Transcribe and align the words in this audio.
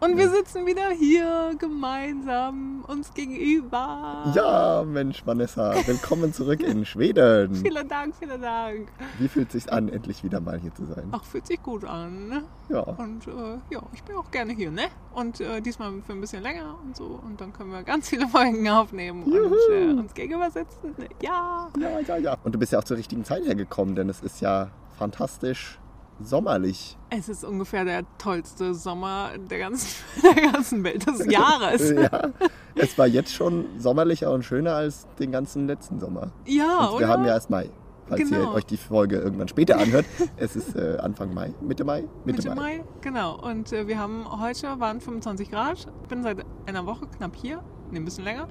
Und 0.00 0.16
wir 0.16 0.30
sitzen 0.30 0.64
wieder 0.64 0.90
hier 0.90 1.56
gemeinsam 1.58 2.84
uns 2.86 3.12
gegenüber. 3.14 4.30
Ja, 4.32 4.84
Mensch, 4.86 5.26
Vanessa, 5.26 5.74
willkommen 5.86 6.32
zurück 6.32 6.60
in 6.60 6.84
Schweden. 6.86 7.52
Vielen 7.56 7.88
Dank, 7.88 8.14
vielen 8.16 8.40
Dank. 8.40 8.92
Wie 9.18 9.26
fühlt 9.26 9.48
es 9.48 9.64
sich 9.64 9.72
an, 9.72 9.88
endlich 9.88 10.22
wieder 10.22 10.38
mal 10.38 10.56
hier 10.60 10.72
zu 10.72 10.84
sein? 10.84 11.08
Ach, 11.10 11.24
fühlt 11.24 11.48
sich 11.48 11.60
gut 11.64 11.84
an. 11.84 12.28
ne? 12.28 12.44
Ja, 12.68 12.82
Und 12.82 13.26
äh, 13.26 13.58
ja, 13.74 13.82
ich 13.92 14.04
bin 14.04 14.14
auch 14.14 14.30
gerne 14.30 14.52
hier, 14.52 14.70
ne? 14.70 14.84
Und 15.14 15.40
äh, 15.40 15.60
diesmal 15.60 15.90
für 16.06 16.12
ein 16.12 16.20
bisschen 16.20 16.44
länger 16.44 16.76
und 16.84 16.96
so. 16.96 17.18
Und 17.26 17.40
dann 17.40 17.52
können 17.52 17.72
wir 17.72 17.82
ganz 17.82 18.08
viele 18.08 18.28
Folgen 18.28 18.68
aufnehmen 18.68 19.24
und 19.24 19.52
äh, 19.72 19.90
uns 19.98 20.14
gegenüber 20.14 20.48
sitzen. 20.52 20.94
Ja. 21.20 21.70
ja, 21.76 21.98
ja, 22.06 22.16
ja. 22.18 22.36
Und 22.44 22.54
du 22.54 22.58
bist 22.60 22.70
ja 22.70 22.78
auch 22.78 22.84
zur 22.84 22.98
richtigen 22.98 23.24
Zeit 23.24 23.44
hergekommen, 23.44 23.96
denn 23.96 24.08
es 24.08 24.20
ist 24.20 24.40
ja 24.40 24.70
fantastisch 24.96 25.80
sommerlich. 26.22 26.96
Es 27.10 27.28
ist 27.28 27.44
ungefähr 27.44 27.84
der 27.84 28.02
tollste 28.18 28.74
Sommer 28.74 29.30
der 29.50 29.58
ganzen, 29.58 29.88
der 30.22 30.50
ganzen 30.52 30.84
Welt 30.84 31.06
des 31.06 31.26
Jahres. 31.26 31.90
ja, 31.90 32.30
es 32.74 32.96
war 32.98 33.06
jetzt 33.06 33.32
schon 33.32 33.66
sommerlicher 33.78 34.30
und 34.32 34.44
schöner 34.44 34.74
als 34.74 35.06
den 35.18 35.32
ganzen 35.32 35.66
letzten 35.66 36.00
Sommer. 36.00 36.32
Ja, 36.46 36.86
Und 36.86 36.94
oder? 36.96 36.98
wir 37.00 37.08
haben 37.08 37.24
ja 37.24 37.32
erst 37.34 37.50
Mai. 37.50 37.70
Falls 38.08 38.20
ihr 38.30 38.38
Genau. 38.38 38.54
euch 38.54 38.64
die 38.64 38.78
Folge 38.78 39.16
irgendwann 39.18 39.48
später 39.48 39.78
anhört. 39.78 40.06
es 40.38 40.56
ist 40.56 40.74
äh, 40.74 40.96
Anfang 40.98 41.34
Mai, 41.34 41.52
Mitte 41.60 41.84
Mai? 41.84 42.04
Mitte 42.24 42.54
Mai, 42.54 42.82
genau. 43.02 43.38
Und 43.38 43.70
äh, 43.72 43.86
wir 43.86 43.98
haben 43.98 44.24
heute 44.40 44.80
waren 44.80 45.00
25 45.00 45.50
Grad. 45.50 45.86
Ich 46.02 46.08
bin 46.08 46.22
seit 46.22 46.44
einer 46.66 46.86
Woche 46.86 47.06
knapp 47.06 47.36
hier, 47.36 47.56
ne, 47.90 47.98
ein 47.98 48.04
bisschen 48.06 48.24
länger. 48.24 48.48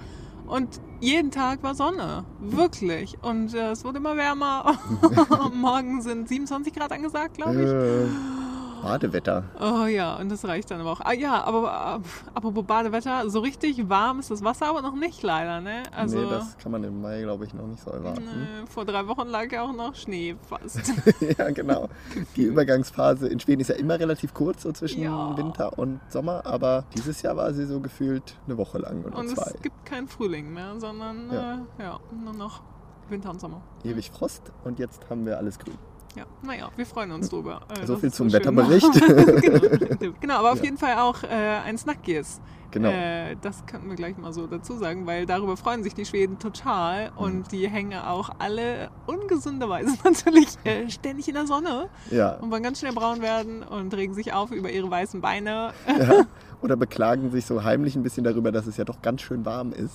Und 0.48 0.82
jeden 1.00 1.30
Tag 1.30 1.62
war 1.62 1.76
Sonne, 1.76 2.24
wirklich. 2.40 3.18
Und 3.22 3.54
äh, 3.54 3.72
es 3.72 3.84
wurde 3.84 3.98
immer 3.98 4.16
wärmer. 4.16 4.80
Morgen 5.54 6.02
sind 6.02 6.28
27 6.28 6.74
Grad 6.74 6.92
angesagt, 6.92 7.36
glaube 7.36 7.62
ich. 7.62 7.70
Äh, 7.70 8.47
Badewetter. 8.84 9.44
Oh 9.60 9.86
ja, 9.86 10.16
und 10.18 10.30
das 10.30 10.46
reicht 10.46 10.72
dann 10.72 10.82
aber 10.82 10.92
auch. 10.92 11.02
Ah 11.02 11.14
ja, 11.14 11.44
aber 11.44 12.02
äh, 12.04 12.30
apropos 12.34 12.64
Badewetter, 12.66 13.30
so 13.30 13.40
richtig 13.40 13.90
warm 13.90 14.20
ist 14.20 14.32
das 14.32 14.44
Wasser 14.44 14.68
aber 14.68 14.82
noch 14.82 14.96
nicht 14.96 15.24
leider, 15.24 15.62
ne? 15.62 15.84
Also 15.96 16.20
nee, 16.20 16.30
das 16.30 16.58
kann 16.58 16.72
man 16.72 16.84
im 16.84 17.02
Mai, 17.02 17.22
glaube 17.22 17.46
ich, 17.46 17.54
noch 17.54 17.68
nicht 17.68 17.84
so 17.84 17.92
erwarten. 17.92 18.22
äh, 18.24 18.68
vor 18.68 18.86
drei 18.86 19.08
Wochen 19.08 19.28
lag 19.28 19.52
ja 19.52 19.64
auch 19.64 19.74
noch 19.74 19.96
Schnee 19.96 20.36
fast. 20.48 20.80
ja, 21.38 21.50
genau. 21.52 21.90
Die 22.36 22.44
Übergangsphase 22.44 23.28
in 23.28 23.40
Schweden 23.40 23.62
ist 23.62 23.70
ja 23.70 23.76
immer 23.76 24.00
relativ 24.00 24.34
kurz, 24.34 24.64
so 24.64 24.72
zwischen 24.72 25.02
Ja. 25.04 25.36
Winter 25.38 25.78
und 25.78 26.00
Sommer, 26.10 26.46
aber 26.46 26.86
dieses 26.96 27.22
Jahr 27.22 27.36
war 27.38 27.54
sie 27.54 27.66
so 27.66 27.80
gefühlt 27.80 28.36
eine 28.46 28.58
Woche 28.58 28.78
lang 28.80 29.04
oder 29.04 29.18
Und 29.18 29.30
zwei. 29.30 29.52
es 29.56 29.62
gibt 29.62 29.86
keinen 29.86 30.08
Frühling 30.08 30.54
mehr, 30.54 30.80
sondern 30.80 31.32
Ja. 31.32 31.54
Äh, 31.78 31.84
ja, 31.84 32.00
nur 32.24 32.34
noch 32.34 32.62
Winter 33.10 33.30
und 33.30 33.40
Sommer. 33.40 33.62
Ewig 33.84 34.12
Frost 34.12 34.52
und 34.66 34.80
jetzt 34.80 35.10
haben 35.10 35.26
wir 35.26 35.38
alles 35.38 35.58
grün. 35.60 35.78
Ja, 36.18 36.26
naja, 36.42 36.70
wir 36.76 36.86
freuen 36.86 37.12
uns 37.12 37.30
drüber. 37.30 37.62
Äh, 37.80 37.86
So 37.86 37.96
viel 37.98 38.12
zum 38.12 38.30
schön 38.30 38.40
Wetterbericht. 38.40 38.88
genau, 39.42 40.14
genau, 40.20 40.36
aber 40.36 40.52
auf 40.52 40.58
Ja. 40.60 40.64
jeden 40.66 40.78
Fall 40.78 40.96
auch 40.98 41.22
äh, 41.24 41.28
ein 41.28 41.78
Snackies. 41.78 42.42
Genau. 42.72 42.90
Äh, 42.90 43.36
das 43.42 43.66
könnten 43.66 43.88
wir 43.88 43.96
gleich 43.96 44.18
mal 44.18 44.34
so 44.34 44.46
dazu 44.46 44.76
sagen, 44.78 45.06
weil 45.06 45.26
darüber 45.26 45.56
freuen 45.56 45.84
sich 45.84 45.94
die 45.94 46.06
Schweden 46.06 46.38
total 46.38 47.12
Mhm. 47.12 47.18
und 47.18 47.52
die 47.54 47.70
hängen 47.70 47.98
auch 47.98 48.30
alle 48.40 48.90
ungesunderweise 49.06 49.96
natürlich 50.04 50.50
äh, 50.66 50.90
ständig 50.90 51.28
in 51.30 51.36
der 51.36 51.48
Sonne 51.48 51.88
Ja. 52.12 52.32
und 52.36 52.52
wollen 52.52 52.64
ganz 52.64 52.80
schnell 52.80 52.94
braun 52.94 53.22
werden 53.22 53.64
und 53.64 53.94
regen 53.96 54.14
sich 54.14 54.34
auf 54.34 54.52
über 54.52 54.70
ihre 54.70 54.90
weißen 54.92 55.22
Beine. 55.22 55.72
ja. 55.88 56.26
Oder 56.62 56.76
beklagen 56.76 57.30
sich 57.32 57.46
so 57.46 57.64
heimlich 57.64 57.96
ein 57.96 58.02
bisschen 58.04 58.24
darüber, 58.24 58.52
dass 58.52 58.66
es 58.66 58.78
ja 58.78 58.84
doch 58.84 59.02
ganz 59.04 59.22
schön 59.22 59.46
warm 59.46 59.74
ist. 59.74 59.94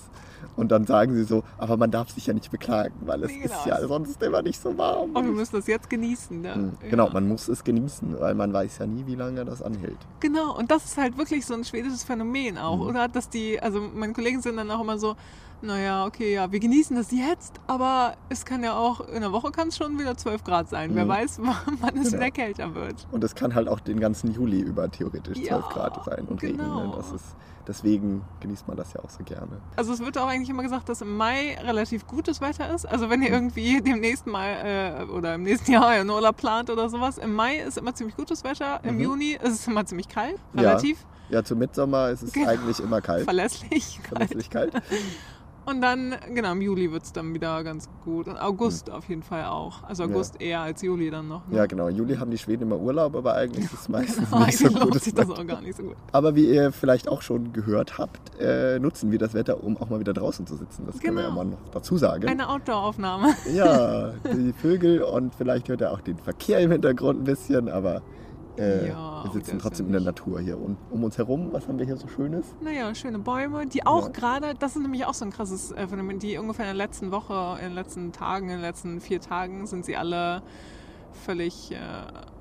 Und 0.56 0.70
dann 0.70 0.86
sagen 0.86 1.14
sie 1.14 1.24
so, 1.24 1.42
aber 1.58 1.76
man 1.76 1.90
darf 1.90 2.10
sich 2.10 2.26
ja 2.26 2.34
nicht 2.34 2.50
beklagen, 2.50 2.94
weil 3.00 3.22
es 3.24 3.30
Nee, 3.32 3.42
ist 3.44 3.64
genau. 3.64 3.76
ja 3.80 3.86
sonst 3.88 4.22
immer 4.22 4.42
nicht 4.42 4.60
so 4.60 4.76
warm. 4.78 5.10
Und 5.10 5.24
wir 5.24 5.32
müssen 5.32 5.56
das 5.56 5.66
jetzt 5.66 5.90
genießen. 5.90 6.40
Ne? 6.40 6.54
Mhm. 6.56 6.72
Ja. 6.82 6.88
Genau, 6.90 7.10
man 7.10 7.26
muss 7.26 7.48
es 7.48 7.64
genießen, 7.64 8.20
weil 8.20 8.34
man 8.34 8.52
weiß 8.52 8.78
ja 8.78 8.86
nie, 8.86 9.04
wie 9.06 9.14
lange 9.16 9.44
das 9.44 9.60
anhält. 9.62 9.96
Genau, 10.20 10.56
und 10.56 10.70
das 10.70 10.84
ist 10.84 10.98
halt 10.98 11.18
wirklich 11.18 11.44
so 11.46 11.54
ein 11.54 11.64
schwedisches 11.64 12.04
Phänomen 12.04 12.58
auch, 12.58 12.76
Mhm. 12.76 12.82
oder? 12.86 13.08
Dass 13.08 13.28
die, 13.28 13.60
also 13.60 13.80
meine 13.94 14.12
Kollegen 14.12 14.40
sind 14.40 14.56
dann 14.56 14.70
auch 14.70 14.80
immer 14.82 14.98
so, 14.98 15.16
naja, 15.62 16.04
okay, 16.06 16.34
ja, 16.34 16.50
wir 16.50 16.60
genießen 16.60 16.96
das 16.96 17.10
jetzt, 17.12 17.54
aber 17.66 18.14
es 18.28 18.44
kann 18.44 18.62
ja 18.64 18.76
auch, 18.76 19.00
in 19.08 19.20
der 19.22 19.32
Woche 19.32 19.50
kann 19.52 19.68
es 19.68 19.76
schon 19.76 19.98
wieder 19.98 20.16
12 20.16 20.44
Grad 20.44 20.68
sein. 20.68 20.94
Wer 20.94 21.04
Mhm. 21.04 21.08
weiß, 21.08 21.38
wann 21.80 21.96
es 21.96 22.10
Genau. 22.10 22.16
wieder 22.22 22.30
kälter 22.30 22.74
wird. 22.74 23.06
Und 23.10 23.22
es 23.24 23.34
kann 23.34 23.54
halt 23.54 23.68
auch 23.68 23.80
den 23.80 24.00
ganzen 24.00 24.32
Juli 24.32 24.60
über 24.60 24.90
theoretisch 24.90 25.38
12 25.38 25.48
Ja, 25.48 25.58
Grad 25.72 26.04
sein 26.04 26.26
und 26.26 26.40
genau. 26.40 26.78
regnen. 26.80 26.92
Das 26.96 27.12
ist, 27.12 27.36
deswegen 27.66 28.22
genießt 28.40 28.66
man 28.68 28.76
das 28.76 28.92
ja 28.92 29.00
auch 29.04 29.10
so 29.10 29.22
gerne. 29.24 29.60
Also 29.76 29.92
es 29.92 30.00
wird 30.00 30.18
auch 30.18 30.26
eigentlich 30.26 30.50
immer 30.50 30.62
gesagt, 30.64 30.88
dass 30.88 31.00
im 31.00 31.16
Mai 31.16 31.56
relativ 31.62 32.06
gutes 32.06 32.40
Wetter 32.40 32.74
ist. 32.74 32.84
Also 32.86 33.08
wenn 33.08 33.22
ihr 33.22 33.30
irgendwie 33.30 33.80
demnächst 33.86 34.26
mal 34.26 34.48
äh, 35.00 35.04
oder 35.12 35.34
im 35.36 35.44
nächsten 35.44 35.70
Jahr 35.72 35.86
einen 35.88 36.10
Urlaub 36.10 36.36
plant 36.36 36.70
oder 36.70 36.88
sowas, 36.88 37.18
im 37.18 37.34
Mai 37.34 37.58
ist 37.58 37.78
immer 37.78 37.94
ziemlich 37.94 38.16
gutes 38.16 38.42
Wetter, 38.44 38.80
im 38.84 38.96
Mhm. 38.96 39.00
Juni 39.00 39.38
ist 39.40 39.52
es 39.60 39.66
immer 39.68 39.86
ziemlich 39.86 40.08
kalt, 40.08 40.36
Ja. 40.54 40.62
relativ 40.62 40.98
Ja, 41.28 41.42
zum 41.42 41.58
Mitsommer 41.60 42.10
ist 42.10 42.22
es 42.22 42.32
Genau. 42.32 42.48
eigentlich 42.48 42.78
immer 42.80 43.00
kalt. 43.00 43.24
verlässlich. 43.24 44.00
Verlässlich 44.06 44.50
kalt. 44.50 44.74
Und 45.64 45.80
dann, 45.80 46.14
genau, 46.34 46.52
im 46.52 46.60
Juli 46.60 46.90
wird 46.90 47.04
es 47.04 47.12
dann 47.12 47.32
wieder 47.34 47.62
ganz 47.62 47.88
gut. 48.04 48.26
Und 48.28 48.36
August 48.36 48.90
auf 48.90 49.08
jeden 49.08 49.22
Fall 49.22 49.44
auch. 49.44 49.82
Also 49.84 50.04
Hm. 50.04 50.10
Ja. 50.10 50.16
August 50.16 50.40
eher 50.40 50.60
als 50.60 50.82
Juli 50.82 51.10
dann 51.10 51.28
noch. 51.28 51.46
Ne? 51.48 51.56
Ja, 51.58 51.66
genau. 51.66 51.88
Im 51.88 51.96
Juli 51.96 52.16
haben 52.16 52.30
die 52.30 52.38
Schweden 52.38 52.62
immer 52.64 52.78
Urlaub, 52.78 53.14
aber 53.14 53.34
eigentlich 53.34 53.64
ist 53.66 53.74
es 53.74 53.88
meistens 53.88 54.28
Genau, 54.30 54.44
nicht 54.44 54.58
so 54.58 54.68
gutes 54.68 55.04
sich 55.04 55.14
das 55.14 55.30
auch 55.30 55.46
gar 55.46 55.60
nicht 55.60 55.76
so 55.76 55.84
gut. 55.84 55.96
Aber 56.10 56.34
wie 56.34 56.46
ihr 56.46 56.72
vielleicht 56.72 57.08
auch 57.08 57.22
schon 57.22 57.52
gehört 57.52 57.98
habt, 57.98 58.38
äh, 58.40 58.78
nutzen 58.80 59.10
wir 59.12 59.18
das 59.18 59.34
Wetter, 59.34 59.62
um 59.62 59.76
auch 59.76 59.88
mal 59.88 60.00
wieder 60.00 60.12
draußen 60.12 60.46
zu 60.46 60.56
sitzen. 60.56 60.84
Das 60.86 60.98
können 60.98 61.16
wir 61.16 61.22
ja 61.22 61.28
Genau. 61.28 61.44
mal 61.44 61.50
noch 61.50 61.68
dazu 61.72 61.96
sagen. 61.96 62.26
Eine 62.28 62.48
Outdoor-Aufnahme. 62.48 63.34
Ja, 63.54 64.12
die 64.32 64.52
Vögel 64.52 65.02
und 65.02 65.34
vielleicht 65.34 65.68
hört 65.68 65.80
ihr 65.80 65.92
auch 65.92 66.00
den 66.00 66.18
Verkehr 66.18 66.58
im 66.60 66.72
Hintergrund 66.72 67.20
ein 67.20 67.24
bisschen, 67.24 67.68
aber 67.68 68.02
äh, 68.58 68.88
Ja, 68.88 69.24
wir 69.24 69.30
sitzen 69.32 69.58
trotzdem 69.58 69.86
ja 69.86 69.88
in 69.98 70.04
der 70.04 70.12
Natur 70.12 70.40
hier. 70.40 70.58
Und 70.58 70.76
um 70.90 71.04
uns 71.04 71.18
herum, 71.18 71.48
was 71.52 71.66
haben 71.68 71.78
wir 71.78 71.86
hier 71.86 71.96
so 71.96 72.08
Schönes? 72.08 72.46
Naja, 72.60 72.94
schöne 72.94 73.18
Bäume, 73.18 73.66
die 73.66 73.86
auch 73.86 74.06
Ja. 74.06 74.12
gerade, 74.12 74.54
das 74.58 74.76
ist 74.76 74.82
nämlich 74.82 75.04
auch 75.06 75.14
so 75.14 75.24
ein 75.24 75.30
krasses 75.30 75.72
äh, 75.72 75.86
Phänomen, 75.86 76.18
die 76.18 76.38
ungefähr 76.38 76.64
in 76.70 76.76
der 76.76 76.86
letzten 76.86 77.10
Woche, 77.10 77.58
in 77.60 77.66
den 77.68 77.74
letzten 77.74 78.12
Tagen, 78.12 78.46
in 78.48 78.56
den 78.56 78.60
letzten 78.62 79.00
vier 79.00 79.20
Tagen 79.20 79.66
sind 79.66 79.84
sie 79.84 79.96
alle 79.96 80.42
völlig 81.24 81.72
äh, 81.72 81.76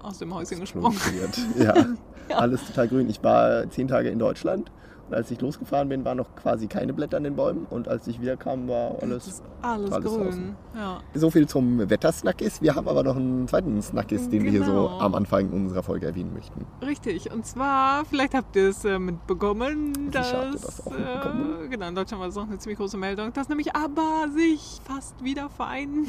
aus 0.01 0.19
dem 0.19 0.33
Häuschen 0.33 0.59
gesprungen. 0.59 0.93
Explodiert. 0.95 1.37
Ja, 2.29 2.37
alles 2.37 2.65
total 2.65 2.87
grün. 2.87 3.09
Ich 3.09 3.21
war 3.23 3.69
zehn 3.69 3.87
Tage 3.87 4.09
in 4.09 4.17
Deutschland 4.19 4.71
als 5.13 5.31
ich 5.31 5.39
losgefahren 5.41 5.89
bin, 5.89 6.03
waren 6.05 6.17
noch 6.17 6.35
quasi 6.35 6.67
keine 6.67 6.93
Blätter 6.93 7.17
an 7.17 7.23
den 7.23 7.35
Bäumen 7.35 7.65
und 7.69 7.87
als 7.87 8.07
ich 8.07 8.21
wiederkam, 8.21 8.67
war 8.67 8.95
alles. 9.01 9.41
alles, 9.61 9.91
alles 9.91 10.05
grün. 10.13 10.55
Ja. 10.75 10.99
So 11.13 11.29
viel 11.29 11.47
zum 11.47 11.89
Wettersnackis. 11.89 12.61
Wir 12.61 12.75
haben 12.75 12.87
aber 12.87 13.03
noch 13.03 13.15
einen 13.15 13.47
zweiten 13.47 13.81
Snackis, 13.81 14.29
den 14.29 14.43
wir 14.43 14.51
hier 14.51 14.63
so 14.63 14.71
Genau. 14.71 14.99
am 14.99 15.15
Anfang 15.15 15.49
unserer 15.49 15.83
Folge 15.83 16.05
erwähnen 16.07 16.33
möchten. 16.33 16.65
Richtig, 16.85 17.31
und 17.31 17.45
zwar, 17.45 18.05
vielleicht 18.05 18.33
habt 18.33 18.55
ihr 18.55 18.69
es 18.69 18.85
äh, 18.85 18.97
mitbekommen, 18.99 20.09
dass, 20.11 20.31
das 20.31 20.85
auch 20.87 20.91
mitbekommen. 20.91 21.65
Äh, 21.65 21.67
genau, 21.69 21.87
in 21.89 21.95
Deutschland 21.95 22.19
war 22.21 22.27
das 22.27 22.37
auch 22.37 22.47
eine 22.47 22.57
ziemlich 22.57 22.77
große 22.77 22.97
Meldung, 22.97 23.33
dass 23.33 23.49
nämlich 23.49 23.75
ABBA 23.75 24.27
sich 24.35 24.79
fast 24.85 25.23
wieder 25.23 25.49
vereinen. 25.49 26.07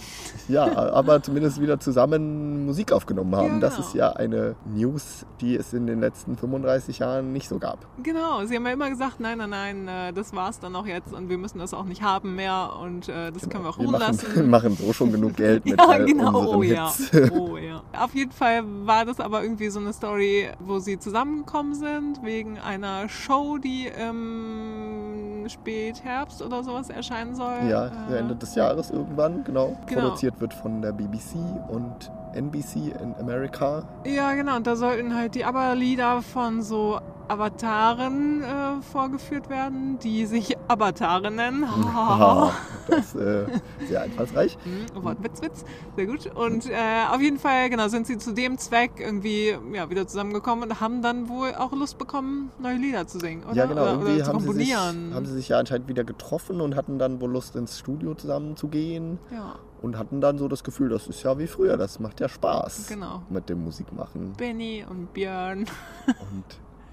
Ja, 0.48 0.64
aber 0.92 1.22
zumindest 1.22 1.60
wieder 1.60 1.78
zusammen 1.80 2.66
Musik 2.66 2.92
aufgenommen 2.92 3.34
haben. 3.36 3.54
Ja, 3.54 3.58
Das 3.60 3.76
genau. 3.76 3.86
ist 3.86 3.94
ja 3.94 4.10
eine 4.12 4.54
News, 4.66 5.26
die 5.40 5.56
es 5.56 5.72
in 5.72 5.86
den 5.86 6.00
letzten 6.00 6.36
35 6.36 6.98
Jahren 7.00 7.32
nicht 7.32 7.48
so 7.48 7.58
gab. 7.58 7.78
Genau, 8.02 8.44
sie 8.44 8.56
haben 8.56 8.66
ja 8.66 8.72
immer 8.72 8.88
gesagt, 8.92 9.20
nein, 9.20 9.38
nein, 9.38 9.50
nein, 9.50 9.88
äh, 9.88 10.12
das 10.12 10.34
war's 10.34 10.60
dann 10.60 10.76
auch 10.76 10.86
jetzt 10.86 11.12
und 11.12 11.28
wir 11.28 11.38
müssen 11.38 11.58
das 11.58 11.74
auch 11.74 11.84
nicht 11.84 12.02
haben 12.02 12.34
mehr 12.34 12.70
und 12.80 13.08
äh, 13.08 13.30
das 13.32 13.48
können 13.48 13.64
wir 13.64 13.70
auch 13.70 13.78
wir 13.78 13.86
ruhen 13.86 13.98
machen, 13.98 14.16
lassen. 14.16 14.50
machen 14.50 14.76
so 14.76 14.92
schon 14.92 15.12
genug 15.12 15.36
Geld 15.36 15.64
mit 15.66 15.78
Ja, 15.80 15.98
genau, 15.98 16.56
oh 16.56 16.62
ja. 16.62 16.92
Hits. 16.92 17.30
oh 17.32 17.56
ja. 17.56 17.82
Auf 17.98 18.14
jeden 18.14 18.32
Fall 18.32 18.62
war 18.86 19.04
das 19.04 19.20
aber 19.20 19.42
irgendwie 19.42 19.68
so 19.68 19.80
eine 19.80 19.92
Story, 19.92 20.48
wo 20.60 20.78
sie 20.78 20.98
zusammengekommen 20.98 21.74
sind 21.74 22.22
wegen 22.22 22.58
einer 22.58 23.08
Show, 23.08 23.58
die 23.58 23.86
im 23.88 25.48
Spätherbst 25.48 26.42
oder 26.42 26.62
sowas 26.62 26.88
erscheinen 26.90 27.34
soll. 27.34 27.68
Ja, 27.68 27.90
Äh, 28.10 28.18
Ende 28.18 28.36
des 28.36 28.54
Jahres 28.54 28.90
irgendwann, 28.90 29.44
genau. 29.44 29.76
Genau. 29.86 30.00
Produziert 30.02 30.40
wird 30.40 30.54
von 30.54 30.82
der 30.82 30.92
BBC 30.92 31.36
und 31.68 32.10
NBC 32.34 32.92
in 33.02 33.14
Amerika. 33.20 33.82
Ja, 34.06 34.32
genau. 34.34 34.56
Und 34.56 34.66
da 34.66 34.76
sollten 34.76 35.14
halt 35.14 35.34
die 35.34 35.44
ABBA-Lieder 35.44 36.22
von 36.22 36.62
so 36.62 37.00
Avataren 37.28 38.42
äh, 38.42 38.82
vorgeführt 38.82 39.48
werden, 39.48 39.98
die 39.98 40.26
sich 40.26 40.56
Avatare 40.68 41.30
nennen. 41.30 41.66
Haha, 41.66 42.52
das 42.88 43.14
äh, 43.14 43.46
sehr 43.88 44.02
einfallsreich. 44.02 44.58
Hm, 44.64 45.04
Wort 45.04 45.22
Witz, 45.22 45.42
Witz. 45.42 45.64
Sehr 45.96 46.06
gut. 46.06 46.26
Und 46.34 46.68
äh, 46.68 46.74
auf 47.10 47.20
jeden 47.20 47.38
Fall, 47.38 47.70
genau, 47.70 47.88
sind 47.88 48.06
sie 48.06 48.18
zu 48.18 48.32
dem 48.32 48.58
Zweck 48.58 48.92
irgendwie 48.98 49.56
ja, 49.72 49.88
wieder 49.90 50.06
zusammengekommen 50.06 50.70
und 50.70 50.80
haben 50.80 51.02
dann 51.02 51.28
wohl 51.28 51.54
auch 51.54 51.72
Lust 51.72 51.98
bekommen, 51.98 52.50
neue 52.58 52.76
Lieder 52.76 53.06
zu 53.06 53.18
singen, 53.18 53.44
oder? 53.44 53.54
Ja, 53.54 53.66
genau. 53.66 53.82
Oder, 53.82 53.92
Irgendwie 53.92 54.14
oder 54.14 54.24
zu 54.24 54.28
haben 54.32 54.40
sie, 54.40 54.52
sich, 54.52 54.72
komponieren. 54.74 55.14
haben 55.14 55.26
sie 55.26 55.32
sich 55.34 55.48
ja 55.48 55.58
anscheinend 55.58 55.88
wieder 55.88 56.04
getroffen 56.04 56.60
und 56.60 56.76
hatten 56.76 56.98
dann 56.98 57.20
wohl 57.20 57.30
Lust, 57.30 57.56
ins 57.56 57.78
Studio 57.78 58.14
zusammen 58.14 58.56
zu 58.56 58.68
gehen. 58.68 59.18
ja, 59.32 59.56
Und 59.80 59.98
hatten 59.98 60.20
dann 60.20 60.38
so 60.38 60.48
das 60.48 60.64
Gefühl, 60.64 60.88
das 60.88 61.06
ist 61.06 61.22
ja 61.22 61.38
wie 61.38 61.46
früher, 61.46 61.76
das 61.76 61.98
macht 62.00 62.20
ja 62.20 62.28
Spaß 62.28 62.86
genau. 62.88 63.22
mit 63.30 63.48
dem 63.48 63.64
Musikmachen. 63.64 64.32
Benny 64.36 64.84
und 64.88 65.12
Björn. 65.12 65.66
Und 66.06 66.44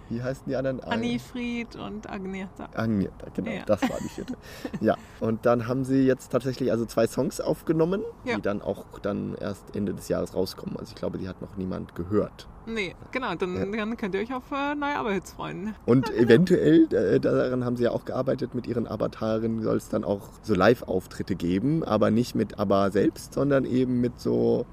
wie 0.10 0.22
heißen 0.22 0.44
die 0.48 0.56
anderen? 0.56 0.80
Anni 0.82 1.20
Fried 1.20 1.76
und 1.76 2.10
Agneta. 2.10 2.70
Agneta, 2.74 3.28
genau, 3.34 3.52
Ja. 3.52 3.64
das 3.66 3.82
war 3.84 3.98
die 4.04 4.10
vierte. 4.10 4.36
ja, 4.82 4.96
und 5.20 5.46
dann 5.46 5.68
haben 5.68 5.86
sie 5.86 6.06
jetzt 6.06 6.32
tatsächlich 6.32 6.72
also 6.72 6.86
zwei 6.86 7.08
Songs 7.08 7.40
aufgenommen, 7.42 8.02
Ja. 8.26 8.36
die 8.36 8.42
dann 8.42 8.62
auch 8.62 8.86
dann 9.02 9.36
erst 9.40 9.76
Ende 9.76 9.94
des 9.94 10.08
Jahres 10.10 10.34
rauskommen. 10.36 10.78
Also 10.78 10.90
ich 10.92 10.96
glaube, 10.96 11.18
die 11.18 11.28
hat 11.28 11.42
noch 11.42 11.56
niemand 11.58 11.96
gehört. 11.96 12.48
Nee, 12.66 12.96
genau, 13.12 13.34
dann, 13.36 13.56
Ja. 13.56 13.66
dann 13.78 13.98
könnt 13.98 14.14
ihr 14.16 14.22
euch 14.22 14.34
auf 14.34 14.52
äh, 14.52 14.76
neue 14.76 14.96
Aber-Hits 14.98 15.32
freuen. 15.34 15.76
Und 15.86 16.10
eventuell, 16.16 16.88
äh, 16.94 17.20
daran 17.20 17.66
haben 17.66 17.78
sie 17.78 17.84
ja 17.86 17.92
auch 17.92 18.06
gearbeitet, 18.06 18.54
mit 18.54 18.68
ihren 18.68 18.88
Avataren 18.88 19.62
soll 19.62 19.78
es 19.78 19.90
dann 19.90 20.04
auch 20.04 20.30
so 20.44 20.54
Live-Auftritte 20.54 21.36
geben, 21.36 21.84
aber 21.84 22.12
nicht 22.12 22.36
mit 22.36 22.60
ABBA 22.60 22.92
selbst, 22.92 23.34
sondern 23.34 23.66
eben 23.66 24.02
mit 24.02 24.20
so 24.20 24.66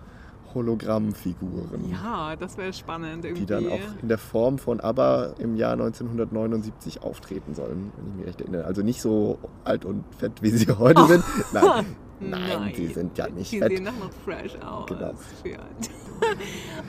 Hologrammfiguren. 0.55 1.91
Ja, 1.91 2.37
das 2.37 2.57
wäre 2.57 2.73
spannend 2.73 3.25
irgendwie. 3.25 3.47
Die 3.47 3.47
dann 3.47 3.69
auch 3.69 3.81
in 4.03 4.09
der 4.09 4.19
Form 4.19 4.59
von 4.59 4.81
ABBA 4.81 5.35
im 5.39 5.57
Jahr 5.57 5.73
1979 5.73 7.03
auftreten 7.03 7.55
sollen, 7.55 7.93
wenn 7.97 8.09
ich 8.11 8.17
mich 8.17 8.27
recht 8.27 8.41
erinnere. 8.41 8.65
Also 8.65 8.83
nicht 8.83 9.01
so 9.01 9.39
alt 9.65 9.85
und 9.85 10.05
fett, 10.19 10.33
wie 10.43 10.51
sie 10.51 10.67
heute 10.79 11.05
sind. 11.07 11.25
Nein, 11.53 11.97
nein, 12.21 12.73
die 12.77 12.87
sind 12.89 13.17
ja 13.19 13.29
nicht 13.29 13.53
die 13.53 13.59
fett. 13.59 13.73
sehen 13.73 13.85
doch 13.85 13.99
noch 13.99 14.13
fresh 14.25 14.57
aus. 14.63 14.87
Genau. 14.87 15.13
Für 15.43 15.59
alt. 15.59 15.91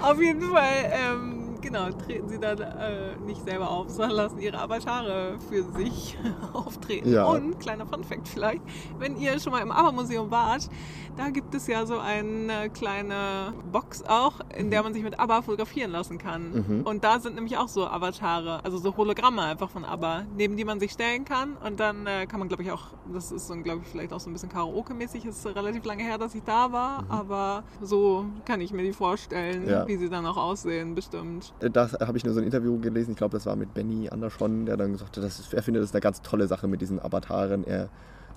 auf 0.02 0.22
jeden 0.22 0.42
Fall, 0.42 0.92
ähm, 0.92 1.47
genau, 1.62 1.90
treten 1.92 2.30
sie 2.30 2.40
dann 2.40 2.60
äh, 2.60 3.16
nicht 3.26 3.44
selber 3.44 3.70
auf, 3.70 3.90
sondern 3.90 4.12
lassen 4.18 4.40
ihre 4.40 4.60
Avatare 4.60 5.38
für 5.50 5.64
sich 5.78 6.18
auftreten. 6.54 7.12
Ja. 7.12 7.26
Und, 7.26 7.60
kleiner 7.60 7.86
Funfact 7.86 8.28
vielleicht, 8.28 8.62
wenn 9.00 9.18
ihr 9.18 9.40
schon 9.40 9.52
mal 9.54 9.62
im 9.62 9.72
ABBA-Museum 9.72 10.30
wart, 10.32 10.70
da 11.16 11.30
gibt 11.30 11.54
es 11.56 11.68
ja 11.68 11.86
so 11.86 11.98
eine 12.00 12.70
kleine 12.70 13.54
Box 13.72 14.04
auch, 14.08 14.40
in 14.56 14.70
der 14.70 14.84
man 14.84 14.94
sich 14.94 15.04
mit 15.04 15.20
ABBA 15.20 15.42
fotografieren 15.42 15.92
lassen 15.92 16.18
kann. 16.18 16.66
Mhm. 16.68 16.82
Und 16.84 17.04
da 17.04 17.20
sind 17.20 17.36
nämlich 17.36 17.58
auch 17.58 17.68
so 17.68 17.88
Avatare, 17.88 18.64
also 18.64 18.78
so 18.78 18.96
Hologramme 18.96 19.42
einfach 19.42 19.70
von 19.70 19.84
ABBA, 19.84 20.24
neben 20.36 20.58
die 20.58 20.66
man 20.66 20.80
sich 20.80 20.92
stellen 20.92 21.26
kann. 21.26 21.58
Und 21.66 21.80
dann 21.80 22.06
äh, 22.06 22.28
kann 22.28 22.40
man, 22.40 22.48
glaube 22.48 22.64
ich, 22.64 22.72
auch, 22.72 22.86
das 23.12 23.32
ist 23.32 23.48
so, 23.48 23.56
glaube 23.56 23.82
ich, 23.84 23.88
vielleicht 23.90 24.14
auch 24.14 24.20
so 24.20 24.30
ein 24.30 24.34
bisschen 24.34 24.50
Karaoke-mäßig, 24.50 25.26
ist 25.26 25.46
relativ 25.46 25.84
lange 25.86 26.04
her, 26.04 26.18
dass 26.18 26.36
ich 26.36 26.44
da 26.44 26.72
war, 26.72 27.04
aber 27.10 27.64
so 27.82 28.26
kann 28.46 28.62
ich 28.62 28.72
mir 28.72 28.84
die 28.84 28.94
vorstellen, 28.94 29.64
Mhm. 29.64 29.70
Ja. 29.70 29.88
wie 29.88 29.98
sie 29.98 30.10
dann 30.10 30.26
auch 30.26 30.38
aussehen, 30.38 30.94
bestimmt. 30.94 31.47
Da 31.60 31.90
habe 32.00 32.18
ich 32.18 32.26
nur 32.26 32.34
so 32.34 32.40
ein 32.40 32.46
Interview 32.46 32.80
gelesen, 32.80 33.12
ich 33.12 33.18
glaube, 33.18 33.34
das 33.38 33.46
war 33.46 33.56
mit 33.56 33.74
Benny 33.74 34.10
Andersson, 34.10 34.66
der 34.66 34.78
dann 34.78 34.92
gesagt 34.94 35.18
hat, 35.18 35.24
das 35.24 35.40
ist, 35.40 35.54
er 35.54 35.64
findet 35.64 35.84
das 35.84 35.94
eine 35.94 36.02
ganz 36.02 36.22
tolle 36.22 36.48
Sache 36.48 36.68
mit 36.68 36.82
diesen 36.82 37.00
Avataren. 37.00 37.64
Er, 37.66 37.90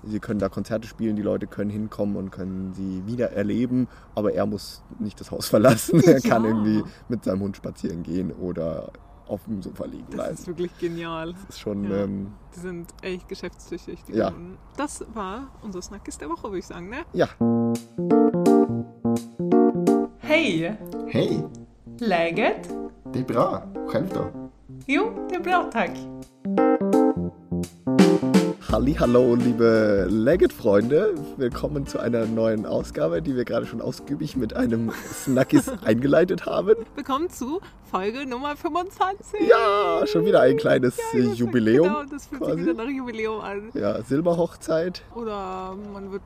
sie 0.03 0.19
können 0.19 0.39
da 0.39 0.49
Konzerte 0.49 0.87
spielen, 0.87 1.15
die 1.15 1.21
Leute 1.21 1.47
können 1.47 1.69
hinkommen 1.69 2.15
und 2.15 2.31
können 2.31 2.73
sie 2.73 3.03
wieder 3.05 3.31
erleben, 3.31 3.87
aber 4.15 4.33
er 4.33 4.45
muss 4.45 4.83
nicht 4.99 5.19
das 5.19 5.31
Haus 5.31 5.47
verlassen. 5.49 6.01
Er 6.03 6.21
kann 6.21 6.43
Ja. 6.43 6.49
irgendwie 6.49 6.83
mit 7.09 7.23
seinem 7.23 7.41
Hund 7.41 7.57
spazieren 7.57 8.03
gehen 8.03 8.31
oder 8.31 8.91
auf 9.27 9.45
dem 9.45 9.61
Sofa 9.61 9.85
liegen 9.85 10.03
Das 10.07 10.15
bleiben. 10.15 10.33
ist 10.33 10.47
wirklich 10.47 10.77
genial. 10.79 11.31
Das 11.33 11.55
ist 11.55 11.59
schon, 11.59 11.89
Ja. 11.89 12.03
ähm, 12.03 12.33
Die 12.55 12.59
sind 12.59 12.93
echt 13.01 13.29
geschäftstüchtig, 13.29 14.03
die 14.05 14.13
Ja. 14.13 14.31
Kunden. 14.31 14.57
Das 14.75 15.05
war 15.13 15.47
unser 15.61 15.81
Snackis 15.81 16.17
der 16.17 16.29
Woche, 16.29 16.43
würde 16.43 16.59
ich 16.59 16.65
sagen, 16.67 16.89
ne? 16.89 16.97
ja. 17.13 17.27
Hej! 20.19 20.77
Hey, 21.07 21.43
Läget? 21.99 22.67
Det 23.13 23.19
är 23.19 23.23
bra. 23.23 23.63
Själv 23.87 24.09
då? 24.13 24.49
Jo, 24.87 25.27
det 25.29 25.35
är 25.35 25.39
bra 25.39 25.69
tack. 25.71 25.91
Hallo, 28.99 29.35
liebe 29.35 30.07
Leggett-Freunde. 30.09 31.13
Willkommen 31.37 31.85
zu 31.85 31.99
einer 31.99 32.25
neuen 32.25 32.65
Ausgabe, 32.65 33.21
die 33.21 33.35
wir 33.35 33.43
gerade 33.45 33.65
schon 33.65 33.81
ausgiebig 33.81 34.37
mit 34.37 34.55
einem 34.55 34.91
Snackis 35.13 35.69
eingeleitet 35.85 36.45
haben. 36.45 36.75
Willkommen 36.95 37.29
zu 37.29 37.59
Folge 37.89 38.25
Nummer 38.25 38.55
25. 38.55 39.41
Ja, 39.49 40.05
schon 40.07 40.25
wieder 40.25 40.41
ein 40.41 40.57
kleines 40.57 40.97
Ja, 41.13 41.19
das- 41.25 41.37
Jubiläum. 41.37 41.87
Genau, 41.87 42.03
das 42.09 42.27
fühlt 42.27 42.41
quasi. 42.41 42.55
sich 42.63 42.65
wieder 42.69 42.83
nach 42.85 42.89
Jubiläum 42.89 43.41
an. 43.41 43.69
Ja, 43.73 44.01
Silberhochzeit, 44.03 45.03
Oder 45.15 45.75
man 45.93 46.11
wird 46.11 46.21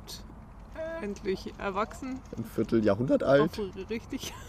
endlich 1.02 1.54
erwachsen. 1.58 2.20
ein 2.38 2.44
Vierteljahrhundert 2.46 3.24
alt. 3.24 3.52
Auch 3.60 3.90
richtig. 3.90 4.34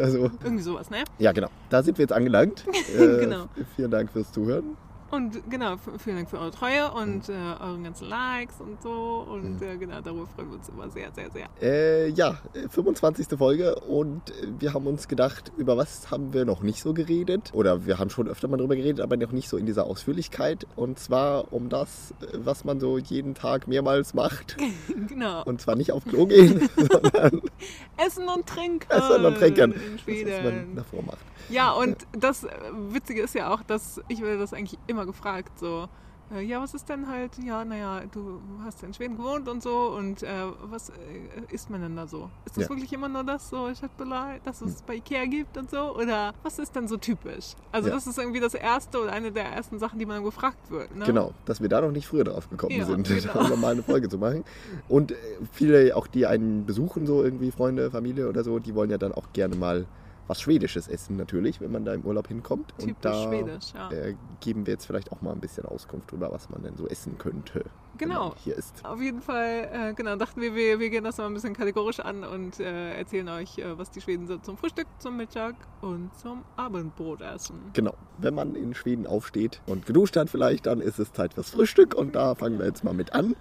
Also, 0.00 0.30
Irgendwie 0.42 0.62
sowas, 0.62 0.90
ne? 0.90 1.04
ja, 1.18 1.30
genau. 1.30 1.48
Da 1.70 1.82
sind 1.82 1.98
wir 1.98 2.02
jetzt 2.02 2.12
angelangt. 2.12 2.64
Äh, 2.98 3.20
Genau. 3.20 3.46
Vielen 3.76 3.90
Dank 3.90 4.10
fürs 4.10 4.32
Zuhören. 4.32 4.76
Und 5.10 5.48
genau, 5.50 5.76
vielen 5.98 6.16
Dank 6.16 6.28
für 6.30 6.38
eure 6.38 6.50
Treue 6.50 6.90
und 6.90 7.28
äh, 7.28 7.32
euren 7.60 7.84
ganzen 7.84 8.08
Likes 8.08 8.60
und 8.60 8.82
so. 8.82 9.26
Und 9.30 9.60
Mhm. 9.60 9.62
äh, 9.62 9.76
genau, 9.76 10.00
darüber 10.00 10.26
freuen 10.26 10.48
wir 10.50 10.56
uns 10.56 10.68
immer 10.68 10.90
sehr, 10.90 11.10
sehr, 11.12 11.30
sehr. 11.30 11.46
Äh, 11.62 12.08
ja, 12.10 12.38
äh, 12.54 12.68
25. 12.68 13.38
Folge 13.38 13.76
und 13.76 14.30
äh, 14.30 14.48
wir 14.58 14.74
haben 14.74 14.86
uns 14.86 15.06
gedacht, 15.08 15.52
über 15.56 15.76
was 15.76 16.10
haben 16.10 16.32
wir 16.32 16.44
noch 16.44 16.62
nicht 16.62 16.82
so 16.82 16.92
geredet? 16.92 17.50
Oder 17.54 17.86
wir 17.86 17.98
haben 17.98 18.10
schon 18.10 18.26
öfter 18.28 18.48
mal 18.48 18.56
drüber 18.56 18.74
geredet, 18.76 19.00
aber 19.00 19.16
noch 19.16 19.32
nicht 19.32 19.48
so 19.48 19.56
in 19.56 19.66
dieser 19.66 19.86
Ausführlichkeit. 19.86 20.66
Und 20.74 20.98
zwar 20.98 21.52
um 21.52 21.68
das, 21.68 22.12
äh, 22.22 22.26
was 22.38 22.64
man 22.64 22.80
so 22.80 22.98
jeden 22.98 23.34
Tag 23.34 23.68
mehrmals 23.68 24.12
macht. 24.14 24.56
genau. 25.08 25.44
Und 25.44 25.60
zwar 25.60 25.76
nicht 25.76 25.92
auf 25.92 26.04
Klo 26.04 26.26
gehen, 26.26 26.68
sondern 26.76 27.42
Essen 27.96 28.28
und 28.28 28.46
Trinken. 28.46 28.90
Essen 28.90 29.24
und 29.24 29.36
Trinken. 29.36 29.72
In 30.06 30.26
das, 30.26 30.36
was 30.38 30.44
man 30.44 30.74
davor 30.76 31.02
macht. 31.02 31.18
Ja, 31.48 31.70
und 31.72 31.96
das 32.12 32.42
äh, 32.42 32.48
Witzige 32.90 33.22
ist 33.22 33.34
ja 33.34 33.54
auch, 33.54 33.62
dass 33.62 34.00
ich 34.08 34.20
werde 34.20 34.38
das 34.38 34.52
eigentlich 34.52 34.78
immer 34.88 34.95
gefragt, 35.04 35.58
so, 35.58 35.88
äh, 36.34 36.40
ja, 36.40 36.60
was 36.60 36.74
ist 36.74 36.88
denn 36.88 37.06
halt, 37.06 37.38
ja, 37.38 37.64
naja, 37.64 38.02
du 38.10 38.40
hast 38.64 38.82
ja 38.82 38.88
in 38.88 38.94
Schweden 38.94 39.16
gewohnt 39.16 39.48
und 39.48 39.62
so, 39.62 39.94
und 39.96 40.22
äh, 40.24 40.28
was 40.64 40.88
äh, 40.88 40.94
isst 41.52 41.70
man 41.70 41.82
denn 41.82 41.94
da 41.94 42.06
so? 42.08 42.30
Ist 42.46 42.56
das 42.56 42.64
Ja. 42.64 42.70
wirklich 42.70 42.92
immer 42.92 43.08
nur 43.08 43.22
das 43.22 43.48
so, 43.48 43.70
Chatbelei, 43.78 44.40
dass 44.44 44.60
es 44.60 44.82
bei 44.82 44.96
Ikea 44.96 45.26
gibt 45.26 45.56
und 45.56 45.70
so? 45.70 45.94
Oder 45.96 46.32
was 46.42 46.58
ist 46.58 46.74
denn 46.74 46.88
so 46.88 46.96
typisch? 46.96 47.54
Also 47.70 47.88
Ja. 47.88 47.94
das 47.94 48.08
ist 48.08 48.18
irgendwie 48.18 48.40
das 48.40 48.54
Erste 48.54 48.98
oder 49.00 49.12
eine 49.12 49.30
der 49.30 49.44
ersten 49.44 49.78
Sachen, 49.78 49.98
die 50.00 50.06
man 50.06 50.24
gefragt 50.24 50.68
wird, 50.70 50.96
ne? 50.96 51.04
Genau, 51.04 51.32
dass 51.44 51.60
wir 51.60 51.68
da 51.68 51.80
noch 51.80 51.92
nicht 51.92 52.08
früher 52.08 52.24
drauf 52.24 52.48
gekommen 52.50 52.76
Ja, 52.76 52.86
sind, 52.86 53.06
genau. 53.32 53.48
da 53.48 53.54
mal 53.56 53.72
eine 53.72 53.84
Folge 53.84 54.08
zu 54.08 54.18
machen. 54.18 54.42
Und 54.88 55.12
äh, 55.12 55.14
viele, 55.52 55.94
auch 55.96 56.08
die 56.08 56.26
einen 56.26 56.66
besuchen, 56.66 57.06
so 57.06 57.22
irgendwie 57.22 57.52
Freunde, 57.52 57.90
Familie 57.92 58.28
oder 58.28 58.42
so, 58.42 58.58
die 58.58 58.74
wollen 58.74 58.90
ja 58.90 58.98
dann 58.98 59.12
auch 59.12 59.32
gerne 59.32 59.54
mal 59.54 59.86
was 60.28 60.40
Schwedisches 60.40 60.88
essen, 60.88 61.16
natürlich, 61.16 61.60
wenn 61.60 61.70
man 61.72 61.84
da 61.84 61.94
im 61.94 62.02
Urlaub 62.02 62.28
hinkommt. 62.28 62.72
Und 62.78 62.86
Typisch 62.86 62.96
da 63.00 63.24
schwedisch, 63.24 63.72
ja. 63.74 63.90
äh, 63.90 64.14
geben 64.40 64.66
wir 64.66 64.74
jetzt 64.74 64.86
vielleicht 64.86 65.12
auch 65.12 65.22
mal 65.22 65.32
ein 65.32 65.40
bisschen 65.40 65.64
Auskunft 65.64 66.10
drüber, 66.10 66.30
was 66.32 66.50
man 66.50 66.62
denn 66.62 66.76
so 66.76 66.86
essen 66.86 67.18
könnte, 67.18 67.64
Genau. 67.98 68.34
hier 68.44 68.56
ist. 68.56 68.84
Auf 68.84 69.00
jeden 69.00 69.22
Fall, 69.22 69.68
äh, 69.72 69.94
genau, 69.94 70.16
dachten 70.16 70.40
wir, 70.40 70.54
wir, 70.54 70.78
wir 70.78 70.90
gehen 70.90 71.04
das 71.04 71.18
mal 71.18 71.26
ein 71.26 71.34
bisschen 71.34 71.54
kategorisch 71.54 72.00
an 72.00 72.24
und 72.24 72.60
äh, 72.60 72.94
erzählen 72.98 73.28
euch, 73.28 73.58
äh, 73.58 73.78
was 73.78 73.90
die 73.90 74.00
Schweden 74.00 74.26
so 74.26 74.36
zum 74.38 74.56
Frühstück, 74.56 74.86
zum 74.98 75.16
Mittag 75.16 75.54
und 75.80 76.10
zum 76.18 76.42
Abendbrot 76.56 77.22
essen. 77.22 77.58
Genau, 77.72 77.94
wenn 78.18 78.34
man 78.34 78.54
in 78.54 78.74
Schweden 78.74 79.06
aufsteht 79.06 79.60
und 79.66 79.86
geduscht 79.86 80.16
hat 80.16 80.28
vielleicht, 80.30 80.66
dann 80.66 80.80
ist 80.80 80.98
es 80.98 81.12
Zeit 81.12 81.34
fürs 81.34 81.50
Frühstück 81.50 81.94
und 81.94 82.14
da 82.14 82.34
fangen 82.34 82.58
wir 82.58 82.66
jetzt 82.66 82.84
mal 82.84 82.94
mit 82.94 83.12
an. 83.14 83.34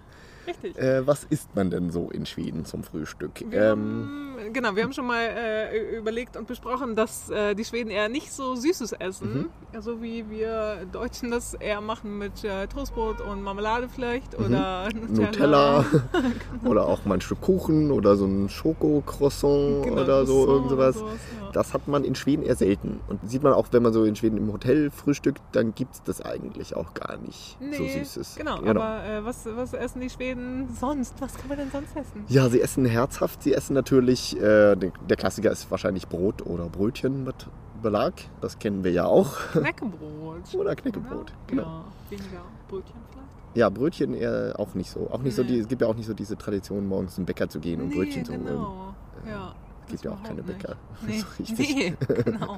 Richtig. 0.48 0.78
Äh, 0.78 1.06
was 1.08 1.24
isst 1.26 1.56
man 1.56 1.70
denn 1.70 1.90
so 1.92 2.10
in 2.10 2.26
Schweden 2.26 2.66
zum 2.66 2.84
Frühstück? 2.84 3.32
Wir 3.50 3.72
Ähm, 3.72 4.36
haben, 4.40 4.54
genau, 4.54 4.76
wir 4.76 4.84
haben 4.84 4.94
schon 4.94 5.08
mal 5.08 5.22
äh, 5.24 5.98
überlegt 5.98 6.38
und 6.38 6.48
besprochen, 6.48 6.96
dass 6.96 7.30
äh, 7.30 7.56
die 7.56 7.66
Schweden 7.66 7.90
eher 7.90 8.10
nicht 8.10 8.32
so 8.32 8.56
Süßes 8.56 8.94
essen, 8.94 9.50
Mhm. 9.74 9.82
so 9.82 10.02
wie 10.02 10.30
wir 10.30 10.86
Deutschen 10.92 11.32
das 11.32 11.54
eher 11.56 11.82
machen 11.82 12.18
mit 12.18 12.44
äh, 12.44 12.68
Toastbrot 12.68 13.22
und 13.22 13.42
Marmelade 13.44 13.88
vielleicht 13.90 14.38
Mhm. 14.38 14.46
oder 14.46 14.90
Nutella 15.10 15.86
oder 16.66 16.86
auch 16.88 17.06
mal 17.06 17.16
ein 17.16 17.22
Stück 17.22 17.42
Kuchen 17.42 17.92
oder 17.92 18.16
so 18.16 18.26
ein 18.26 18.50
Schokocroissant 18.50 19.84
Genau, 19.84 20.02
oder 20.02 20.26
so, 20.26 20.34
Croissant 20.46 20.56
irgend 20.56 20.70
sowas. 20.70 20.98
oder 20.98 21.06
sowas, 21.10 21.20
ja. 21.42 21.52
Das 21.52 21.74
hat 21.74 21.88
man 21.88 22.04
in 22.04 22.16
Schweden 22.16 22.44
eher 22.44 22.56
selten. 22.56 23.00
Und 23.08 23.20
sieht 23.30 23.42
man 23.44 23.54
auch, 23.54 23.68
wenn 23.72 23.82
man 23.84 23.94
so 23.94 24.04
in 24.04 24.16
Schweden 24.16 24.38
im 24.38 24.52
Hotel 24.52 24.92
frühstückt, 24.92 25.42
dann 25.54 25.74
gibt 25.74 25.94
es 25.96 26.04
das 26.04 26.22
eigentlich 26.22 26.76
auch 26.76 26.94
gar 26.94 27.18
nicht 27.18 27.58
so 27.60 27.66
Nee, 27.84 28.00
Süßes. 28.00 28.36
Genau, 28.36 28.58
aber 28.58 29.06
äh, 29.06 29.24
was, 29.26 29.46
was 29.56 29.74
essen 29.74 30.02
die 30.02 30.10
Schweden 30.10 30.35
sonst? 30.80 31.14
Was 31.20 31.36
kann 31.36 31.48
man 31.50 31.58
denn 31.58 31.72
sonst 31.72 31.96
essen? 31.96 32.24
Ja, 32.28 32.50
sie 32.50 32.62
essen 32.62 32.86
herzhaft. 32.86 33.44
Sie 33.44 33.54
essen 33.54 33.74
natürlich, 33.74 34.36
äh, 34.40 34.76
der 34.76 35.18
Klassiker 35.18 35.52
ist 35.52 35.70
wahrscheinlich 35.72 36.08
Brot 36.08 36.46
oder 36.46 36.66
Brötchen 36.70 37.24
mit 37.24 37.48
Belag. 37.82 38.14
Das 38.42 38.58
kennen 38.60 38.84
wir 38.84 38.92
ja 38.92 39.06
auch. 39.06 39.38
Knäckebrot. 39.52 40.54
Oder 40.56 40.76
Knäckebrot, 40.76 41.34
genau. 41.48 41.64
Ja, 41.64 41.86
weniger 42.10 42.42
Brötchen 42.68 42.94
vielleicht. 43.12 43.58
Ja, 43.58 43.70
Brötchen 43.70 44.14
eher 44.14 44.54
auch 44.58 44.74
nicht 44.76 44.90
so. 44.92 45.10
Auch 45.12 45.20
nicht 45.22 45.36
so 45.36 45.42
Nee. 45.44 45.50
die, 45.50 45.60
es 45.60 45.68
gibt 45.68 45.82
ja 45.82 45.88
auch 45.88 45.96
nicht 45.96 46.08
so 46.08 46.14
diese 46.14 46.38
Tradition, 46.38 46.88
morgens 46.88 47.16
zum 47.16 47.26
Bäcker 47.26 47.48
zu 47.48 47.60
gehen 47.60 47.82
und 47.82 47.90
nee, 47.90 47.96
Brötchen 47.96 48.26
zu 48.26 48.34
holen. 48.34 48.46
genau. 48.46 48.94
Ja, 49.28 49.54
Es 49.62 49.65
gibt 49.88 49.94
das 50.00 50.04
ja 50.04 50.12
auch 50.12 50.24
keine 50.24 50.42
überhaupt 50.42 50.62
Bäcker. 50.62 50.76
nicht. 51.08 51.20
So 51.22 51.26
Nee, 51.38 51.50
richtig. 51.50 51.76
nee, 51.76 52.24
genau. 52.24 52.58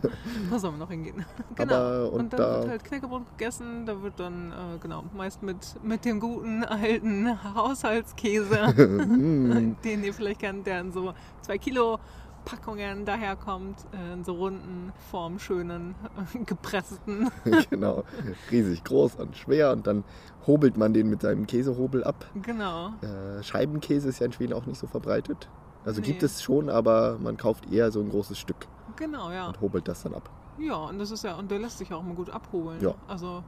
Da 0.50 0.60
sollen 0.60 0.74
wir 0.76 0.80
noch 0.80 0.90
hingehen. 0.92 1.26
Genau. 1.56 1.74
Aber- 1.76 2.12
und 2.14 2.20
und, 2.20 2.34
dann 2.34 2.40
da- 2.40 2.60
wird 2.60 2.70
halt 2.70 2.84
Knäckebrot 2.84 3.24
gegessen. 3.38 3.86
Da 3.86 4.02
wird 4.02 4.20
dann, 4.20 4.52
äh, 4.52 4.78
genau, 4.82 5.04
meist 5.16 5.42
mit, 5.44 5.58
mit 5.84 6.06
dem 6.06 6.20
guten 6.20 6.64
alten 6.64 7.30
Haushaltskäse, 7.56 8.74
Mm, 9.08 9.76
den 9.84 10.04
ihr 10.04 10.14
vielleicht 10.14 10.40
kennt, 10.42 10.68
der 10.68 10.82
in 10.82 10.92
so 10.92 11.14
zwei 11.42 11.58
Kilo 11.58 11.98
Packungen 12.46 13.04
daherkommt, 13.06 13.76
äh, 13.92 14.14
in 14.14 14.24
so 14.24 14.34
runden, 14.36 14.94
formschönen, 15.12 15.96
äh, 16.34 16.44
gepressten. 16.46 17.30
genau. 17.70 18.04
Riesig 18.52 18.84
groß 18.86 19.16
und 19.16 19.36
schwer 19.36 19.72
und 19.72 19.86
dann 19.88 20.04
hobelt 20.46 20.78
man 20.78 20.94
den 20.94 21.10
mit 21.10 21.22
seinem 21.24 21.46
Käsehobel 21.46 22.04
ab. 22.06 22.26
Genau. 22.42 22.92
Äh, 23.02 23.44
Scheibenkäse 23.44 24.08
ist 24.10 24.20
ja 24.20 24.28
in 24.28 24.32
Schweden 24.32 24.54
auch 24.54 24.66
nicht 24.66 24.80
so 24.80 24.88
verbreitet. 24.88 25.50
Also 25.86 26.02
Nee. 26.02 26.08
gibt 26.08 26.24
es 26.24 26.42
schon, 26.42 26.70
aber 26.70 27.18
man 27.20 27.38
kauft 27.38 27.72
eher 27.72 27.92
so 27.92 28.00
ein 28.02 28.10
großes 28.10 28.38
Stück 28.38 28.68
Genau, 28.96 29.32
ja. 29.32 29.48
und 29.48 29.62
hobelt 29.62 29.88
das 29.88 30.04
dann 30.04 30.14
ab. 30.16 30.30
Ja, 30.60 30.74
und 30.76 30.98
das 30.98 31.12
ist 31.12 31.24
ja, 31.24 31.36
und 31.36 31.52
der 31.52 31.60
lässt 31.60 31.78
sich 31.78 31.94
auch 31.94 32.02
immer 32.04 32.16
gut 32.16 32.32
abholen. 32.32 32.82
Ja. 32.82 32.96
Also, 33.08 33.44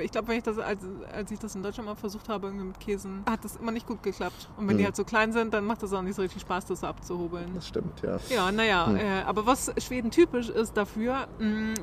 ich 0.00 0.12
glaube, 0.12 0.28
wenn 0.28 0.36
ich 0.36 0.44
das, 0.44 0.58
als, 0.58 0.80
als 1.12 1.28
ich 1.32 1.38
das 1.40 1.56
in 1.56 1.62
Deutschland 1.64 1.88
mal 1.88 1.96
versucht 1.96 2.28
habe, 2.28 2.46
irgendwie 2.46 2.66
mit 2.66 2.78
Käsen, 2.78 3.24
hat 3.28 3.44
das 3.44 3.56
immer 3.56 3.72
nicht 3.72 3.84
gut 3.84 4.00
geklappt. 4.04 4.48
Und 4.56 4.68
wenn 4.68 4.76
die 4.76 4.82
Hm. 4.82 4.86
halt 4.86 4.94
so 4.96 5.02
klein 5.02 5.32
sind, 5.32 5.52
dann 5.54 5.64
macht 5.66 5.82
das 5.82 5.92
auch 5.92 6.02
nicht 6.02 6.14
so 6.14 6.22
richtig 6.22 6.42
Spaß, 6.42 6.66
das 6.66 6.84
abzuhobeln. 6.84 7.50
Das 7.52 7.66
stimmt, 7.66 8.00
ja. 8.02 8.16
Ja, 8.30 8.52
naja, 8.52 8.86
Hm. 8.86 8.96
äh, 8.96 9.22
aber 9.22 9.44
was 9.44 9.72
Schweden 9.78 10.12
typisch 10.12 10.50
ist 10.50 10.76
dafür, 10.76 11.26
mh, 11.40 11.74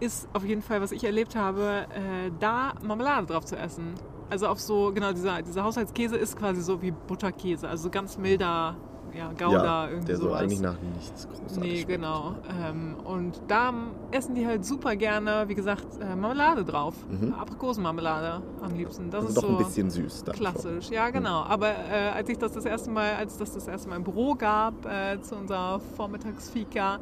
ist 0.00 0.28
auf 0.34 0.44
jeden 0.44 0.60
Fall, 0.60 0.82
was 0.82 0.92
ich 0.92 1.04
erlebt 1.04 1.34
habe, 1.34 1.86
äh, 1.94 2.30
da 2.38 2.74
Marmelade 2.82 3.28
drauf 3.28 3.46
zu 3.46 3.56
essen. 3.56 3.94
Also 4.28 4.46
auf 4.48 4.60
so, 4.60 4.92
genau, 4.92 5.12
dieser, 5.12 5.40
dieser 5.40 5.64
Haushaltskäse 5.64 6.18
ist 6.18 6.36
quasi 6.38 6.60
so 6.60 6.82
wie 6.82 6.90
Butterkäse, 6.90 7.66
also 7.66 7.84
so 7.84 7.90
ganz 7.90 8.18
milder, 8.18 8.76
ja, 9.18 9.28
Gouda, 9.32 9.84
ja, 9.84 9.88
irgendwie 9.88 10.06
der 10.06 10.16
so 10.16 10.22
sowas. 10.28 10.40
eigentlich 10.42 10.60
nach 10.60 10.76
nichts 10.94 11.26
großartig 11.28 11.58
Nee, 11.58 11.74
schmeckt. 11.82 11.88
genau. 11.88 12.34
Ähm, 12.64 12.96
und 13.04 13.40
da 13.48 13.72
essen 14.12 14.34
die 14.34 14.46
halt 14.46 14.64
super 14.64 14.94
gerne, 14.96 15.44
wie 15.48 15.54
gesagt, 15.54 15.86
äh, 16.00 16.14
Marmelade 16.16 16.64
drauf. 16.64 16.94
Mhm. 17.10 17.34
Aprikosenmarmelade 17.34 18.40
am 18.62 18.74
liebsten. 18.74 19.10
Das 19.10 19.24
Also 19.26 19.28
ist 19.28 19.36
doch 19.36 19.42
so 19.42 19.48
ein 19.48 19.58
bisschen 19.58 19.90
süß 19.90 20.24
dann 20.24 20.34
schon. 20.36 20.44
klassisch. 20.46 20.90
Ja, 20.90 21.10
genau. 21.10 21.42
Aber 21.42 21.68
äh, 21.68 22.10
als 22.14 22.28
ich 22.28 22.38
das 22.38 22.52
das 22.52 22.64
erste 22.64 22.90
Mal, 22.90 23.14
als 23.16 23.36
das 23.36 23.52
das 23.52 23.66
erste 23.66 23.88
Mal 23.88 23.96
im 23.96 24.04
Büro 24.04 24.34
gab, 24.34 24.86
äh, 24.86 25.20
zu 25.20 25.34
unserer 25.36 25.80
Vormittagsfika, 25.96 26.98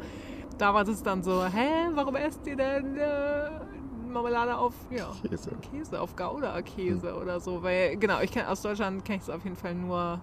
da 0.58 0.72
war 0.74 0.84
das 0.84 1.02
dann 1.02 1.22
so, 1.22 1.44
hä, 1.44 1.88
warum 1.94 2.16
esst 2.16 2.46
ihr 2.46 2.56
denn 2.56 2.96
äh, 2.96 3.50
Marmelade 4.10 4.56
auf 4.56 4.72
ja, 4.90 5.08
Käse. 5.28 5.50
Käse, 5.70 6.00
auf 6.00 6.16
Gouda-Käse 6.16 7.10
Hm. 7.14 7.20
oder 7.22 7.40
so? 7.40 7.62
Weil, 7.62 7.96
genau, 7.96 8.20
ich 8.22 8.30
kenn, 8.32 8.46
aus 8.46 8.62
Deutschland 8.62 9.04
kenne 9.04 9.18
ich 9.18 9.24
es 9.24 9.30
auf 9.30 9.44
jeden 9.44 9.56
Fall 9.56 9.74
nur 9.74 10.18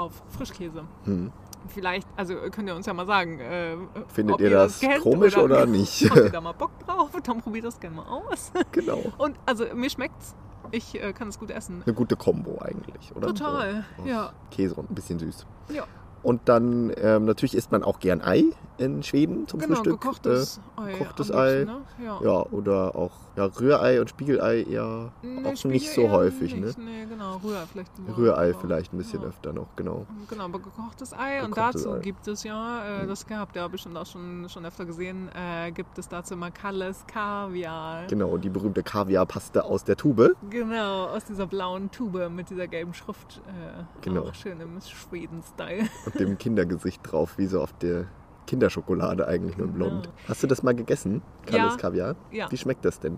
auf 0.00 0.22
Frischkäse. 0.30 0.84
Hm. 1.04 1.32
Vielleicht, 1.68 2.08
also 2.16 2.34
könnt 2.50 2.68
ihr 2.68 2.74
uns 2.74 2.86
ja 2.86 2.94
mal 2.94 3.06
sagen, 3.06 3.38
äh, 3.38 3.76
Findet 4.08 4.34
ob 4.34 4.40
ihr 4.40 4.50
das 4.50 4.80
kennt 4.80 5.02
komisch 5.02 5.36
oder 5.36 5.66
nicht? 5.66 6.08
Habt 6.08 6.16
ihr 6.16 6.30
da 6.30 6.40
mal 6.40 6.52
Bock 6.52 6.70
drauf? 6.86 7.10
Dann 7.22 7.40
probiert 7.42 7.66
das 7.66 7.78
gerne 7.78 7.96
mal 7.96 8.06
aus. 8.06 8.50
genau. 8.72 9.02
Und 9.18 9.36
also 9.46 9.66
mir 9.74 9.90
schmeckt's. 9.90 10.34
Ich 10.72 10.94
äh, 11.02 11.12
kann 11.12 11.28
es 11.28 11.38
gut 11.38 11.50
essen. 11.50 11.82
Eine 11.84 11.94
gute 11.94 12.16
Kombo 12.16 12.58
eigentlich, 12.60 13.14
oder? 13.14 13.28
Total, 13.28 13.84
So, 13.98 14.08
ja. 14.08 14.32
Käse 14.50 14.74
und 14.74 14.90
ein 14.90 14.94
bisschen 14.94 15.18
süß. 15.18 15.44
Ja, 15.74 15.84
Und 16.22 16.48
dann 16.48 16.92
ähm, 16.96 17.24
natürlich 17.24 17.54
isst 17.56 17.72
man 17.72 17.82
auch 17.82 17.98
gern 17.98 18.22
Ei 18.22 18.44
in 18.80 19.02
Schweden 19.02 19.46
zum 19.46 19.60
genau, 19.60 19.76
Frühstück. 19.76 20.00
gekochtes 20.00 20.60
Ei. 20.76 20.92
gekochtes 20.92 21.30
Ei. 21.32 21.64
Ne? 21.64 21.82
Ja. 22.04 22.18
Äh, 22.20 22.24
ja, 22.24 22.46
oder 22.50 22.96
auch 22.96 23.12
ja, 23.36 23.44
Rührei 23.44 24.00
und 24.00 24.08
Spiegelei 24.10 24.62
eher 24.62 25.12
Nee, 25.22 25.44
auch 25.46 25.56
Spiegel 25.56 25.70
nicht 25.72 25.90
so 25.92 26.10
häufig, 26.10 26.54
nicht. 26.56 26.78
ne? 26.78 26.84
Nee, 26.84 27.06
genau, 27.08 27.36
Rührei 27.44 27.64
vielleicht. 27.70 27.92
Rührei 28.16 28.50
aber- 28.50 28.58
vielleicht 28.60 28.92
ein 28.92 28.98
bisschen 28.98 29.22
ja. 29.22 29.28
öfter 29.28 29.52
noch, 29.52 29.68
genau. 29.76 30.06
Genau, 30.28 30.44
aber 30.44 30.58
gekochtes 30.58 31.12
Ei. 31.12 31.42
und 31.44 31.54
Gekochtes 31.54 31.82
dazu 31.84 31.94
Ei. 31.96 32.00
gibt 32.00 32.26
es 32.26 32.42
ja, 32.42 33.02
äh, 33.02 33.06
das 33.06 33.24
habt 33.30 33.54
ihr 33.56 33.68
bestimmt 33.68 33.96
auch 33.96 34.06
schon, 34.06 34.48
schon 34.48 34.64
öfter 34.64 34.84
gesehen, 34.84 35.28
äh, 35.34 35.70
gibt 35.72 35.98
es 35.98 36.08
dazu 36.08 36.34
immer 36.34 36.50
Kalles 36.50 37.04
Kaviar. 37.06 38.06
Genau, 38.08 38.36
die 38.38 38.48
berühmte 38.48 38.82
Kaviarpaste 38.82 39.64
aus 39.64 39.84
der 39.84 39.96
Tube. 39.96 40.34
Genau, 40.50 41.04
aus 41.06 41.24
dieser 41.24 41.46
blauen 41.46 41.90
Tube 41.90 42.28
mit 42.30 42.50
dieser 42.50 42.66
gelben 42.66 42.94
Schrift. 42.94 43.40
Äh, 43.46 43.84
Genau. 44.02 44.22
Auch 44.22 44.34
schön 44.34 44.60
im 44.60 44.80
Schweden-Style. 44.80 45.88
Und 46.06 46.18
dem 46.18 46.38
Kindergesicht 46.38 47.00
drauf, 47.04 47.36
wie 47.36 47.46
so 47.46 47.60
auf 47.62 47.72
der 47.74 48.06
Kinderschokolade 48.50 49.26
eigentlich 49.28 49.56
nur 49.56 49.68
in 49.68 49.72
blond. 49.74 50.02
Genau. 50.04 50.14
Hast 50.28 50.42
du 50.42 50.46
das 50.48 50.62
mal 50.64 50.74
gegessen? 50.74 51.22
Kalles 51.46 51.72
Ja. 51.74 51.76
Kaviar? 51.76 52.16
Ja. 52.32 52.50
Wie 52.50 52.56
schmeckt 52.56 52.84
das 52.84 52.98
denn? 52.98 53.16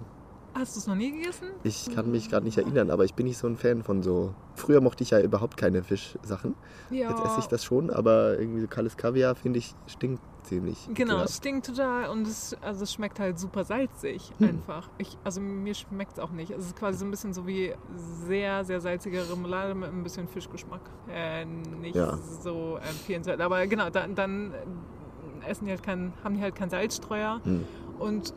Hast 0.54 0.76
du 0.76 0.80
es 0.80 0.86
noch 0.86 0.94
nie 0.94 1.10
gegessen? 1.12 1.48
Ich 1.62 1.90
kann 1.94 2.10
mich 2.10 2.28
gerade 2.28 2.44
nicht 2.44 2.58
erinnern, 2.58 2.90
aber 2.90 3.04
ich 3.06 3.14
bin 3.14 3.24
nicht 3.24 3.38
so 3.38 3.46
ein 3.46 3.56
Fan 3.56 3.82
von 3.82 4.02
so. 4.02 4.34
Früher 4.54 4.82
mochte 4.82 5.02
ich 5.02 5.08
ja 5.10 5.18
überhaupt 5.18 5.56
keine 5.56 5.82
Fischsachen. 5.82 6.54
Ja. 6.90 7.08
Jetzt 7.08 7.24
esse 7.24 7.38
ich 7.40 7.46
das 7.46 7.64
schon, 7.64 7.88
aber 7.88 8.38
irgendwie 8.38 8.60
so 8.60 8.66
kalles 8.66 8.98
Kaviar 8.98 9.34
finde 9.34 9.60
ich 9.60 9.74
stinkt 9.86 10.20
ziemlich. 10.42 10.76
Genau, 10.92 11.12
ekelhaft. 11.14 11.30
es 11.30 11.36
stinkt 11.38 11.66
total 11.66 12.10
und 12.10 12.26
es, 12.26 12.54
also 12.60 12.82
es 12.82 12.92
schmeckt 12.92 13.18
halt 13.18 13.38
super 13.38 13.64
salzig 13.64 14.30
Hm. 14.40 14.48
einfach. 14.48 14.90
Ich, 14.98 15.16
also 15.24 15.40
mir 15.40 15.72
schmeckt 15.74 16.12
es 16.14 16.18
auch 16.18 16.32
nicht. 16.32 16.50
Es 16.50 16.66
ist 16.66 16.76
quasi 16.76 16.98
so 16.98 17.06
ein 17.06 17.10
bisschen 17.10 17.32
so 17.32 17.46
wie 17.46 17.72
sehr, 18.26 18.62
sehr 18.66 18.82
salzige 18.82 19.26
Remoulade 19.30 19.74
mit 19.74 19.88
ein 19.88 20.02
bisschen 20.02 20.28
Fischgeschmack. 20.28 20.82
Äh, 21.10 21.46
nicht 21.46 21.96
Ja. 21.96 22.18
so 22.42 22.76
empfehlenswert. 22.76 23.40
Aber 23.40 23.66
genau, 23.66 23.88
dann, 23.88 24.14
dann 24.14 24.52
essen 25.48 25.64
die 25.66 25.70
halt 25.70 25.82
kein, 25.82 26.12
haben 26.24 26.36
die 26.36 26.42
halt 26.42 26.54
keinen 26.54 26.70
Salzstreuer 26.70 27.40
Hm. 27.44 27.64
und 27.98 28.32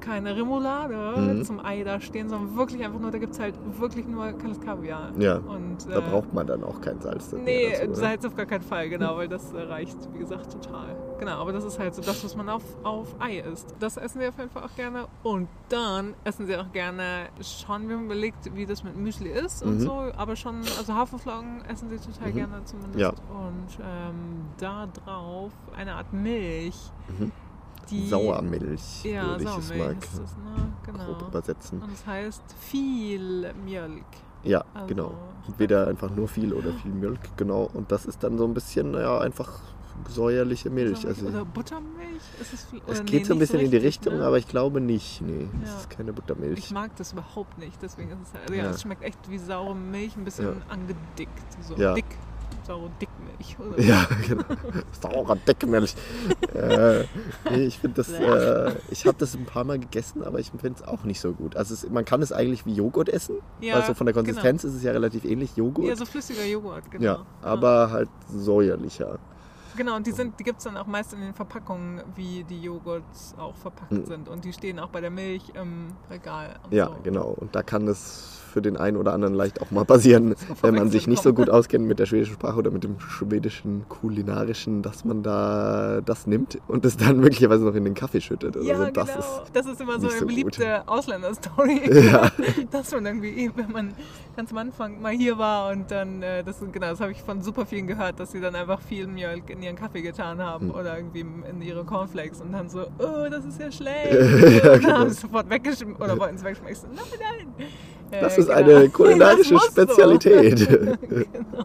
keine 0.00 0.36
Remoulade 0.36 1.34
Mhm. 1.34 1.44
zum 1.44 1.60
Ei 1.64 1.82
da 1.84 2.00
stehen, 2.00 2.28
sondern 2.28 2.56
wirklich 2.56 2.84
einfach 2.84 2.98
nur, 3.00 3.10
da 3.10 3.18
gibt 3.18 3.32
es 3.34 3.40
halt 3.40 3.54
wirklich 3.78 4.06
nur 4.06 4.32
kaltes 4.32 4.60
Kaviar. 4.60 5.10
Ja, 5.18 5.36
Und, 5.36 5.88
da 5.88 5.98
äh, 5.98 6.10
braucht 6.10 6.32
man 6.32 6.46
dann 6.46 6.62
auch 6.64 6.80
kein 6.80 7.00
Salz. 7.00 7.32
Nee, 7.32 7.70
dazu, 7.72 7.90
ne? 7.90 7.94
Salz 7.96 8.24
auf 8.24 8.34
gar 8.34 8.46
keinen 8.46 8.62
Fall, 8.62 8.88
genau, 8.88 9.16
weil 9.18 9.28
das 9.28 9.52
äh, 9.52 9.60
reicht, 9.60 9.96
wie 10.14 10.18
gesagt, 10.18 10.52
total. 10.52 10.96
Genau, 11.18 11.40
aber 11.40 11.52
das 11.52 11.64
ist 11.64 11.78
halt 11.78 11.94
so 11.94 12.02
das, 12.02 12.22
was 12.24 12.36
man 12.36 12.48
auf, 12.48 12.62
auf 12.84 13.14
Ei 13.18 13.38
isst. 13.40 13.74
Das 13.80 13.96
essen 13.96 14.20
wir 14.20 14.28
auf 14.28 14.38
jeden 14.38 14.50
Fall 14.50 14.62
auch 14.64 14.74
gerne. 14.76 15.06
Und 15.22 15.48
dann 15.68 16.14
essen 16.24 16.46
sie 16.46 16.56
auch 16.56 16.70
gerne, 16.72 17.28
schon, 17.42 17.88
wir 17.88 17.96
haben 17.96 18.04
überlegt, 18.06 18.54
wie 18.54 18.66
das 18.66 18.84
mit 18.84 18.96
Müsli 18.96 19.30
ist 19.30 19.62
und 19.62 19.76
Mhm. 19.76 19.80
so, 19.80 20.04
aber 20.16 20.36
schon, 20.36 20.60
also 20.78 20.94
Haferflocken 20.94 21.64
essen 21.68 21.88
sie 21.88 21.96
total 21.98 22.30
Mhm. 22.30 22.34
gerne 22.36 22.64
zumindest. 22.64 22.98
Ja. 23.00 23.08
Und 23.08 23.78
ähm, 23.82 24.42
da 24.58 24.86
drauf 24.86 25.52
eine 25.76 25.94
Art 25.94 26.12
Milch, 26.12 26.76
Mhm. 27.08 27.32
Die... 27.90 28.08
Sauermilch, 28.08 29.04
Ja, 29.04 29.26
würde 29.26 29.44
ich 29.44 29.48
es 29.48 29.68
Sauermilch 29.68 29.78
mal 29.78 29.92
ist 30.02 30.18
das, 30.22 30.36
ne? 30.36 30.72
Genau. 30.86 31.04
grob 31.04 31.28
übersetzen. 31.28 31.82
Und 31.82 31.92
es 31.92 32.06
heißt 32.06 32.42
viel 32.60 33.52
Milch. 33.64 34.02
Ja, 34.44 34.64
Also- 34.74 34.86
genau. 34.86 35.14
Entweder 35.46 35.86
einfach 35.88 36.10
nur 36.14 36.28
viel 36.28 36.52
oder 36.52 36.72
viel 36.74 36.92
Milch, 36.92 37.18
genau. 37.36 37.68
Und 37.72 37.90
das 37.90 38.06
ist 38.06 38.22
dann 38.22 38.36
so 38.38 38.44
ein 38.44 38.54
bisschen, 38.54 38.90
naja, 38.92 39.18
einfach 39.18 39.60
säuerliche 40.08 40.70
Milch. 40.70 41.06
Also, 41.06 41.26
oder 41.26 41.44
Buttermilch? 41.44 42.22
Ist 42.40 42.52
es, 42.54 42.64
viel- 42.66 42.80
es 42.86 43.00
oder 43.00 43.04
geht 43.04 43.20
nee, 43.22 43.24
so 43.24 43.32
ein 43.34 43.38
bisschen 43.40 43.60
in 43.60 43.70
die 43.70 43.76
richtig, 43.78 44.06
Richtung, 44.06 44.18
ne? 44.20 44.26
aber 44.26 44.38
ich 44.38 44.46
glaube 44.46 44.80
nicht. 44.80 45.20
Nee, 45.22 45.48
Ja. 45.64 45.68
es 45.74 45.80
ist 45.80 45.90
keine 45.90 46.10
Ich 46.10 46.16
Buttermilch. 46.16 46.70
mag 46.70 46.94
das 46.96 47.12
überhaupt 47.12 47.58
nicht, 47.58 47.80
deswegen 47.82 48.10
ist 48.12 48.18
es 48.28 48.34
halt, 48.34 48.50
ja, 48.50 48.56
Ja. 48.64 48.70
es 48.70 48.82
schmeckt 48.82 49.02
echt 49.02 49.18
wie 49.28 49.38
saure 49.38 49.74
Milch, 49.74 50.16
ein 50.16 50.24
bisschen 50.24 50.46
Ja. 50.46 50.72
angedickt, 50.72 51.32
so 51.62 51.74
Ja. 51.74 51.94
dick, 51.94 52.04
saure 52.68 52.90
Dickmilch. 53.00 53.56
Oder? 53.58 53.82
Ja, 53.82 54.06
genau. 54.28 54.44
Saurer 55.00 55.36
Deckmilch. 55.36 55.94
äh, 56.54 57.04
nee, 57.50 57.66
ich 57.66 57.78
finde 57.78 57.96
das, 57.96 58.10
äh, 58.10 58.74
ich 58.90 59.06
habe 59.06 59.16
das 59.18 59.34
ein 59.34 59.46
paar 59.46 59.64
Mal 59.64 59.78
gegessen, 59.78 60.22
aber 60.22 60.38
ich 60.38 60.50
finde 60.50 60.80
es 60.80 60.86
auch 60.86 61.04
nicht 61.04 61.20
so 61.20 61.32
gut. 61.32 61.56
Also 61.56 61.74
es, 61.74 61.88
man 61.88 62.04
kann 62.04 62.22
es 62.22 62.30
eigentlich 62.30 62.66
wie 62.66 62.74
Joghurt 62.74 63.08
essen. 63.08 63.36
Ja, 63.60 63.74
also 63.74 63.94
von 63.94 64.06
der 64.06 64.14
Konsistenz 64.14 64.64
ist 64.64 64.74
es 64.74 64.82
ja 64.82 64.92
relativ 64.92 65.24
ähnlich 65.24 65.56
Joghurt. 65.56 65.88
Ja, 65.88 65.96
so 65.96 66.04
flüssiger 66.04 66.44
Joghurt, 66.44 66.90
genau. 66.90 67.04
ja, 67.04 67.26
aber 67.42 67.90
halt 67.90 68.08
säuerlicher. 68.28 69.18
Genau, 69.78 69.94
und 69.96 70.06
die, 70.06 70.12
sind, 70.12 70.38
die 70.40 70.44
gibt 70.44 70.58
es 70.58 70.64
dann 70.64 70.76
auch 70.76 70.86
meist 70.88 71.12
in 71.14 71.20
den 71.20 71.32
Verpackungen, 71.34 72.02
wie 72.16 72.42
die 72.44 72.60
Joghurts 72.60 73.34
auch 73.38 73.54
verpackt 73.54 73.92
Hm. 73.92 74.04
sind. 74.06 74.28
Und 74.28 74.44
die 74.44 74.52
stehen 74.52 74.78
auch 74.80 74.88
bei 74.88 75.00
der 75.00 75.10
Milch 75.10 75.52
im 75.54 75.86
Regal. 76.10 76.56
Ja, 76.70 76.88
so. 76.88 76.96
genau. 77.04 77.28
Und 77.38 77.54
da 77.54 77.62
kann 77.62 77.86
es 77.86 78.34
für 78.52 78.62
den 78.62 78.78
einen 78.78 78.96
oder 78.96 79.12
anderen 79.12 79.34
leicht 79.34 79.60
auch 79.60 79.70
mal 79.70 79.84
passieren, 79.84 80.34
wenn 80.62 80.74
man 80.74 80.90
sich 80.90 81.06
nicht 81.06 81.22
so 81.22 81.34
gut 81.34 81.50
auskennt 81.50 81.86
mit 81.86 81.98
der 81.98 82.06
schwedischen 82.06 82.32
Sprache 82.34 82.56
oder 82.58 82.70
mit 82.70 82.82
dem 82.82 82.98
schwedischen 82.98 83.86
kulinarischen, 83.90 84.80
dass 84.82 85.04
man 85.04 85.22
da 85.22 86.00
das 86.00 86.26
nimmt 86.26 86.58
und 86.66 86.84
es 86.86 86.96
dann 86.96 87.18
möglicherweise 87.20 87.62
noch 87.64 87.74
in 87.74 87.84
den 87.84 87.92
Kaffee 87.94 88.22
schüttet. 88.22 88.56
Oder 88.56 88.64
Ja, 88.64 88.76
so. 88.78 88.84
genau. 88.84 88.92
Das 89.04 89.16
ist, 89.16 89.42
das 89.52 89.66
ist 89.66 89.80
immer 89.82 90.00
so 90.00 90.08
eine 90.08 90.18
so 90.18 90.26
beliebte 90.26 90.88
Ausländer-Story. 90.88 91.82
Ja. 92.08 92.30
Dass 92.70 92.90
man 92.92 93.04
irgendwie, 93.04 93.50
wenn 93.54 93.70
man 93.70 93.92
ganz 94.34 94.50
am 94.50 94.58
Anfang 94.58 95.00
mal 95.02 95.12
hier 95.12 95.36
war 95.36 95.70
und 95.70 95.90
dann, 95.90 96.22
äh, 96.22 96.42
das, 96.42 96.58
genau, 96.60 96.86
das 96.88 97.00
habe 97.00 97.12
ich 97.12 97.22
von 97.22 97.42
super 97.42 97.66
vielen 97.66 97.86
gehört, 97.86 98.18
dass 98.18 98.32
sie 98.32 98.40
dann 98.40 98.54
einfach 98.54 98.80
viel 98.80 99.06
Milch 99.06 99.42
in 99.48 99.60
ihren 99.68 99.76
Kaffee 99.76 100.02
getan 100.02 100.40
haben 100.42 100.68
Hm. 100.68 100.74
oder 100.74 100.96
irgendwie 100.96 101.20
in 101.20 101.62
ihre 101.62 101.84
Cornflakes 101.84 102.40
und 102.40 102.52
dann 102.52 102.68
so, 102.68 102.86
oh, 102.98 103.28
das 103.30 103.44
ist 103.44 103.60
ja 103.60 103.70
schlecht. 103.78 104.12
Ja, 104.12 104.18
und 104.20 104.64
dann 104.64 104.80
genau. 104.80 104.98
haben 104.98 105.10
sie 105.10 105.20
sofort 105.20 105.48
weggeschmissen 105.50 105.96
oder 106.02 106.18
wollten 106.18 106.36
es 106.36 106.44
wegschmeißen. 106.44 106.88
Nein, 106.94 107.04
nein. 107.56 107.68
Das 108.10 108.38
ist 108.38 108.46
genau. 108.48 108.58
eine 108.58 108.88
kulinarische 108.90 109.54
Das. 109.54 109.64
Spezialität. 109.66 110.68
genau. 111.00 111.64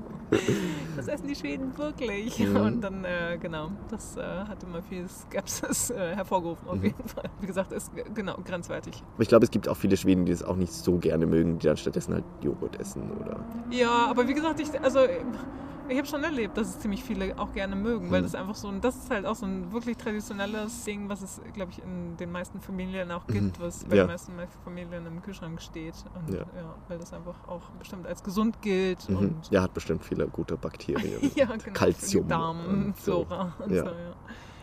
Das 0.96 1.08
essen 1.08 1.28
die 1.28 1.36
Schweden 1.36 1.78
wirklich. 1.78 2.40
Mhm. 2.40 2.56
Und 2.58 2.82
dann, 2.82 3.04
äh, 3.04 3.38
genau, 3.42 3.70
das 3.90 4.16
äh, 4.18 4.22
hat 4.22 4.62
immer 4.64 4.82
viel 4.82 5.08
Skepsis 5.08 5.90
äh, 5.90 6.16
hervorgerufen, 6.16 6.68
auf 6.68 6.76
Mhm. 6.78 6.84
jeden 6.86 7.08
Fall. 7.08 7.30
Wie 7.40 7.48
gesagt, 7.48 7.72
ist 7.72 7.92
genau 8.14 8.36
grenzwertig. 8.46 9.02
Aber 9.16 9.22
ich 9.24 9.28
glaube, 9.30 9.44
es 9.46 9.52
gibt 9.52 9.68
auch 9.68 9.78
viele 9.78 9.98
Schweden, 9.98 10.26
die 10.26 10.32
es 10.32 10.44
auch 10.44 10.56
nicht 10.56 10.72
so 10.74 10.98
gerne 10.98 11.26
mögen, 11.26 11.60
die 11.60 11.68
dann 11.68 11.78
stattdessen 11.78 12.14
halt 12.16 12.26
Joghurt 12.42 12.80
essen. 12.80 13.12
Oder 13.20 13.38
Ja, 13.72 14.08
aber 14.10 14.28
wie 14.28 14.34
gesagt, 14.34 14.60
ich, 14.60 14.68
also, 14.82 15.00
ich 15.90 15.98
habe 15.98 16.08
schon 16.08 16.24
erlebt, 16.24 16.58
dass 16.58 16.70
es 16.70 16.80
ziemlich 16.80 17.04
viele 17.04 17.38
auch 17.38 17.52
gerne 17.54 17.76
mögen, 17.76 18.10
weil 18.12 18.22
Mhm. 18.22 18.26
das 18.26 18.36
einfach 18.36 18.56
so 18.56 18.68
ein, 18.70 18.80
das 18.82 18.96
ist 18.96 19.10
halt 19.10 19.26
auch 19.26 19.36
so 19.36 19.46
ein 19.46 19.72
wirklich 19.74 19.98
traditionelles 19.98 20.84
Ding, 20.86 21.10
was 21.10 21.22
es, 21.22 21.42
glaube 21.54 21.72
ich, 21.72 21.80
in 21.84 22.16
den 22.18 22.32
meisten 22.32 22.60
Familien 22.62 23.12
auch 23.12 23.28
Mhm. 23.28 23.34
gibt, 23.34 23.60
was 23.60 23.84
bei 23.86 23.98
Ja. 23.98 24.04
den 24.04 24.12
meisten 24.12 24.32
Familien 24.64 25.06
im 25.06 25.22
Kühlschrank 25.22 25.62
steht. 25.62 25.96
Und 26.16 26.33
Ja. 26.34 26.46
ja. 26.56 26.75
weil 26.88 26.98
das 27.00 27.13
einfach 27.13 27.36
auch 27.48 27.62
bestimmt 27.80 28.08
als 28.08 28.24
gesund 28.24 28.62
gilt. 28.62 29.10
mhm. 29.10 29.18
Und 29.18 29.52
ja, 29.52 29.62
hat 29.62 29.74
bestimmt 29.74 30.04
viele 30.04 30.28
gute 30.28 30.58
Bakterien. 30.58 31.32
ja, 31.36 31.46
genau. 31.46 31.74
Calcium 31.74 32.24
und 32.25 32.98
so. 32.98 33.24
Darmflora 33.24 33.54
und 33.63 33.72
Ja. 33.72 33.84
so, 33.84 33.90
ja. 33.90 34.13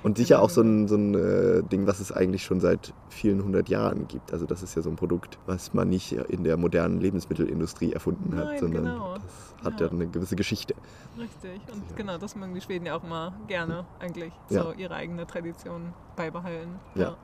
Und 0.03 0.17
sicher 0.17 0.41
auch 0.41 0.49
so 0.49 0.63
ein, 0.63 0.89
so 0.89 0.97
ein 0.97 1.15
äh, 1.15 1.63
Ding, 1.63 1.87
was 1.87 2.01
es 2.01 2.11
eigentlich 2.11 2.43
schon 2.43 2.59
seit 2.61 2.95
vielen 3.11 3.45
hundert 3.45 3.69
Jahren 3.69 4.09
gibt. 4.09 4.33
Also 4.33 4.47
das 4.47 4.63
ist 4.63 4.75
ja 4.75 4.81
so 4.81 4.89
ein 4.89 4.97
Produkt, 4.97 5.39
was 5.45 5.75
man 5.75 5.91
nicht 5.91 6.13
in 6.13 6.43
der 6.43 6.57
modernen 6.57 7.01
Lebensmittelindustrie 7.01 7.93
erfunden 7.93 8.35
hat, 8.35 8.47
Nein, 8.47 8.59
sondern 8.59 8.85
genau. 8.85 9.15
das 9.15 9.55
hat 9.65 9.81
ja. 9.81 9.91
Eine 9.91 10.07
gewisse 10.07 10.37
Geschichte. 10.37 10.75
Richtig. 11.19 11.61
Und 11.71 11.97
genau, 11.97 12.17
das 12.17 12.35
mögen 12.35 12.55
die 12.55 12.63
Schweden 12.63 12.87
ja 12.87 12.97
auch 12.97 13.03
mal 13.03 13.33
gerne 13.47 13.85
eigentlich. 13.99 14.33
So 14.49 14.73
ihre 14.73 14.95
eigene 14.95 15.27
Tradition 15.27 15.93
beibehalten. 16.17 16.77
Ja. 16.95 17.17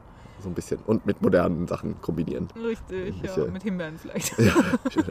So 0.42 0.48
ein 0.48 0.54
bisschen. 0.54 0.78
Und 0.86 1.06
mit 1.06 1.20
modernen 1.22 1.66
Sachen 1.66 2.00
kombinieren. 2.00 2.48
Richtig, 2.62 3.14
ja. 3.22 3.44
Mit 3.46 3.62
Himbeeren 3.62 3.98
vielleicht. 3.98 4.34
Ja, 4.46 4.54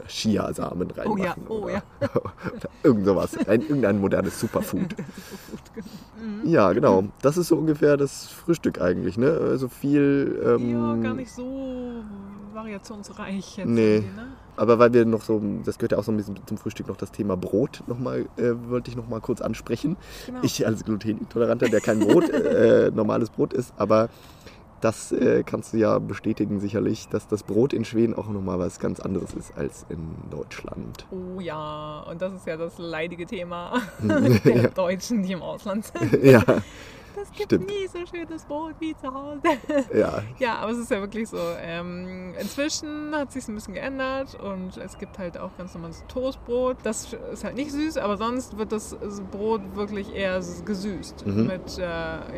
Chiasamen 0.08 0.88
Oh 0.92 1.00
reinmachen. 1.00 1.22
ja, 1.22 1.34
oh 1.48 1.54
oder, 1.64 1.72
ja. 1.72 1.82
oder 2.00 2.68
irgend 2.82 3.04
sowas. 3.06 3.36
Ein, 3.46 3.62
irgendein 3.62 4.00
modernes 4.00 4.38
Superfood. 4.40 4.94
Mhm. 6.18 6.48
Ja, 6.48 6.72
genau. 6.72 7.04
Das 7.20 7.36
ist 7.36 7.48
so 7.48 7.56
ungefähr 7.56 7.98
das 7.98 8.26
Frühstück 8.28 8.80
eigentlich. 8.80 9.18
Ne? 9.18 9.38
Also 9.38 9.68
viel. 9.68 10.42
Ähm, 10.44 10.70
Ja, 10.70 10.96
gar 10.96 11.14
nicht 11.14 11.30
so 11.30 12.02
variationsreich 12.54 13.58
jetzt. 13.58 13.66
Nee. 13.68 13.98
Ne? 14.00 14.26
Aber 14.56 14.78
weil 14.78 14.92
wir 14.94 15.04
noch 15.04 15.22
so, 15.22 15.42
das 15.64 15.76
gehört 15.76 15.92
ja 15.92 15.98
auch 15.98 16.04
so 16.04 16.12
ein 16.12 16.16
bisschen 16.16 16.36
zum 16.46 16.56
Frühstück 16.56 16.88
noch 16.88 16.96
das 16.96 17.12
Thema 17.12 17.36
Brot 17.36 17.82
nochmal, 17.86 18.26
äh, 18.38 18.52
wollte 18.68 18.90
ich 18.90 18.96
nochmal 18.96 19.20
kurz 19.20 19.42
ansprechen. 19.42 19.96
Genau. 20.24 20.38
Ich 20.42 20.66
als 20.66 20.84
Glutenintoleranter, 20.84 21.68
der 21.68 21.82
kein 21.82 22.00
Brot, 22.00 22.30
äh, 22.30 22.90
normales 22.90 23.28
Brot 23.28 23.52
ist, 23.52 23.74
aber 23.76 24.08
das 24.80 25.10
äh, 25.12 25.42
kannst 25.44 25.72
du 25.72 25.78
ja 25.78 25.98
bestätigen 25.98 26.60
sicherlich, 26.60 27.08
dass 27.08 27.26
das 27.28 27.42
Brot 27.42 27.72
in 27.72 27.84
Schweden 27.84 28.14
auch 28.14 28.28
nochmal 28.28 28.58
was 28.58 28.78
ganz 28.78 29.00
anderes 29.00 29.32
ist 29.34 29.56
als 29.56 29.86
in 29.88 30.08
Deutschland. 30.30 31.06
Oh 31.10 31.40
ja, 31.40 32.00
und 32.10 32.20
das 32.20 32.34
ist 32.34 32.46
ja 32.46 32.56
das 32.56 32.78
leidige 32.78 33.26
Thema 33.26 33.80
der 34.00 34.56
Ja. 34.56 34.68
Deutschen, 34.68 35.22
die 35.22 35.32
im 35.32 35.42
Ausland 35.42 35.86
sind. 35.86 36.22
ja, 36.24 36.42
Das 37.16 37.30
gibt 37.32 37.44
Stimmt. 37.44 37.66
nie 37.66 37.86
so 37.88 37.98
schönes 38.06 38.44
Brot 38.44 38.74
wie 38.78 38.94
zu 38.94 39.12
Hause. 39.12 39.40
ja, 39.94 40.22
Ja, 40.38 40.56
aber 40.56 40.72
es 40.72 40.78
ist 40.78 40.90
ja 40.90 41.00
wirklich 41.00 41.28
so. 41.28 41.38
Ähm, 41.60 42.34
inzwischen 42.38 43.14
hat 43.14 43.32
sich 43.32 43.48
ein 43.48 43.54
bisschen 43.54 43.74
geändert 43.74 44.34
und 44.40 44.76
es 44.76 44.98
gibt 44.98 45.18
halt 45.18 45.38
auch 45.38 45.50
ganz 45.56 45.74
normales 45.74 46.04
Toastbrot. 46.08 46.76
Das 46.82 47.12
ist 47.32 47.42
halt 47.44 47.56
nicht 47.56 47.72
süß, 47.72 47.96
aber 47.96 48.16
sonst 48.18 48.58
wird 48.58 48.70
das 48.70 48.94
Brot 49.30 49.62
wirklich 49.74 50.14
eher 50.14 50.40
gesüßt 50.64 51.26
Mhm. 51.26 51.46
mit 51.46 51.78
äh, 51.78 51.82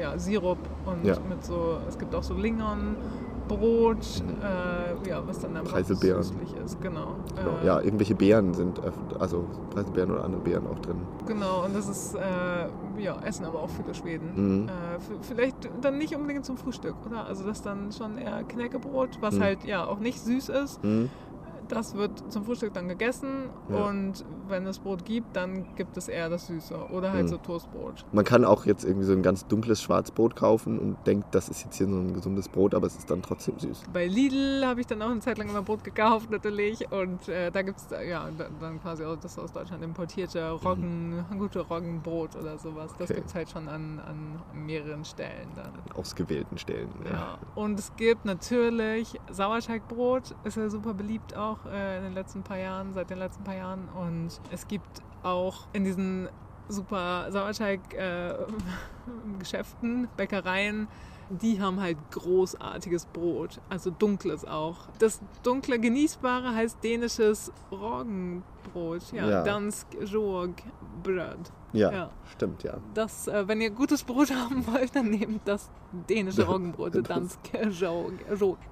ja, 0.00 0.16
Sirup 0.18 0.58
und 0.86 1.04
Ja. 1.04 1.18
mit 1.28 1.44
so. 1.44 1.78
Es 1.88 1.98
gibt 1.98 2.14
auch 2.14 2.22
so 2.22 2.34
Lingonbrot, 3.48 4.22
äh, 4.42 5.08
ja, 5.08 5.22
was 5.26 5.38
dann 5.40 5.56
einfach 5.56 5.72
Preiselbeeren. 5.72 6.22
süßlich 6.22 6.54
ist. 6.64 6.80
Genau. 6.80 7.16
genau. 7.36 7.58
Äh, 7.62 7.66
ja, 7.66 7.80
irgendwelche 7.80 8.14
Beeren 8.14 8.54
sind, 8.54 8.80
also 9.18 9.44
Preiselbeeren 9.70 10.10
oder 10.12 10.24
andere 10.24 10.40
Beeren 10.42 10.66
auch 10.66 10.78
drin. 10.80 10.96
Genau, 11.26 11.64
und 11.64 11.74
das 11.74 11.88
ist, 11.88 12.14
äh, 12.14 13.00
ja, 13.02 13.18
essen 13.24 13.44
aber 13.44 13.60
auch 13.62 13.70
viele 13.70 13.94
Schweden. 13.94 14.62
Mhm. 14.62 14.68
Äh, 14.68 14.72
vielleicht 15.22 15.56
dann 15.80 15.98
nicht 15.98 16.14
unbedingt 16.14 16.44
zum 16.44 16.56
Frühstück, 16.56 16.94
oder? 17.06 17.26
Also 17.26 17.44
das 17.44 17.62
dann 17.62 17.92
schon 17.92 18.18
eher 18.18 18.42
Knäckebrot, 18.44 19.18
was 19.20 19.34
Mhm. 19.36 19.42
halt 19.42 19.64
ja 19.64 19.86
auch 19.86 19.98
nicht 19.98 20.20
süß 20.20 20.48
ist. 20.50 20.82
Mhm. 20.84 21.10
Das 21.68 21.94
wird 21.94 22.32
zum 22.32 22.44
Frühstück 22.44 22.72
dann 22.72 22.88
gegessen 22.88 23.50
Ja. 23.68 23.86
und 23.86 24.24
wenn 24.48 24.66
es 24.66 24.78
Brot 24.78 25.04
gibt, 25.04 25.36
dann 25.36 25.74
gibt 25.76 25.96
es 25.96 26.08
eher 26.08 26.28
das 26.30 26.46
Süße 26.46 26.74
oder 26.90 27.12
halt 27.12 27.24
Mhm. 27.24 27.28
so 27.28 27.36
Toastbrot. 27.38 28.04
Man 28.12 28.24
kann 28.24 28.44
auch 28.44 28.64
jetzt 28.66 28.84
irgendwie 28.84 29.04
so 29.06 29.12
ein 29.12 29.22
ganz 29.22 29.46
dunkles 29.46 29.82
Schwarzbrot 29.82 30.34
kaufen 30.36 30.78
und 30.78 30.96
denkt, 31.06 31.34
das 31.34 31.48
ist 31.48 31.64
jetzt 31.64 31.76
hier 31.76 31.86
so 31.88 31.96
ein 31.96 32.14
gesundes 32.14 32.48
Brot, 32.48 32.74
aber 32.74 32.86
es 32.86 32.96
ist 32.96 33.10
dann 33.10 33.22
trotzdem 33.22 33.58
süß. 33.58 33.82
Bei 33.92 34.06
Lidl 34.06 34.64
habe 34.66 34.80
ich 34.80 34.86
dann 34.86 35.02
auch 35.02 35.10
eine 35.10 35.20
Zeit 35.20 35.38
lang 35.38 35.48
immer 35.50 35.62
Brot 35.62 35.84
gekauft 35.84 36.30
natürlich 36.30 36.90
und 36.90 37.28
äh, 37.28 37.50
da 37.50 37.62
gibt 37.62 37.78
es 37.78 37.86
ja 37.90 38.28
da- 38.30 38.48
dann 38.60 38.80
quasi 38.80 39.04
auch 39.04 39.16
das 39.16 39.38
aus 39.38 39.52
Deutschland 39.52 39.84
importierte 39.84 40.50
Roggen, 40.50 41.24
gute 41.38 41.60
Roggenbrot 41.60 42.36
oder 42.36 42.58
sowas. 42.58 42.92
Das 42.98 42.98
Mhm. 42.98 43.04
Okay. 43.08 43.14
gibt 43.14 43.26
es 43.28 43.34
halt 43.34 43.50
schon 43.50 43.68
an, 43.68 44.00
an 44.00 44.40
mehreren 44.64 45.04
Stellen 45.04 45.48
dann. 45.54 45.72
Ausgewählten 45.94 46.56
Stellen. 46.58 46.88
Ja. 47.04 47.38
Und 47.54 47.78
es 47.78 47.94
gibt 47.96 48.24
natürlich 48.24 49.18
Sauerteigbrot, 49.30 50.34
ist 50.44 50.56
ja 50.56 50.68
super 50.70 50.94
beliebt 50.94 51.36
auch 51.36 51.57
äh, 51.66 51.98
in 51.98 52.04
den 52.04 52.14
letzten 52.14 52.42
paar 52.42 52.58
Jahren, 52.58 52.94
seit 52.94 53.10
den 53.10 53.18
letzten 53.18 53.44
paar 53.44 53.56
Jahren. 53.56 53.88
Und 53.88 54.40
es 54.50 54.66
gibt 54.68 55.02
auch 55.22 55.66
in 55.72 55.84
diesen 55.84 56.28
super 56.68 57.30
Sauerteig-Geschäften, 57.30 60.08
Bäckereien, 60.16 60.88
die 61.30 61.60
haben 61.60 61.80
halt 61.80 61.98
großartiges 62.10 63.06
Brot, 63.06 63.60
also 63.68 63.90
dunkles 63.90 64.44
auch. 64.44 64.76
Das 64.98 65.20
dunkle 65.42 65.78
Genießbare 65.78 66.54
heißt 66.54 66.82
dänisches 66.82 67.52
Roggenbrot, 67.70 69.12
ja, 69.12 69.28
Ja. 69.28 69.42
Dansk 69.42 69.86
Rågbröd. 70.12 71.52
Ja, 71.72 71.92
Ja. 71.92 72.10
stimmt, 72.32 72.62
ja. 72.62 72.74
Das, 72.94 73.28
äh, 73.28 73.46
wenn 73.46 73.60
ihr 73.60 73.70
gutes 73.70 74.02
Brot 74.02 74.30
haben 74.34 74.66
wollt, 74.66 74.94
dann 74.96 75.10
nehmt 75.10 75.46
das 75.46 75.70
dänische 76.08 76.42
Roggenbrot, 76.46 76.94
Das-. 76.94 77.38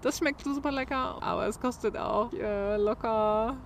Das 0.02 0.18
schmeckt 0.18 0.42
super 0.44 0.72
lecker, 0.72 1.22
aber 1.22 1.46
es 1.46 1.60
kostet 1.60 1.96
auch 1.96 2.32
äh, 2.32 2.76
locker 2.76 3.56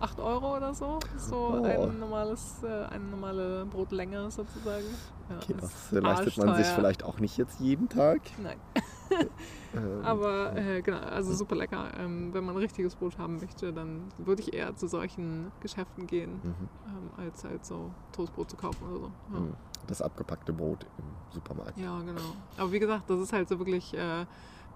8 0.00 0.20
Euro 0.20 0.56
oder 0.56 0.74
so. 0.74 0.98
So 1.16 1.60
Oh. 1.60 1.64
ein 1.64 1.98
normales, 1.98 2.62
äh, 2.62 2.84
eine 2.86 3.04
normale 3.04 3.66
Brotlänge 3.66 4.30
sozusagen. 4.30 4.86
Ja, 5.28 5.36
Okay, 5.36 5.54
das 5.60 5.92
äh, 5.92 5.98
leistet 5.98 6.36
man 6.38 6.56
sich 6.56 6.66
vielleicht 6.66 7.04
auch 7.04 7.18
nicht 7.20 7.36
jetzt 7.36 7.60
jeden 7.60 7.88
Tag. 7.88 8.20
Nein, 8.42 8.58
Ähm, 9.74 10.00
aber 10.04 10.56
äh, 10.56 10.82
genau, 10.82 10.98
also 10.98 11.32
super 11.34 11.56
lecker. 11.56 11.90
Ähm, 11.98 12.32
wenn 12.32 12.44
man 12.44 12.56
richtiges 12.56 12.94
Brot 12.94 13.18
haben 13.18 13.38
möchte, 13.38 13.72
dann 13.72 14.04
würde 14.18 14.42
ich 14.42 14.54
eher 14.54 14.74
zu 14.76 14.86
solchen 14.86 15.52
Geschäften 15.60 16.06
gehen, 16.06 16.40
mhm. 16.42 16.68
ähm, 16.86 17.10
als 17.16 17.44
halt 17.44 17.64
so 17.64 17.90
Toastbrot 18.12 18.50
zu 18.50 18.56
kaufen 18.56 18.88
oder 18.88 18.98
so. 18.98 19.12
Ja. 19.32 19.40
Mhm. 19.40 19.54
Das 19.86 20.02
abgepackte 20.02 20.52
Brot 20.52 20.84
im 20.98 21.04
Supermarkt. 21.32 21.78
Ja, 21.78 21.98
genau. 22.00 22.34
Aber 22.58 22.72
wie 22.72 22.78
gesagt, 22.78 23.08
das 23.08 23.20
ist 23.20 23.32
halt 23.32 23.48
so 23.48 23.58
wirklich 23.58 23.94
äh, 23.94 24.26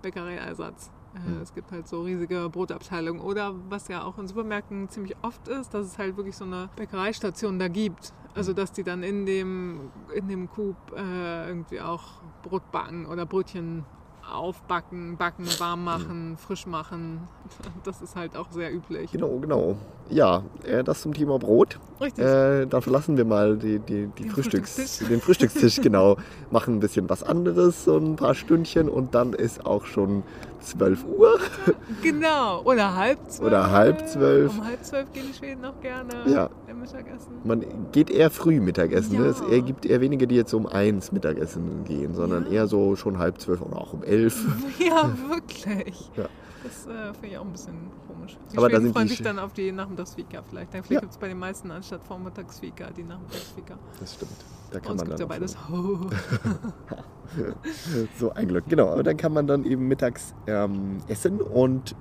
Bäckereiersatz. 0.01 0.91
Äh, 1.15 1.19
Mhm. 1.31 1.43
Es 1.43 1.55
gibt 1.55 1.71
halt 1.73 1.87
so 1.89 2.03
riesige 2.03 2.49
Brotabteilungen. 2.51 3.21
Oder 3.21 3.55
was 3.69 3.89
ja 3.89 4.05
auch 4.05 4.19
in 4.19 4.27
Supermärkten 4.27 4.89
ziemlich 4.89 5.15
oft 5.23 5.47
ist, 5.49 5.75
dass 5.75 5.87
es 5.87 5.99
halt 5.99 6.17
wirklich 6.17 6.37
so 6.37 6.45
eine 6.45 6.69
Bäckereistation 6.77 7.59
da 7.59 7.69
gibt. 7.69 8.13
Also 8.35 8.55
dass 8.55 8.73
die 8.73 8.83
dann 8.83 9.03
in 9.03 9.27
dem, 9.27 9.91
in 10.15 10.27
dem 10.29 10.51
Coop 10.51 10.77
äh, 10.97 11.49
irgendwie 11.49 11.81
auch 11.81 12.03
Brot 12.43 12.71
backen 12.73 13.05
oder 13.07 13.27
Brötchen 13.27 13.85
aufbacken, 14.31 15.17
backen, 15.17 15.45
warm 15.59 15.85
machen, 15.85 16.37
frisch 16.39 16.67
machen. 16.67 17.29
Das 17.85 18.01
ist 18.01 18.17
halt 18.17 18.37
auch 18.37 18.51
sehr 18.51 18.73
üblich. 18.73 19.11
Genau, 19.11 19.37
genau. 19.39 19.77
Ja, 20.09 20.43
äh, 20.65 20.83
das 20.85 21.03
zum 21.03 21.13
Thema 21.13 21.39
Brot. 21.39 21.79
Richtig. 22.01 22.25
Äh, 22.25 22.67
dann 22.67 22.81
verlassen 22.81 23.17
wir 23.17 23.25
mal 23.25 23.59
die, 23.59 23.79
die, 23.81 24.07
die 24.07 24.23
Den 24.23 24.31
Frühstücks, 24.31 24.75
Frühstückstisch. 24.77 25.09
den 25.09 25.21
Frühstückstisch, 25.21 25.81
genau. 25.83 26.17
Machen 26.51 26.77
ein 26.77 26.81
bisschen 26.81 27.11
was 27.11 27.23
anderes, 27.23 27.85
so 27.85 27.99
ein 27.99 28.17
paar 28.17 28.35
Stündchen 28.35 28.89
und 28.89 29.15
dann 29.15 29.33
ist 29.35 29.67
auch 29.67 29.85
schon 29.85 30.23
12 30.63 31.05
Uhr. 31.05 31.39
Genau. 32.03 32.63
Oder 32.63 32.95
halb 32.97 33.19
zwölf. 33.31 33.47
Oder 33.47 33.71
halb 33.71 34.07
zwölf. 34.09 34.53
Um 34.59 34.65
halb 34.67 34.85
zwölf 34.85 35.13
gehen 35.13 35.25
die 35.31 35.35
Schweden 35.37 35.65
auch 35.65 35.81
gerne 35.81 36.13
Ja. 36.27 36.51
Mittagessen. 36.75 37.35
Man 37.45 37.65
geht 37.93 38.11
eher 38.11 38.29
früh 38.31 38.61
Mittagessen. 38.61 39.17
Ne? 39.19 39.27
Ja. 39.27 39.31
Es 39.57 39.65
gibt 39.65 39.87
eher 39.87 40.01
wenige, 40.01 40.27
die 40.27 40.35
jetzt 40.35 40.53
um 40.53 40.67
eins 40.67 41.13
Mittagessen 41.13 41.85
gehen, 41.85 42.15
sondern 42.15 42.47
Ja. 42.47 42.53
eher 42.53 42.67
so 42.67 42.97
schon 42.97 43.19
halb 43.19 43.41
zwölf 43.41 43.61
oder 43.63 43.77
auch 43.77 43.93
um 43.93 44.03
elf. 44.03 44.45
Ja, 44.79 45.11
wirklich. 45.29 46.11
Ja. 46.17 46.25
Das 46.63 46.87
äh, 46.87 47.13
finde 47.15 47.27
ich 47.29 47.39
auch 47.39 47.45
ein 47.45 47.53
bisschen 47.53 47.91
komisch. 48.07 48.37
Die 48.53 48.59
Aber 48.59 48.71
Schweden 48.71 48.93
freuen 48.93 49.07
die 49.07 49.11
sich 49.15 49.21
Sch- 49.21 49.25
dann 49.25 49.39
auf 49.39 49.53
die 49.53 49.73
Nachmittagsfika 49.73 50.43
vielleicht. 50.43 50.71
Vielleicht 50.71 50.91
Ja. 50.91 51.01
gibt 51.01 51.13
es 51.13 51.19
bei 51.19 51.29
den 51.29 51.39
meisten 51.39 51.71
anstatt 51.71 52.03
Vormittagsfika 52.05 52.91
die 52.91 53.05
Nachmittagsfika. 53.05 53.75
Das 54.01 54.15
stimmt. 54.15 54.33
Da 54.71 54.79
Bei 54.79 54.81
kann 54.81 54.93
uns 54.93 55.01
man 55.03 55.11
dann 55.11 55.19
ja 55.19 55.27
beides. 55.27 55.57
so 58.19 58.33
ein 58.33 58.49
Glück. 58.49 58.65
Genau, 58.69 58.89
aber 58.91 59.03
dann 59.03 59.17
kann 59.17 59.33
man 59.33 59.47
dann 59.47 59.65
eben 59.65 59.89
mittags 59.89 60.35
ähm, 60.47 60.99
essen 61.09 61.41
und 61.41 61.95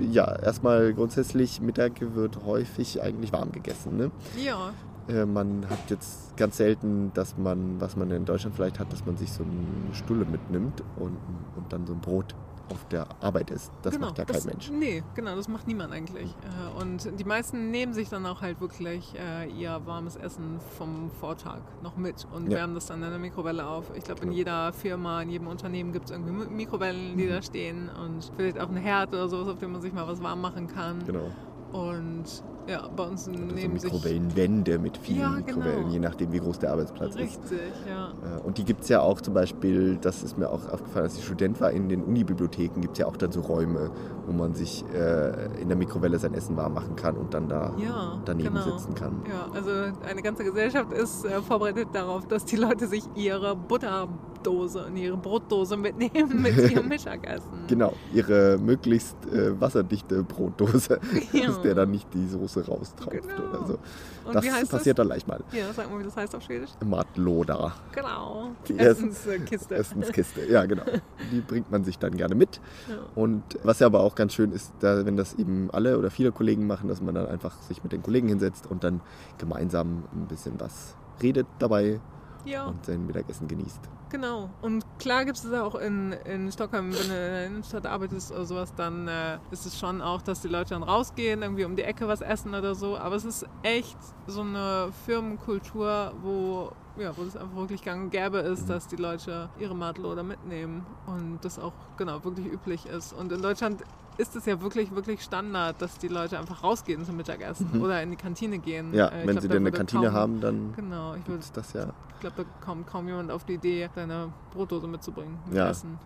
ja, 0.00 0.34
erstmal 0.40 0.92
grundsätzlich 0.94 1.60
Mittag 1.60 2.00
wird 2.14 2.44
häufig 2.44 3.02
eigentlich 3.02 3.32
warm 3.32 3.52
gegessen. 3.52 3.96
Ne? 3.96 4.10
ja, 4.42 4.72
Äh, 5.06 5.26
man 5.26 5.68
hat 5.68 5.90
jetzt 5.90 6.34
ganz 6.36 6.56
selten, 6.56 7.12
dass 7.14 7.36
man, 7.36 7.78
was 7.80 7.94
man 7.94 8.10
in 8.10 8.24
Deutschland 8.24 8.56
vielleicht 8.56 8.78
hat, 8.80 8.90
dass 8.92 9.04
man 9.04 9.16
sich 9.18 9.30
so 9.30 9.44
eine 9.44 9.94
Stulle 9.94 10.24
mitnimmt 10.24 10.82
und, 10.96 11.16
und 11.56 11.72
dann 11.72 11.86
so 11.86 11.92
ein 11.92 12.00
Brot 12.00 12.34
auf 12.70 12.86
der 12.88 13.06
Arbeit 13.20 13.50
isst. 13.50 13.70
Das 13.82 13.94
genau. 13.94 14.06
macht 14.06 14.18
ja 14.18 14.24
kein 14.24 14.34
das, 14.34 14.44
Mensch. 14.46 14.70
Nee, 14.70 15.02
genau, 15.14 15.36
das 15.36 15.48
macht 15.48 15.66
niemand 15.66 15.92
eigentlich. 15.92 16.30
Äh, 16.30 16.80
Und 16.80 17.18
die 17.18 17.24
meisten 17.24 17.70
nehmen 17.70 17.92
sich 17.92 18.08
dann 18.08 18.24
auch 18.26 18.40
halt 18.40 18.60
wirklich 18.60 19.14
äh, 19.18 19.48
ihr 19.50 19.80
warmes 19.84 20.16
Essen 20.16 20.58
vom 20.78 21.10
Vortag 21.20 21.60
noch 21.82 21.96
mit 21.96 22.26
und 22.34 22.50
Ja. 22.50 22.58
wärmen 22.58 22.74
das 22.74 22.86
dann 22.86 23.02
in 23.02 23.10
der 23.10 23.18
Mikrowelle 23.18 23.66
auf. 23.66 23.86
Ich 23.96 24.04
glaube, 24.04 24.20
in 24.22 24.28
Genau. 24.28 24.36
jeder 24.38 24.72
Firma, 24.72 25.22
in 25.22 25.30
jedem 25.30 25.46
Unternehmen 25.48 25.92
gibt 25.92 26.06
es 26.06 26.10
irgendwie 26.10 26.32
Mi- 26.32 26.48
Mikrowellen, 26.50 27.16
die 27.16 27.24
Mhm. 27.26 27.30
da 27.30 27.42
stehen 27.42 27.88
und 27.90 28.32
vielleicht 28.36 28.58
auch 28.58 28.68
einen 28.68 28.76
Herd 28.78 29.10
oder 29.10 29.28
sowas, 29.28 29.48
auf 29.48 29.58
dem 29.58 29.72
man 29.72 29.80
sich 29.82 29.92
mal 29.92 30.06
was 30.08 30.22
warm 30.22 30.40
machen 30.40 30.66
kann. 30.66 31.04
Genau. 31.04 31.30
Und 31.74 32.24
ja, 32.68 32.88
bei 32.94 33.02
uns 33.02 33.28
Oder 33.28 33.36
so 33.38 33.44
nehmen 33.44 33.78
sich... 33.80 33.92
Mikrowellenwände 33.92 34.78
mit 34.78 34.96
vielen 34.96 35.20
Ja, 35.20 35.30
Mikrowellen, 35.30 35.80
genau. 35.80 35.92
je 35.92 35.98
nachdem, 35.98 36.32
wie 36.32 36.38
groß 36.38 36.60
der 36.60 36.70
Arbeitsplatz 36.70 37.16
ist. 37.16 37.18
Richtig, 37.18 37.72
ja. 37.88 38.10
Äh, 38.10 38.40
Und 38.42 38.58
die 38.58 38.64
gibt 38.64 38.82
es 38.84 38.88
ja 38.88 39.00
auch 39.00 39.20
zum 39.20 39.34
Beispiel, 39.34 39.98
das 40.00 40.22
ist 40.22 40.38
mir 40.38 40.48
auch 40.48 40.68
aufgefallen, 40.70 41.06
als 41.06 41.18
ich 41.18 41.24
Student 41.24 41.60
war, 41.60 41.72
in 41.72 41.88
den 41.88 42.04
Unibibliotheken 42.04 42.80
gibt 42.80 42.92
es 42.92 42.98
ja 43.00 43.06
auch 43.06 43.16
dann 43.16 43.32
so 43.32 43.40
Räume, 43.40 43.90
wo 44.26 44.32
man 44.32 44.54
sich 44.54 44.84
äh, 44.94 45.60
in 45.60 45.66
der 45.66 45.76
Mikrowelle 45.76 46.18
sein 46.20 46.32
Essen 46.34 46.56
warm 46.56 46.74
machen 46.74 46.94
kann 46.94 47.16
und 47.16 47.34
dann 47.34 47.48
da 47.48 47.74
Ja, 47.76 48.18
daneben 48.24 48.54
genau. 48.54 48.64
sitzen 48.64 48.94
kann. 48.94 49.22
Ja, 49.28 49.48
also 49.52 49.70
eine 50.08 50.22
ganze 50.22 50.44
Gesellschaft 50.44 50.92
ist 50.92 51.24
äh, 51.24 51.42
vorbereitet 51.42 51.88
darauf, 51.92 52.26
dass 52.28 52.44
die 52.44 52.56
Leute 52.56 52.86
sich 52.86 53.02
ihre 53.16 53.56
Butter 53.56 54.08
Brotdose 54.44 54.84
und 54.84 54.96
ihre 54.96 55.16
Brotdose 55.16 55.76
mitnehmen 55.76 56.42
mit 56.42 56.70
ihrem 56.70 56.88
Mittagessen. 56.88 57.48
Genau, 57.66 57.94
ihre 58.12 58.58
möglichst 58.58 59.16
äh, 59.32 59.58
wasserdichte 59.60 60.22
Brotdose, 60.22 61.00
Ja. 61.32 61.48
aus 61.48 61.60
der 61.62 61.74
dann 61.74 61.90
nicht 61.90 62.12
die 62.12 62.26
Soße 62.28 62.66
raustropft 62.66 63.22
Genau. 63.22 63.48
oder 63.48 63.66
so. 63.66 63.78
Und 64.26 64.34
das 64.34 64.44
wie 64.44 64.50
heißt 64.52 64.70
passiert 64.70 64.98
das? 64.98 65.02
dann 65.04 65.08
leicht 65.08 65.26
mal. 65.28 65.40
Ja, 65.52 65.72
sag 65.72 65.90
mal, 65.90 65.98
wie 65.98 66.04
das 66.04 66.16
heißt 66.16 66.34
auf 66.34 66.42
Schwedisch. 66.42 66.70
Matloda. 66.84 67.72
Genau. 67.92 68.50
Die 68.68 68.78
Essenskiste. 68.78 69.74
Essenskiste, 69.74 70.46
ja 70.50 70.64
genau. 70.66 70.84
Die 71.32 71.40
bringt 71.40 71.70
man 71.70 71.84
sich 71.84 71.98
dann 71.98 72.16
gerne 72.16 72.34
mit. 72.34 72.60
Ja. 72.88 72.96
Und 73.14 73.42
was 73.62 73.78
ja 73.80 73.86
aber 73.86 74.00
auch 74.00 74.14
ganz 74.14 74.34
schön 74.34 74.52
ist, 74.52 74.72
da, 74.80 75.04
wenn 75.06 75.16
das 75.16 75.34
eben 75.34 75.70
alle 75.72 75.98
oder 75.98 76.10
viele 76.10 76.32
Kollegen 76.32 76.66
machen, 76.66 76.88
dass 76.88 77.00
man 77.00 77.14
dann 77.14 77.26
einfach 77.26 77.60
sich 77.62 77.82
mit 77.82 77.92
den 77.92 78.02
Kollegen 78.02 78.28
hinsetzt 78.28 78.66
und 78.70 78.84
dann 78.84 79.00
gemeinsam 79.38 80.04
ein 80.12 80.26
bisschen 80.26 80.58
was 80.60 80.96
redet 81.22 81.46
dabei 81.58 82.00
ja. 82.44 82.66
und 82.66 82.84
sein 82.84 83.06
Mittagessen 83.06 83.48
genießt. 83.48 83.80
Genau. 84.10 84.48
Und 84.62 84.84
klar 85.00 85.24
gibt 85.24 85.38
es 85.38 85.42
das 85.42 85.52
auch 85.60 85.74
in, 85.74 86.12
in 86.24 86.52
Stockholm, 86.52 86.92
wenn 86.92 86.98
du 86.98 87.02
in 87.02 87.08
der 87.08 87.46
Innenstadt 87.46 87.84
arbeitest 87.84 88.30
oder 88.30 88.44
sowas, 88.44 88.72
dann 88.74 89.08
äh, 89.08 89.38
ist 89.50 89.66
es 89.66 89.76
schon 89.76 90.00
auch, 90.00 90.22
dass 90.22 90.40
die 90.40 90.48
Leute 90.48 90.70
dann 90.70 90.84
rausgehen, 90.84 91.42
irgendwie 91.42 91.64
um 91.64 91.74
die 91.74 91.82
Ecke 91.82 92.06
was 92.06 92.20
essen 92.20 92.54
oder 92.54 92.76
so. 92.76 92.96
Aber 92.96 93.16
es 93.16 93.24
ist 93.24 93.44
echt 93.64 93.98
so 94.28 94.42
eine 94.42 94.92
Firmenkultur, 95.04 96.12
wo, 96.22 96.70
ja, 96.96 97.16
wo 97.16 97.22
es 97.22 97.36
einfach 97.36 97.56
wirklich 97.56 97.82
gang 97.82 98.04
und 98.04 98.10
gäbe 98.10 98.38
ist, 98.38 98.70
dass 98.70 98.86
die 98.86 98.96
Leute 98.96 99.48
ihre 99.58 99.74
Matloder 99.74 100.22
mitnehmen 100.22 100.86
und 101.06 101.40
das 101.42 101.58
auch 101.58 101.72
genau 101.96 102.22
wirklich 102.24 102.46
üblich 102.46 102.86
ist. 102.86 103.12
Und 103.12 103.32
in 103.32 103.42
Deutschland 103.42 103.82
ist 104.16 104.36
es 104.36 104.46
ja 104.46 104.60
wirklich, 104.60 104.94
wirklich 104.94 105.22
Standard, 105.22 105.80
dass 105.82 105.98
die 105.98 106.08
Leute 106.08 106.38
einfach 106.38 106.62
rausgehen 106.62 107.04
zum 107.04 107.16
Mittagessen 107.16 107.80
oder 107.82 108.02
in 108.02 108.10
die 108.10 108.16
Kantine 108.16 108.58
gehen. 108.58 108.94
Ja, 108.94 109.08
Äh, 109.08 109.20
ich 109.22 109.26
wenn 109.26 109.30
glaub, 109.32 109.42
sie 109.42 109.48
denn 109.48 109.56
eine 109.58 109.72
Kantine 109.72 110.06
kaum- 110.06 110.12
haben, 110.14 110.40
dann 110.40 110.72
Genau, 110.76 111.14
ich 111.14 111.26
würde 111.26 111.40
ist 111.40 111.56
das 111.56 111.72
ja. 111.72 111.88
ich 112.14 112.20
glaube, 112.20 112.36
da 112.36 112.64
kommt 112.64 112.86
kaum 112.86 113.06
jemand 113.08 113.30
auf 113.30 113.44
die 113.44 113.54
Idee, 113.54 113.88
seine 113.94 114.32
Brotdose 114.52 114.86
mitzubringen 114.86 115.38
mit 115.46 115.56
Ja. 115.56 115.70
Essen. 115.70 115.98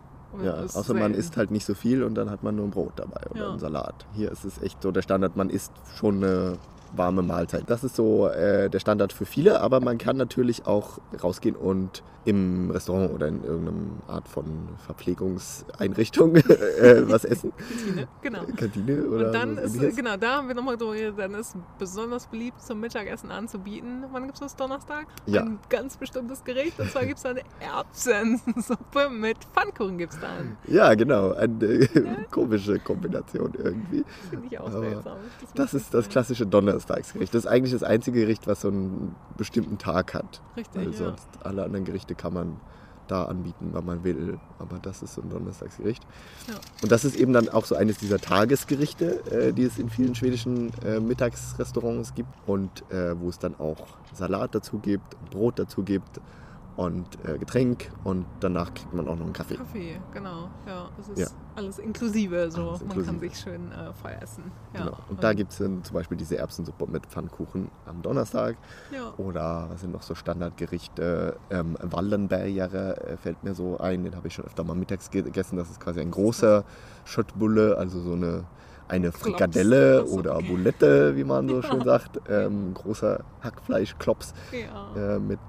Ja, 0.43 0.53
außer 0.61 0.93
man 0.93 1.15
isst 1.15 1.37
halt 1.37 1.49
nicht 1.49 1.65
so 1.65 1.73
viel 1.73 2.03
und 2.03 2.13
dann 2.13 2.29
hat 2.29 2.43
man 2.43 2.55
nur 2.55 2.65
ein 2.65 2.69
Brot 2.71 2.93
dabei 2.97 3.21
oder 3.31 3.39
Ja. 3.41 3.49
einen 3.49 3.59
Salat. 3.59 4.05
Hier 4.13 4.31
ist 4.31 4.45
es 4.45 4.61
echt 4.61 4.81
so 4.83 4.91
der 4.91 5.01
Standard, 5.01 5.35
man 5.35 5.49
isst 5.49 5.71
schon 5.95 6.17
eine 6.23 6.57
warme 6.93 7.21
Mahlzeit. 7.21 7.63
Das 7.67 7.83
ist 7.83 7.95
so 7.95 8.27
äh, 8.27 8.69
der 8.69 8.79
Standard 8.79 9.13
für 9.13 9.25
viele, 9.25 9.61
aber 9.61 9.79
man 9.79 9.97
kann 9.97 10.17
natürlich 10.17 10.65
auch 10.65 10.99
rausgehen 11.21 11.55
und 11.55 12.03
im 12.25 12.69
Restaurant 12.69 13.11
oder 13.11 13.27
in 13.27 13.43
irgendeiner 13.43 13.77
Art 14.07 14.27
von 14.27 14.45
Verpflegungseinrichtung 14.85 16.35
äh, 16.35 17.09
was 17.09 17.25
essen. 17.25 17.53
Kantine, 17.57 18.07
genau. 18.21 18.39
Kantine 18.55 19.03
oder 19.05 19.27
Und 19.27 19.33
dann 19.33 19.57
ist, 19.57 19.75
ähnliches. 19.75 19.95
genau, 19.95 20.17
da 20.17 20.37
haben 20.37 20.47
wir 20.47 20.55
nochmal 20.55 20.77
drüber 20.77 20.93
geredet, 20.93 21.17
dann 21.17 21.33
ist 21.33 21.55
besonders 21.77 22.27
beliebt 22.27 22.61
zum 22.61 22.81
Mittagessen 22.81 23.31
anzubieten. 23.31 24.03
Wann 24.11 24.23
gibt 24.23 24.35
es 24.35 24.41
das? 24.41 24.55
Donnerstag? 24.55 25.07
Ja. 25.25 25.41
Ein 25.41 25.59
ganz 25.69 25.97
bestimmtes 25.97 26.43
Gericht. 26.43 26.79
Und 26.79 26.91
zwar 26.91 27.05
gibt 27.05 27.19
es 27.19 27.25
eine 27.25 27.41
Erbsensuppe 27.59 29.09
mit 29.09 29.37
Pfannkuchen 29.53 29.97
gibt 29.97 30.13
es 30.13 30.19
dann. 30.19 30.57
Ja, 30.67 30.93
genau. 30.93 31.33
Eine 31.33 31.65
äh, 31.65 31.87
komische 32.29 32.79
Kombination 32.79 33.53
irgendwie. 33.57 34.03
Finde 34.29 34.47
ich 34.49 34.59
auch 34.59 34.71
seltsam. 34.71 35.17
Das 35.55 35.73
muss 35.73 35.81
ist 35.81 35.93
das 35.93 36.09
klassische 36.09 36.45
Donnerstagsgericht. 36.79 37.33
Das 37.33 37.45
ist 37.45 37.49
eigentlich 37.49 37.73
das 37.73 37.83
einzige 37.83 38.21
Gericht, 38.21 38.47
was 38.47 38.61
so 38.61 38.69
einen 38.69 39.15
bestimmten 39.37 39.77
Tag 39.77 40.13
hat. 40.13 40.41
Richtig, 40.55 40.75
Weil 40.75 40.91
ja. 40.91 40.97
sonst 40.97 41.27
alle 41.43 41.63
anderen 41.63 41.85
Gerichte 41.85 42.15
kann 42.15 42.33
man 42.33 42.57
da 43.07 43.25
anbieten, 43.25 43.69
wann 43.71 43.85
man 43.85 44.03
will. 44.03 44.39
Aber 44.59 44.77
das 44.79 45.01
ist 45.01 45.15
so 45.15 45.21
ein 45.21 45.29
Donnerstagsgericht. 45.29 46.03
Ja. 46.47 46.55
Und 46.83 46.91
das 46.91 47.05
ist 47.05 47.15
eben 47.15 47.33
dann 47.33 47.49
auch 47.49 47.65
so 47.65 47.75
eines 47.75 47.97
dieser 47.97 48.19
Tagesgerichte, 48.19 49.25
äh, 49.31 49.53
die 49.53 49.63
es 49.63 49.79
in 49.79 49.89
vielen 49.89 50.13
schwedischen 50.13 50.71
äh, 50.85 50.99
Mittagsrestaurants 50.99 52.13
gibt. 52.13 52.29
Und 52.45 52.83
äh, 52.91 53.19
wo 53.19 53.29
es 53.29 53.39
dann 53.39 53.59
auch 53.59 53.87
Salat 54.13 54.53
dazu 54.53 54.77
gibt, 54.77 55.17
Brot 55.31 55.57
dazu 55.57 55.83
gibt 55.83 56.19
und 56.79 57.05
äh, 57.27 57.37
Getränk. 57.37 57.91
Und 58.05 58.25
danach 58.39 58.73
kriegt 58.73 58.93
man 58.93 59.05
auch 59.09 59.15
noch 59.17 59.25
einen 59.25 59.33
Kaffee. 59.33 59.55
Kaffee, 59.57 59.99
genau. 60.13 60.49
Ja, 60.65 60.87
das 60.95 61.09
ist 61.09 61.19
Ja. 61.19 61.27
alles 61.55 61.77
inklusive. 61.77 62.49
So. 62.51 62.61
Alles 62.69 62.79
Man 62.79 62.87
inklusive. 62.91 63.05
kann 63.11 63.19
sich 63.19 63.37
schön 63.37 63.71
äh, 63.73 63.91
voll 63.93 64.11
essen. 64.21 64.43
Ja. 64.73 64.85
Genau. 64.85 64.97
Und 65.09 65.21
da 65.21 65.33
gibt 65.33 65.51
es 65.51 65.57
dann 65.57 65.83
zum 65.83 65.93
Beispiel 65.95 66.15
diese 66.15 66.37
Erbsensuppe 66.37 66.87
mit 66.87 67.05
Pfannkuchen 67.07 67.69
am 67.85 68.01
Donnerstag. 68.01 68.55
ja. 68.93 69.13
Oder 69.17 69.67
was 69.69 69.81
sind 69.81 69.91
noch 69.91 70.03
so 70.03 70.15
Standardgerichte? 70.15 71.35
Ähm, 71.49 71.77
Wallenbergere 71.81 72.95
äh, 73.05 73.17
fällt 73.17 73.43
mir 73.43 73.53
so 73.53 73.77
ein, 73.79 74.05
den 74.05 74.15
habe 74.15 74.27
ich 74.29 74.33
schon 74.33 74.45
öfter 74.45 74.63
mal 74.63 74.75
mittags 74.75 75.09
ge- 75.11 75.21
gegessen. 75.23 75.57
Das 75.57 75.69
ist 75.69 75.79
quasi 75.81 75.99
ein 75.99 76.11
großer 76.11 76.63
Schöttbulle, 77.03 77.77
also 77.77 77.99
so 77.99 78.13
eine, 78.13 78.45
eine 78.87 79.09
Klops. 79.09 79.19
Frikadelle 79.23 80.07
so, 80.07 80.17
oder. 80.17 80.37
Bulette, 80.41 81.15
wie 81.17 81.23
man 81.25 81.47
so 81.49 81.55
Ja. 81.61 81.63
schön 81.63 81.81
sagt. 81.83 82.21
Ähm, 82.29 82.73
großer 82.73 83.19
Hackfleischklops 83.43 84.33
ja. 84.53 85.15
äh, 85.15 85.19
mit 85.19 85.39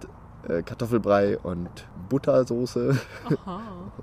äh, 0.48 0.62
Kartoffelbrei 0.62 1.38
und 1.38 1.68
Buttersoße 2.08 2.98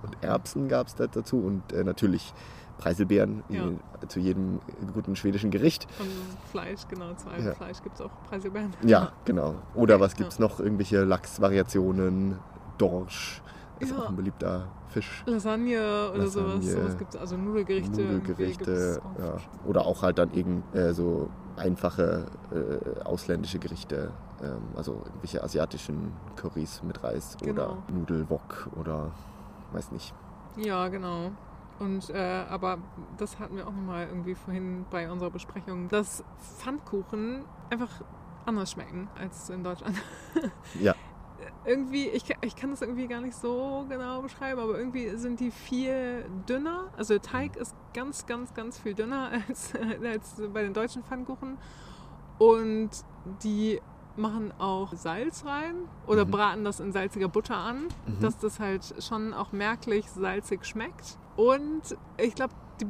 und 0.04 0.24
Erbsen 0.24 0.68
gab 0.68 0.88
es 0.88 0.96
da 0.96 1.08
dazu 1.08 1.38
und 1.40 1.74
äh, 1.74 1.84
natürlich 1.84 2.34
Preiselbeeren 2.78 3.44
Ja. 3.50 3.70
zu 4.08 4.20
jedem 4.20 4.60
guten 4.94 5.16
schwedischen 5.16 5.50
Gericht. 5.50 5.88
Und 6.00 6.08
Fleisch, 6.52 6.82
genau, 6.88 7.12
zu 7.16 7.28
allem 7.28 7.44
Ja. 7.48 7.54
Fleisch 7.56 7.82
gibt 7.82 7.96
es 7.96 8.02
auch 8.02 8.12
Preiselbeeren. 8.30 8.72
Ja, 8.86 9.14
genau. 9.26 9.56
Oder 9.74 9.96
Okay, 9.96 10.04
was 10.04 10.16
gibt 10.16 10.32
es 10.32 10.38
noch? 10.40 10.60
Irgendwelche 10.60 11.04
Lachsvariationen, 11.04 12.38
Dorsch, 12.78 13.42
ist 13.80 13.92
Ja. 13.92 13.98
auch 14.00 14.10
ein 14.10 14.16
beliebter 14.16 14.68
Fisch. 14.90 15.24
Lasagne 15.26 16.12
oder 16.14 16.28
sowas. 16.28 16.56
Lasagne, 16.58 16.72
Sowas 16.72 16.98
gibt 17.00 17.16
es, 17.16 17.20
also 17.20 17.36
Nudelgerichte. 17.36 18.02
Nudelgerichte, 18.04 18.66
gibt's 18.94 19.00
auch. 19.00 19.20
ja. 19.24 19.38
Oder 19.66 19.86
auch 19.88 20.04
halt 20.04 20.20
dann 20.20 20.32
irgend 20.34 20.76
äh, 20.76 20.94
so 20.94 21.30
einfache 21.56 22.26
äh, 22.54 23.02
ausländische 23.04 23.58
Gerichte, 23.58 24.12
ähm, 24.42 24.62
also 24.76 25.02
irgendwelche 25.06 25.44
asiatischen 25.44 26.14
Currys 26.36 26.84
mit 26.84 27.04
Reis 27.04 27.36
oder 27.42 27.54
Genau. 27.54 27.84
Nudelwok 27.92 28.70
oder 28.80 29.12
weiß 29.72 29.92
nicht. 29.92 30.14
Ja, 30.58 30.88
genau. 30.88 31.32
Und 31.80 32.10
äh, 32.10 32.46
aber 32.50 32.80
das 33.18 33.40
hatten 33.40 33.56
wir 33.56 33.68
auch 33.68 33.72
nochmal 33.72 34.08
irgendwie 34.08 34.34
vorhin 34.36 34.86
bei 34.90 35.12
unserer 35.12 35.30
Besprechung, 35.30 35.90
dass 35.90 36.24
Pfannkuchen 36.40 37.46
einfach 37.70 38.02
anders 38.46 38.72
schmecken 38.72 39.08
als 39.20 39.50
in 39.50 39.64
Deutschland. 39.64 39.96
Ja, 40.80 40.96
irgendwie, 41.66 42.08
ich, 42.08 42.24
ich 42.42 42.56
kann 42.56 42.72
das 42.72 42.82
irgendwie 42.82 43.08
gar 43.08 43.22
nicht 43.22 43.36
so 43.36 43.86
genau 43.90 44.22
beschreiben, 44.22 44.60
aber 44.60 44.78
irgendwie 44.78 45.10
sind 45.18 45.40
die 45.40 45.52
viel 45.52 46.26
dünner. 46.48 46.86
Also 46.96 47.16
der 47.16 47.22
Teig 47.22 47.58
ist 47.58 47.76
ganz, 47.94 48.26
ganz, 48.26 48.54
ganz 48.54 48.80
viel 48.80 48.94
dünner 48.94 49.32
als, 49.48 49.74
als 49.76 50.42
bei 50.54 50.64
den 50.64 50.74
deutschen 50.74 51.04
Pfannkuchen. 51.04 51.58
Und 52.38 52.90
die 53.44 53.82
machen 54.18 54.52
auch 54.60 54.94
Salz 54.94 55.46
rein 55.46 55.76
oder 56.08 56.26
Mhm. 56.26 56.32
braten 56.32 56.64
das 56.64 56.80
in 56.80 56.92
salziger 56.92 57.28
Butter 57.28 57.56
an, 57.58 57.88
Mhm. 58.06 58.20
dass 58.22 58.38
das 58.38 58.60
halt 58.60 58.96
schon 59.04 59.34
auch 59.34 59.52
merklich 59.52 60.10
salzig 60.12 60.66
schmeckt. 60.66 61.18
Und 61.36 61.82
ich 62.18 62.34
glaube, 62.36 62.54
die 62.82 62.88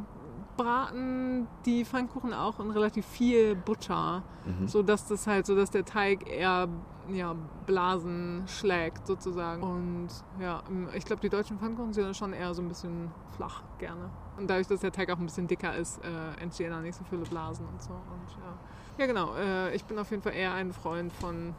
braten 0.58 1.48
die 1.66 1.86
Pfannkuchen 1.86 2.34
auch 2.34 2.60
in 2.60 2.72
relativ 2.72 3.06
viel 3.06 3.56
Butter 3.56 4.24
mhm. 4.46 4.68
so 4.68 4.82
dass 4.82 5.06
das 5.08 5.28
halt 5.28 5.46
so 5.46 5.56
dass 5.56 5.70
der 5.70 5.86
Teig 5.86 6.28
eher 6.28 6.68
ja, 7.10 7.36
Blasen 7.68 8.44
schlägt 8.48 9.06
sozusagen 9.08 9.62
und 9.64 10.08
ja 10.42 10.64
ähm, 10.68 10.90
ich 10.96 11.06
glaube 11.06 11.22
die 11.22 11.30
deutschen 11.30 11.60
Pfannkuchen 11.60 11.94
sind 11.94 12.04
dann 12.06 12.16
schon 12.16 12.34
eher 12.34 12.54
so 12.56 12.62
ein 12.64 12.68
bisschen 12.68 13.12
flach 13.36 13.62
gerne 13.78 14.10
und 14.38 14.50
dadurch 14.50 14.68
dass 14.68 14.80
der 14.82 14.92
Teig 14.92 15.10
auch 15.12 15.20
ein 15.20 15.26
bisschen 15.28 15.48
dicker 15.48 15.76
ist 15.76 16.04
äh, 16.04 16.42
entstehen 16.42 16.72
da 16.72 16.82
nicht 16.82 16.96
so 16.96 17.04
viele 17.06 17.22
Blasen 17.24 17.68
und 17.68 17.82
so 17.82 17.94
und 17.94 18.32
ja 18.44 18.58
ja 18.98 19.06
genau 19.06 19.36
äh, 19.36 19.76
ich 19.76 19.84
bin 19.86 19.98
auf 20.00 20.10
jeden 20.12 20.22
Fall 20.24 20.34
eher 20.34 20.54
ein 20.54 20.74
Freund 20.74 21.14
von 21.14 21.54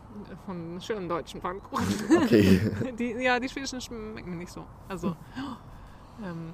von 0.46 0.80
schönen 0.80 1.08
deutschen 1.08 1.40
Pfannkuchen 1.40 1.86
okay. 2.22 2.60
die 2.98 3.12
ja 3.12 3.38
die 3.38 3.48
schwedischen 3.48 3.80
schmecken 3.80 4.30
mir 4.30 4.36
nicht 4.36 4.52
so 4.52 4.64
also 4.88 5.08
ähm, 6.24 6.52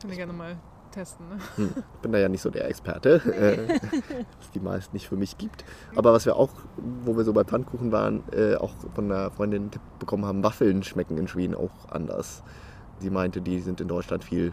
können 0.00 0.10
wir 0.10 0.16
gerne 0.16 0.32
mal 0.32 0.56
testen 0.90 1.28
ne? 1.28 1.38
Hm, 1.56 1.74
Ich 1.76 2.00
bin 2.00 2.12
da 2.12 2.18
ja 2.18 2.28
nicht 2.28 2.40
so 2.40 2.50
der 2.50 2.66
Experte, 2.68 3.16
äh, 3.34 3.78
dass 4.38 4.50
die 4.54 4.60
meist 4.60 4.94
nicht 4.94 5.08
für 5.08 5.16
mich 5.16 5.36
gibt. 5.36 5.64
Aber 5.94 6.12
was 6.12 6.24
wir 6.26 6.36
auch, 6.36 6.50
wo 7.04 7.16
wir 7.16 7.24
so 7.24 7.32
bei 7.32 7.44
Pfannkuchen 7.44 7.92
waren, 7.92 8.22
äh, 8.32 8.54
auch 8.56 8.72
von 8.94 9.10
einer 9.10 9.30
Freundin 9.30 9.62
einen 9.62 9.70
Tipp 9.70 9.82
bekommen 9.98 10.24
haben, 10.24 10.42
Waffeln 10.42 10.82
schmecken 10.82 11.18
in 11.18 11.28
Schweden 11.28 11.54
auch 11.54 11.90
anders. 11.90 12.42
Sie 13.00 13.10
meinte, 13.10 13.40
die 13.40 13.60
sind 13.60 13.80
in 13.80 13.88
Deutschland 13.88 14.24
viel 14.24 14.52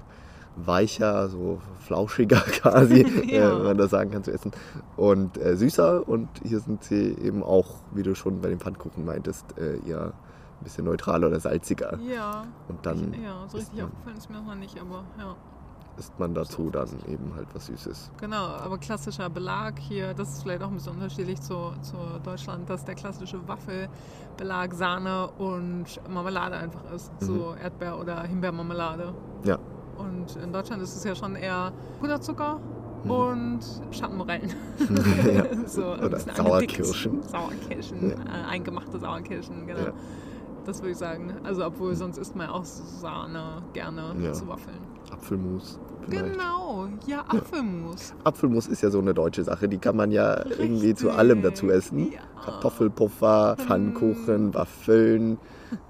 weicher, 0.56 1.28
so 1.30 1.60
flauschiger 1.80 2.38
quasi, 2.62 3.02
Ja. 3.32 3.50
äh, 3.52 3.58
wenn 3.58 3.64
man 3.64 3.78
das 3.78 3.92
sagen 3.92 4.12
kann, 4.12 4.24
zu 4.24 4.32
essen. 4.32 4.52
Und 4.98 5.38
äh, 5.38 5.56
süßer. 5.58 6.08
Und 6.08 6.30
hier 6.44 6.60
sind 6.60 6.84
sie 6.84 7.16
eben 7.22 7.44
auch, 7.44 7.68
wie 7.94 8.04
du 8.04 8.16
schon 8.16 8.42
bei 8.42 8.50
den 8.50 8.60
Pfannkuchen 8.60 9.06
meintest, 9.06 9.46
äh, 9.58 9.78
eher 9.88 10.14
ein 10.60 10.64
bisschen 10.64 10.86
neutraler 10.86 11.28
oder 11.28 11.40
salziger. 11.40 12.00
ja 12.10 12.46
Und 12.68 12.86
dann 12.86 13.14
ich, 13.14 13.22
ja 13.22 13.46
so 13.48 13.58
richtig 13.58 13.76
man- 13.78 13.86
aufgefallen 13.88 14.18
ist 14.18 14.30
mir 14.30 14.42
noch 14.42 14.56
nicht 14.56 14.80
aber 14.80 15.04
ja 15.20 15.36
isst 15.98 16.20
man 16.20 16.34
dazu 16.34 16.70
dann 16.72 16.90
eben 17.08 17.34
halt 17.38 17.48
was 17.54 17.68
Süßes. 17.68 18.12
Genau, 18.20 18.36
aber 18.48 18.78
klassischer 18.78 19.30
Belag 19.30 19.80
hier, 19.80 20.14
das 20.14 20.28
ist 20.34 20.44
vielleicht 20.44 20.62
auch 20.62 20.68
ein 20.68 20.74
bisschen 20.74 20.92
unterschiedlich 20.92 21.40
zu, 21.40 21.72
zu 21.84 21.96
Deutschland, 22.22 22.70
dass 22.70 22.84
der 22.84 22.96
klassische 22.96 23.40
Waffelbelag 23.48 24.74
Sahne 24.74 25.28
und 25.38 25.86
Marmelade 26.10 26.58
einfach 26.58 26.84
ist. 26.94 27.12
So 27.20 27.56
Erdbeer- 27.56 27.98
oder 27.98 28.24
Himbeermarmelade. 28.24 29.14
Mhm. 29.42 29.48
Ja. 29.48 29.58
Und 29.98 30.36
in 30.44 30.52
Deutschland 30.52 30.82
ist 30.82 30.96
es 30.96 31.04
ja 31.04 31.16
schon 31.16 31.36
eher 31.36 31.72
Puderzucker 32.00 32.60
Mhm. 33.04 33.12
und 33.12 33.60
Schattenmorellen. 33.92 34.52
ja. 35.34 35.44
so 35.68 35.94
Oder 35.94 36.20
Sauerkirschen. 36.20 37.22
Sauerkirschen, 37.24 38.10
Ja. 38.10 38.16
äh, 38.16 38.52
eingemachte 38.52 38.98
Sauerkirschen, 39.00 39.68
genau. 39.68 39.80
Ja. 39.80 39.94
das 40.66 40.80
würde 40.82 40.92
ich 40.92 40.98
sagen. 40.98 41.34
Also 41.44 41.66
obwohl 41.66 41.96
sonst 41.96 42.18
isst 42.18 42.36
man 42.36 42.50
auch 42.50 42.64
Sahne 42.66 43.62
gerne 43.74 44.32
zu 44.34 44.48
Waffeln. 44.48 44.80
Apfelmus. 45.12 45.80
Vielleicht. 46.08 46.34
Genau, 46.34 46.88
ja, 47.08 47.22
Apfelmus. 47.28 48.14
Apfelmus 48.24 48.68
ist 48.68 48.82
ja 48.84 48.90
so 48.92 49.00
eine 49.00 49.14
deutsche 49.14 49.44
Sache, 49.44 49.68
die 49.68 49.78
kann 49.80 49.96
man 49.96 50.12
ja 50.12 50.46
irgendwie 50.46 50.94
zu 50.94 51.08
Richtig. 51.08 51.20
allem 51.20 51.42
dazu 51.42 51.70
essen. 51.70 52.12
Ja. 52.12 52.20
Kartoffelpuffer, 52.44 53.56
Pfannkuchen, 53.58 54.54
Waffeln. 54.54 55.38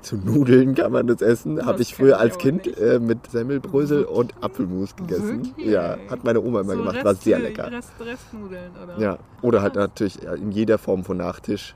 Zu 0.02 0.16
Nudeln 0.16 0.74
kann 0.74 0.94
man 0.94 1.06
das 1.08 1.22
essen. 1.22 1.66
Habe 1.66 1.82
ich 1.82 1.94
früher 1.96 2.18
als 2.20 2.38
Kind 2.38 2.66
nicht. 2.66 2.80
äh, 2.80 2.98
mit 3.00 3.30
Semmelbrösel 3.30 4.06
und 4.06 4.34
Apfelmus 4.42 4.96
gegessen. 4.96 5.46
Wirklich? 5.48 5.68
Ja, 5.68 5.98
hat 6.10 6.24
meine 6.24 6.42
Oma 6.42 6.62
immer 6.62 6.74
So 6.74 6.80
gemacht, 6.80 7.04
war 7.04 7.14
sehr 7.16 7.38
Rest- 7.38 7.48
lecker. 7.58 7.72
Rest, 7.72 7.92
Restnudeln, 8.00 8.72
oder? 8.82 8.98
Ja, 9.00 9.18
oder 9.42 9.62
halt 9.62 9.76
natürlich 9.76 10.24
in 10.24 10.52
jeder 10.52 10.78
Form 10.78 11.04
von 11.04 11.18
Nachtisch, 11.18 11.76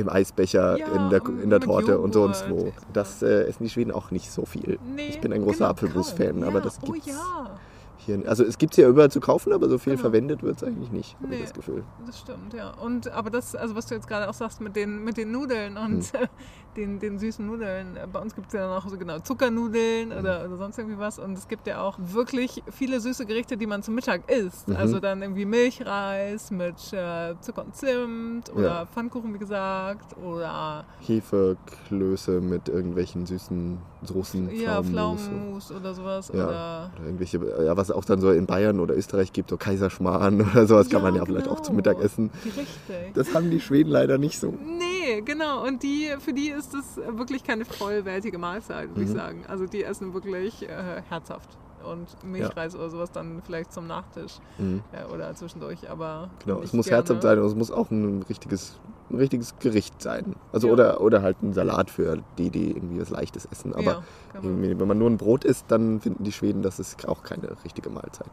im 0.00 0.08
Eisbecher, 0.08 0.76
Ja, 0.78 0.86
in 0.88 1.10
der, 1.10 1.22
in 1.42 1.50
der 1.50 1.60
Torte 1.60 1.98
und 1.98 2.12
sonst 2.14 2.48
wo. 2.50 2.56
Joghurt. 2.56 2.74
Das 2.92 3.22
äh, 3.22 3.44
essen 3.44 3.64
die 3.64 3.70
Schweden 3.70 3.92
auch 3.92 4.10
nicht 4.10 4.30
so 4.30 4.44
viel. 4.44 4.78
Nee, 4.94 5.08
ich 5.08 5.20
bin 5.20 5.32
ein 5.32 5.42
großer 5.42 5.58
genau, 5.58 5.70
Apfelmus-Fan, 5.70 6.40
kaum. 6.40 6.44
aber 6.44 6.58
Ja, 6.58 6.64
das 6.64 6.78
Oh 6.82 6.92
gibt's 6.92 7.06
ja, 7.08 7.50
hier. 7.98 8.22
Also 8.26 8.44
es 8.44 8.56
gibt 8.58 8.72
es 8.72 8.78
ja 8.78 8.88
überall 8.88 9.10
zu 9.10 9.20
kaufen, 9.20 9.52
aber 9.52 9.68
so 9.68 9.76
viel 9.78 9.92
Genau. 9.92 10.00
verwendet 10.02 10.42
wird 10.42 10.56
es 10.56 10.64
eigentlich 10.64 10.90
nicht, 10.90 11.16
habe 11.22 11.26
ich 11.34 11.38
Nee. 11.40 11.44
das 11.44 11.52
Gefühl. 11.54 11.84
das 12.06 12.18
stimmt, 12.18 12.54
ja. 12.54 12.70
Und 12.70 13.08
aber 13.12 13.30
das, 13.30 13.54
also 13.54 13.76
was 13.76 13.86
du 13.86 13.94
jetzt 13.94 14.08
gerade 14.08 14.28
auch 14.28 14.34
sagst 14.34 14.60
mit 14.60 14.74
den, 14.76 15.04
mit 15.04 15.16
den 15.16 15.30
Nudeln 15.32 15.76
und 15.76 16.04
Hm. 16.12 16.28
den, 16.76 16.98
den 16.98 17.18
süßen 17.18 17.44
Nudeln. 17.46 17.98
Bei 18.12 18.20
uns 18.20 18.34
gibt 18.34 18.48
es 18.48 18.52
ja 18.54 18.60
dann 18.60 18.76
auch 18.76 18.88
so 18.88 18.96
genau 18.96 19.18
Zuckernudeln 19.18 20.10
Hm. 20.12 20.18
oder, 20.18 20.44
oder 20.46 20.56
sonst 20.56 20.78
irgendwie 20.78 20.98
was. 20.98 21.18
Und 21.18 21.36
es 21.36 21.48
gibt 21.48 21.66
ja 21.66 21.80
auch 21.82 21.96
wirklich 21.98 22.62
viele 22.70 23.00
süße 23.00 23.26
Gerichte, 23.26 23.56
die 23.56 23.66
man 23.66 23.82
zum 23.82 23.94
Mittag 23.94 24.30
isst. 24.30 24.68
Mhm. 24.68 24.76
Also 24.76 25.00
dann 25.00 25.22
irgendwie 25.22 25.44
Milchreis 25.44 26.50
mit 26.50 26.76
äh, 26.92 27.34
Zucker 27.40 27.64
und 27.64 27.74
Zimt 27.76 28.52
oder 28.54 28.62
Ja. 28.64 28.86
Pfannkuchen, 28.86 29.34
wie 29.34 29.38
gesagt. 29.38 30.16
Oder 30.18 30.84
Hefeklöße 31.06 32.40
mit 32.40 32.68
irgendwelchen 32.68 33.26
süßen 33.26 33.78
Soßen, 34.02 34.50
ja, 34.58 34.82
Pflaumenmus. 34.82 35.70
Oder 35.72 35.92
sowas. 35.92 36.28
Ja. 36.32 36.34
Oder 36.34 36.90
Oder 36.96 37.04
irgendwelche, 37.04 37.38
ja, 37.66 37.76
was 37.76 37.90
auch 37.90 38.04
dann 38.06 38.20
so 38.20 38.30
in 38.30 38.46
Bayern 38.46 38.80
oder 38.80 38.96
Österreich 38.96 39.30
gibt, 39.32 39.50
so 39.50 39.58
Kaiserschmarrn 39.58 40.40
oder 40.52 40.66
sowas 40.66 40.88
kann 40.88 41.02
man 41.02 41.14
ja 41.16 41.24
vielleicht 41.26 41.48
auch 41.48 41.60
zum 41.60 41.76
genau. 41.76 41.90
Mittag 41.90 42.02
essen. 42.04 42.30
Richtig. 42.44 42.66
Das 43.12 43.34
haben 43.34 43.50
die 43.50 43.60
Schweden 43.60 43.90
leider 43.90 44.16
nicht 44.16 44.38
so. 44.38 44.54
Nee, 44.64 44.99
genau. 45.24 45.64
Und 45.66 45.82
die, 45.82 46.08
für 46.18 46.32
die 46.32 46.48
ist 46.50 46.72
das 46.74 46.96
wirklich 47.16 47.44
keine 47.44 47.64
vollwertige 47.64 48.38
Mahlzeit, 48.38 48.88
würde 48.90 49.02
ich 49.02 49.08
Mhm. 49.10 49.14
sagen. 49.14 49.44
Also 49.48 49.66
die 49.66 49.84
essen 49.84 50.12
wirklich 50.14 50.68
äh, 50.68 51.02
herzhaft. 51.08 51.48
Und 51.82 52.08
Milchreis 52.24 52.74
oder 52.74 52.90
sowas 52.90 53.10
dann 53.10 53.40
vielleicht 53.42 53.72
zum 53.72 53.86
Nachtisch 53.86 54.38
Mhm. 54.58 54.82
äh, 54.92 55.10
oder 55.12 55.34
zwischendurch, 55.34 55.88
aber 55.90 56.28
Genau, 56.44 56.60
es 56.60 56.74
muss 56.74 56.86
gerne. 56.86 56.98
herzhaft 56.98 57.22
sein 57.22 57.38
und 57.38 57.46
es 57.46 57.54
muss 57.54 57.70
auch 57.70 57.90
ein 57.90 58.22
richtiges, 58.28 58.78
ein 59.08 59.16
richtiges 59.16 59.58
Gericht 59.60 60.02
sein. 60.02 60.34
Also 60.52 60.66
Ja. 60.66 60.72
oder, 60.74 61.00
oder 61.00 61.22
halt 61.22 61.40
ein 61.42 61.54
Salat 61.54 61.90
für 61.90 62.18
die, 62.36 62.50
die 62.50 62.72
irgendwie 62.72 63.00
was 63.00 63.08
Leichtes 63.08 63.48
essen. 63.50 63.72
Aber 63.72 63.82
ja, 63.82 64.02
kann 64.32 64.44
man. 64.60 64.78
wenn 64.78 64.88
man 64.88 64.98
nur 64.98 65.08
ein 65.08 65.16
Brot 65.16 65.44
isst, 65.46 65.64
dann 65.68 66.00
finden 66.02 66.22
die 66.22 66.32
Schweden, 66.32 66.60
das 66.60 66.78
ist 66.78 67.08
auch 67.08 67.22
keine 67.22 67.48
richtige 67.64 67.88
Mahlzeit. 67.88 68.30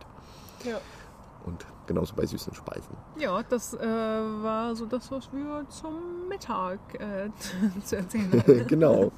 Ja. 0.65 0.79
Und 1.47 1.65
genauso 1.87 2.13
bei 2.15 2.25
süßen 2.25 2.53
Speisen. 2.53 2.95
ja, 3.17 3.41
das 3.49 3.73
äh, 3.73 3.79
war 3.79 4.75
so 4.75 4.85
das, 4.85 5.09
was 5.11 5.29
wir 5.31 5.65
zum 5.69 6.27
Mittag 6.27 6.79
äh, 6.95 7.29
zu 7.85 7.95
erzählen 7.95 8.29
hatten. 8.33 8.67
genau. 8.67 9.11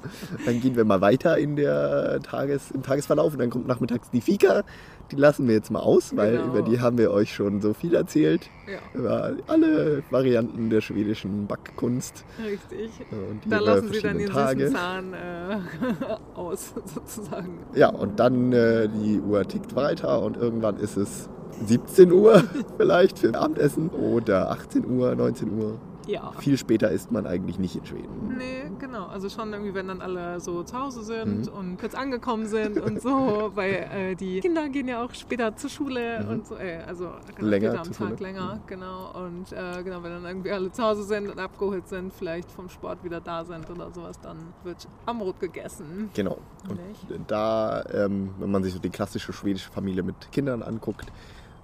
Dann 0.46 0.60
gehen 0.60 0.76
wir 0.76 0.84
mal 0.84 1.00
weiter 1.00 1.36
in 1.38 1.56
der 1.56 2.20
Tages, 2.22 2.70
im 2.70 2.82
Tagesverlauf 2.84 3.32
und 3.32 3.40
dann 3.40 3.50
kommt 3.50 3.66
nachmittags 3.66 4.10
die 4.10 4.20
Fika. 4.20 4.62
Die 5.10 5.16
lassen 5.16 5.48
wir 5.48 5.56
jetzt 5.56 5.72
mal 5.72 5.80
aus, 5.80 6.16
weil 6.16 6.36
Genau. 6.36 6.44
über 6.46 6.62
die 6.62 6.80
haben 6.80 6.96
wir 6.96 7.10
euch 7.10 7.34
schon 7.34 7.60
so 7.60 7.74
viel 7.74 7.96
erzählt. 7.96 8.48
ja, 8.68 8.78
Über 8.94 9.32
alle 9.48 10.04
Varianten 10.10 10.70
der 10.70 10.80
schwedischen 10.82 11.48
Backkunst. 11.48 12.24
richtig. 12.44 12.92
Und 13.10 13.44
die 13.44 13.48
Da 13.48 13.58
lassen 13.58 13.92
sie 13.92 14.00
dann 14.00 14.18
den 14.18 14.28
Tage. 14.30 14.60
süßen 14.68 14.76
Zahn 14.76 15.12
äh, 15.14 15.58
aus, 16.38 16.74
sozusagen. 16.84 17.58
Ja, 17.74 17.88
und 17.88 18.20
dann 18.20 18.52
äh, 18.52 18.88
die 18.88 19.18
Uhr 19.20 19.42
tickt 19.48 19.74
weiter 19.74 20.22
und 20.22 20.36
irgendwann 20.36 20.76
ist 20.76 20.96
es 20.96 21.28
17 21.66 22.12
Uhr 22.12 22.42
vielleicht 22.76 23.18
für 23.18 23.34
Abendessen 23.34 23.90
oder 23.90 24.50
18 24.50 24.86
Uhr, 24.90 25.14
19 25.14 25.58
Uhr. 25.58 25.78
Ja. 26.06 26.32
Viel 26.38 26.56
später 26.58 26.90
isst 26.90 27.12
man 27.12 27.24
eigentlich 27.26 27.58
nicht 27.60 27.76
in 27.76 27.84
Schweden. 27.86 28.34
Nee, 28.36 28.64
genau. 28.80 29.06
Also 29.06 29.28
schon 29.28 29.52
irgendwie, 29.52 29.74
wenn 29.74 29.86
dann 29.86 30.00
alle 30.00 30.40
so 30.40 30.64
zu 30.64 30.76
Hause 30.76 31.04
sind 31.04 31.46
Mhm. 31.46 31.52
und 31.56 31.78
kurz 31.78 31.94
angekommen 31.94 32.46
sind 32.46 32.80
und 32.80 33.00
so, 33.00 33.50
weil 33.54 33.86
äh, 33.94 34.14
die 34.16 34.40
Kinder 34.40 34.68
gehen 34.70 34.88
ja 34.88 35.04
auch 35.04 35.14
später 35.14 35.54
zur 35.54 35.70
Schule 35.70 36.24
Mhm. 36.24 36.28
und 36.30 36.46
so, 36.48 36.56
äh, 36.56 36.78
also 36.84 37.10
Länger 37.38 37.68
später 37.68 37.80
am 37.82 37.92
Tag 37.92 38.08
Schule. 38.18 38.32
länger, 38.32 38.60
genau. 38.66 39.12
Und 39.24 39.52
äh, 39.52 39.82
genau, 39.84 40.02
wenn 40.02 40.10
dann 40.10 40.24
irgendwie 40.24 40.50
alle 40.50 40.72
zu 40.72 40.82
Hause 40.82 41.04
sind 41.04 41.28
und 41.30 41.38
abgeholt 41.38 41.86
sind, 41.86 42.12
vielleicht 42.12 42.50
vom 42.50 42.68
Sport 42.70 43.04
wieder 43.04 43.20
da 43.20 43.44
sind 43.44 43.70
oder 43.70 43.92
sowas, 43.92 44.18
dann 44.20 44.38
wird 44.64 44.88
Amrot 45.06 45.38
gegessen. 45.38 46.10
Genau. 46.14 46.38
Und 46.68 46.80
Nicht? 46.88 47.06
da, 47.28 47.84
ähm, 47.92 48.30
wenn 48.40 48.50
man 48.50 48.64
sich 48.64 48.72
so 48.72 48.80
die 48.80 48.90
klassische 48.90 49.32
schwedische 49.32 49.70
Familie 49.70 50.02
mit 50.02 50.32
Kindern 50.32 50.62
anguckt, 50.64 51.06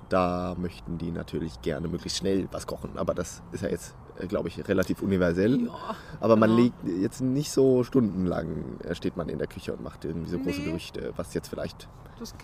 da 0.08 0.54
möchten 0.58 0.98
die 0.98 1.10
natürlich 1.10 1.60
gerne 1.62 1.88
möglichst 1.88 2.18
schnell 2.18 2.48
was 2.52 2.66
kochen. 2.66 2.90
Aber 2.96 3.14
das 3.14 3.42
ist 3.52 3.62
ja 3.62 3.68
jetzt, 3.68 3.94
äh, 4.18 4.26
glaube 4.26 4.48
ich, 4.48 4.68
relativ 4.68 5.02
universell. 5.02 5.66
Ja, 5.66 5.72
Aber 6.20 6.36
man 6.36 6.50
genau. 6.50 6.62
legt 6.62 7.02
jetzt 7.02 7.20
nicht 7.20 7.50
so 7.50 7.82
stundenlang, 7.84 8.80
äh, 8.80 8.94
steht 8.94 9.16
man 9.16 9.28
in 9.28 9.38
der 9.38 9.48
Küche 9.48 9.72
und 9.72 9.82
macht 9.82 10.04
irgendwie 10.04 10.30
so 10.30 10.38
große 10.38 10.60
Nee. 10.60 10.66
Gerüchte, 10.66 11.12
was 11.16 11.34
jetzt 11.34 11.48
vielleicht 11.48 11.88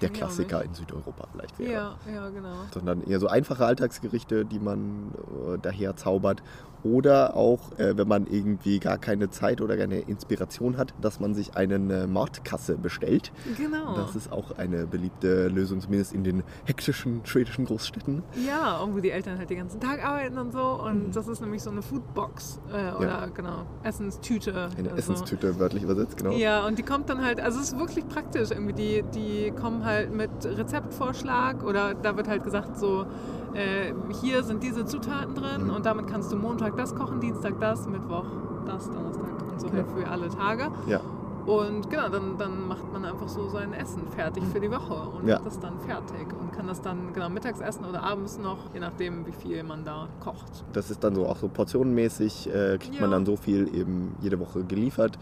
der 0.01 0.11
Klassiker 0.11 0.63
in 0.63 0.75
Südeuropa 0.75 1.27
vielleicht 1.33 1.59
wäre. 1.59 1.73
Ja, 1.73 1.97
ja, 2.13 2.29
genau. 2.29 2.53
sondern 2.75 3.03
eher 3.03 3.19
so 3.21 3.29
einfache 3.29 3.65
Alltagsgerichte, 3.65 4.45
die 4.45 4.59
man 4.59 5.13
äh, 5.47 5.59
daher 5.61 5.97
zaubert. 5.97 6.43
Oder 6.85 7.37
auch, 7.37 7.79
äh, 7.79 7.97
wenn 7.97 8.09
man 8.09 8.27
irgendwie 8.27 8.79
gar 8.79 8.99
keine 8.99 9.31
Zeit 9.31 9.61
oder 9.61 9.77
keine 9.77 10.01
Inspiration 10.01 10.77
hat, 10.77 10.95
dass 11.01 11.21
man 11.21 11.35
sich 11.35 11.57
einen 11.57 11.91
äh, 11.91 12.07
Mordkasse 12.07 12.77
bestellt. 12.77 13.33
Genau. 13.57 13.95
Das 13.95 14.17
ist 14.17 14.33
auch 14.33 14.59
eine 14.59 14.87
beliebte 14.87 15.49
Lösung, 15.49 15.81
zumindest 15.81 16.13
in 16.13 16.25
den 16.25 16.43
hektischen 16.65 17.25
schwedischen 17.25 17.67
Großstädten. 17.67 18.23
Ja, 18.47 18.79
und 18.79 18.95
wo 18.97 19.01
die 19.01 19.11
Eltern 19.11 19.39
halt 19.39 19.51
den 19.51 19.59
ganzen 19.59 19.81
Tag 19.81 20.05
arbeiten 20.05 20.39
und 20.39 20.53
so. 20.53 20.83
Und 20.83 21.15
das 21.15 21.29
ist 21.29 21.41
nämlich 21.41 21.63
so 21.63 21.71
eine 21.71 21.83
Foodbox. 21.83 22.61
Äh, 22.73 22.97
oder 23.01 23.29
genau, 23.33 23.67
Essenstüte. 23.83 24.69
Eine 24.77 24.91
also. 24.91 25.13
Essenstüte, 25.13 25.59
wörtlich 25.59 25.83
übersetzt, 25.85 26.17
genau. 26.17 26.33
Ja, 26.33 26.67
und 26.67 26.79
die 26.79 26.83
kommt 26.83 27.09
dann 27.09 27.25
halt, 27.25 27.41
also 27.41 27.61
es 27.61 27.73
ist 27.73 27.79
wirklich 27.79 28.07
praktisch 28.09 28.51
irgendwie. 28.51 28.73
Die, 28.73 29.05
die 29.15 29.51
kommen 29.53 29.85
halt 29.85 30.13
mit 30.13 30.31
Rezeptvorschlag 30.45 31.63
oder 31.63 31.95
da 31.95 32.17
wird 32.17 32.27
halt 32.27 32.43
gesagt 32.43 32.79
so, 32.79 33.07
äh, 33.55 33.93
hier 34.21 34.43
sind 34.43 34.63
diese 34.63 34.85
Zutaten 34.85 35.35
drin 35.35 35.65
Mhm. 35.69 35.75
und 35.75 35.87
damit 35.87 36.07
kannst 36.07 36.33
du 36.33 36.37
Montag 36.37 36.77
das 36.77 36.95
kochen, 36.95 37.21
Dienstag 37.21 37.59
das, 37.61 37.87
Mittwoch 37.89 38.25
das, 38.67 38.91
Donnerstag 38.91 39.25
und 39.51 39.61
so 39.61 39.73
halt 39.73 39.87
für 39.97 40.09
alle 40.09 40.29
Tage. 40.29 40.69
Ja. 40.87 41.01
Und 41.45 41.91
genau, 41.91 42.09
dann, 42.09 42.39
dann 42.39 42.69
macht 42.69 42.93
man 42.93 43.05
einfach 43.05 43.29
so 43.29 43.49
sein 43.49 43.73
Essen 43.73 44.07
fertig 44.15 44.45
für 44.53 44.61
die 44.61 44.71
Woche 44.71 44.95
und 44.95 45.27
Ja. 45.27 45.37
hat 45.39 45.47
das 45.47 45.59
dann 45.59 45.77
fertig 45.81 46.29
und 46.41 46.53
kann 46.53 46.69
das 46.69 46.81
dann 46.81 47.13
genau 47.13 47.29
mittags 47.29 47.61
essen 47.61 47.85
oder 47.85 48.01
abends 48.05 48.39
noch, 48.39 48.73
je 48.73 48.79
nachdem, 48.79 49.27
wie 49.27 49.33
viel 49.33 49.65
man 49.65 49.85
da 49.85 50.07
kocht. 50.21 50.65
Das 50.73 50.89
ist 50.93 51.03
dann 51.03 51.17
so 51.17 51.27
auch 51.27 51.37
so 51.37 51.49
portionenmäßig, 51.49 52.47
äh, 52.49 52.79
kriegt 52.79 53.01
man 53.01 53.11
Ja. 53.11 53.17
dann 53.17 53.27
so 53.27 53.37
viel 53.37 53.75
eben 53.75 54.15
jede 54.21 54.39
Woche 54.39 54.63
geliefert, 54.63 55.19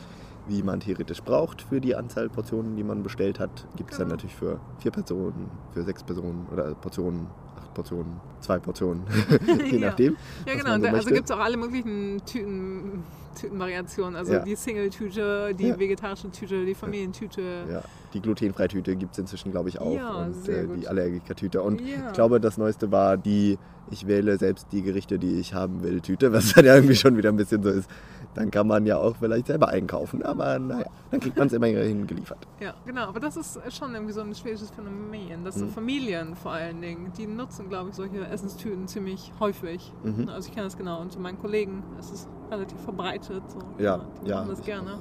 wie 0.47 0.63
man 0.63 0.81
theoretisch 0.81 1.23
braucht 1.23 1.63
für 1.63 1.81
die 1.81 1.97
Anzahl 1.97 2.29
Portionen, 2.29 2.77
die 2.77 2.85
man 2.85 3.03
bestellt 3.03 3.41
hat. 3.41 3.67
Gibt 3.77 3.93
es 3.93 3.97
dann 3.99 4.09
Genau. 4.09 4.17
natürlich 4.17 4.37
für 4.37 4.59
vier 4.79 4.91
Personen, 4.91 5.51
für 5.73 5.85
sechs 5.85 6.03
Personen 6.05 6.47
oder 6.53 6.75
Portionen, 6.75 7.29
acht 7.57 7.75
Portionen, 7.75 8.21
zwei 8.41 8.59
Portionen, 8.59 9.03
je 9.71 9.79
Ja. 9.79 9.89
nachdem. 9.89 10.17
Ja, 10.47 10.55
genau. 10.55 10.79
so 10.81 10.95
also 10.97 11.11
gibt 11.11 11.25
es 11.25 11.31
auch 11.31 11.41
alle 11.41 11.57
möglichen 11.57 12.21
Tüten, 12.27 13.03
Tütenvariationen. 13.39 14.17
Also 14.17 14.33
Ja. 14.35 14.39
die 14.41 14.57
Single-Tüte, 14.57 15.55
die 15.55 15.69
Ja. 15.69 15.79
vegetarische 15.79 16.31
Tüte, 16.31 16.65
die 16.65 16.75
Familientüte. 16.75 17.41
Ja, 17.71 17.83
die 18.13 18.21
glutenfreie 18.21 18.69
Tüte 18.69 18.97
gibt 18.97 19.13
es 19.13 19.19
inzwischen, 19.19 19.51
glaube 19.53 19.69
ich, 19.69 19.81
auch. 19.81 19.95
Ja, 19.95 20.11
und 20.25 20.49
äh, 20.49 20.67
die 20.77 20.89
Allergiker-Tüte. 20.89 21.63
Und 21.63 21.81
ich 21.81 22.13
glaube, 22.13 22.41
das 22.41 22.59
Neueste 22.59 22.91
war 22.91 23.17
die, 23.17 23.57
ich 23.91 24.07
wähle 24.09 24.37
selbst 24.37 24.67
die 24.73 24.83
Gerichte, 24.83 25.19
die 25.19 25.39
ich 25.39 25.55
haben 25.55 25.83
will, 25.83 26.01
Tüte, 26.01 26.33
was 26.33 26.53
dann 26.53 26.65
ja 26.65 26.75
irgendwie 26.75 26.97
schon 26.97 27.17
wieder 27.17 27.29
ein 27.31 27.37
bisschen 27.37 27.63
so 27.63 27.71
ist. 27.71 27.89
Dann 28.35 28.51
kann 28.51 28.67
man 28.67 28.85
ja 28.87 28.97
auch 28.99 29.17
vielleicht 29.17 29.47
selber 29.47 29.69
einkaufen, 29.69 30.23
aber 30.23 30.59
naja, 30.59 30.87
dann 31.11 31.21
kriegt 31.21 31.37
man 31.37 31.47
es 31.47 31.53
immerhin 31.53 32.07
geliefert. 32.09 32.47
Ja, 32.61 32.75
genau. 32.85 33.03
Aber 33.09 33.21
das 33.21 33.37
ist 33.37 33.59
schon 33.77 33.95
irgendwie 33.95 34.13
so 34.13 34.21
ein 34.23 34.35
schwedisches 34.35 34.71
Phänomen. 34.71 35.45
Das 35.45 35.55
sind 35.55 35.69
Mhm. 35.69 35.73
Familien 35.73 36.37
vor 36.37 36.53
allen 36.53 36.81
Dingen, 36.81 37.13
die 37.17 37.27
nutzen, 37.41 37.69
glaube 37.69 37.91
ich, 37.91 37.97
solche 37.97 38.27
Essenstüten 38.27 38.87
ziemlich 38.87 39.33
häufig. 39.41 39.93
Mhm. 40.05 40.29
Also 40.29 40.49
ich 40.49 40.55
kenne 40.55 40.67
das 40.67 40.77
genau. 40.77 41.01
Und 41.01 41.13
zu 41.13 41.19
meinen 41.21 41.39
Kollegen 41.39 41.83
ist 41.99 42.13
es 42.13 42.29
relativ 42.51 42.79
verbreitet. 42.81 43.43
So. 43.49 43.59
Ja, 43.83 44.01
die 44.25 44.29
ja, 44.29 44.37
machen 44.37 44.51
das 44.51 44.63
gerne. 44.63 44.93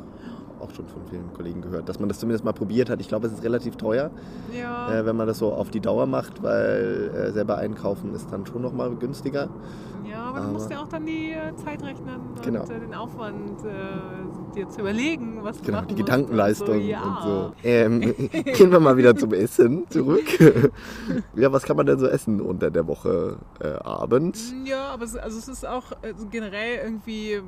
Auch 0.59 0.71
schon 0.71 0.87
von 0.87 1.01
vielen 1.09 1.31
Kollegen 1.33 1.61
gehört, 1.61 1.87
dass 1.87 1.99
man 1.99 2.09
das 2.09 2.19
zumindest 2.19 2.43
mal 2.43 2.51
probiert 2.51 2.89
hat. 2.89 2.99
Ich 2.99 3.07
glaube, 3.07 3.27
es 3.27 3.33
ist 3.33 3.43
relativ 3.43 3.77
teuer, 3.77 4.11
Ja, 4.57 4.91
äh, 4.93 5.05
wenn 5.05 5.15
man 5.15 5.25
das 5.27 5.37
so 5.37 5.53
auf 5.53 5.69
die 5.71 5.79
Dauer 5.79 6.05
macht, 6.05 6.43
weil 6.43 7.11
äh, 7.15 7.31
selber 7.31 7.57
einkaufen 7.57 8.13
ist 8.13 8.29
dann 8.31 8.45
schon 8.45 8.61
nochmal 8.61 8.93
günstiger. 8.95 9.47
ja, 10.09 10.21
aber 10.23 10.39
du 10.39 10.43
aber- 10.43 10.53
musst 10.53 10.69
ja 10.69 10.81
auch 10.81 10.87
dann 10.89 11.05
die 11.05 11.31
äh, 11.31 11.55
Zeit 11.55 11.81
rechnen 11.81 12.19
Genau. 12.43 12.63
und 12.63 12.69
äh, 12.71 12.79
den 12.79 12.93
Aufwand 12.93 13.63
äh, 13.63 13.69
dir 14.55 14.69
zu 14.69 14.81
überlegen, 14.81 15.43
was 15.43 15.57
du 15.57 15.63
Genau, 15.65 15.77
machen 15.79 15.87
die 15.89 15.95
Gedankenleistung 15.95 16.75
und 16.75 16.81
so. 16.83 16.87
Ja. 16.89 17.01
und 17.03 17.23
so. 17.23 17.53
Ähm, 17.63 17.99
gehen 18.31 18.71
wir 18.71 18.79
mal 18.79 18.97
wieder 18.97 19.15
zum 19.15 19.33
Essen 19.33 19.85
zurück. 19.89 20.25
ja, 21.35 21.51
was 21.51 21.63
kann 21.63 21.77
man 21.77 21.85
denn 21.85 21.99
so 21.99 22.07
essen 22.07 22.41
unter 22.41 22.69
der 22.71 22.87
Woche 22.87 23.37
äh, 23.59 23.67
abends? 23.83 24.53
Ja, 24.65 24.87
aber 24.89 25.05
es, 25.05 25.15
also 25.15 25.37
es 25.37 25.47
ist 25.47 25.65
auch 25.65 25.91
äh, 26.01 26.13
so 26.15 26.27
generell 26.27 26.79
irgendwie 26.83 27.41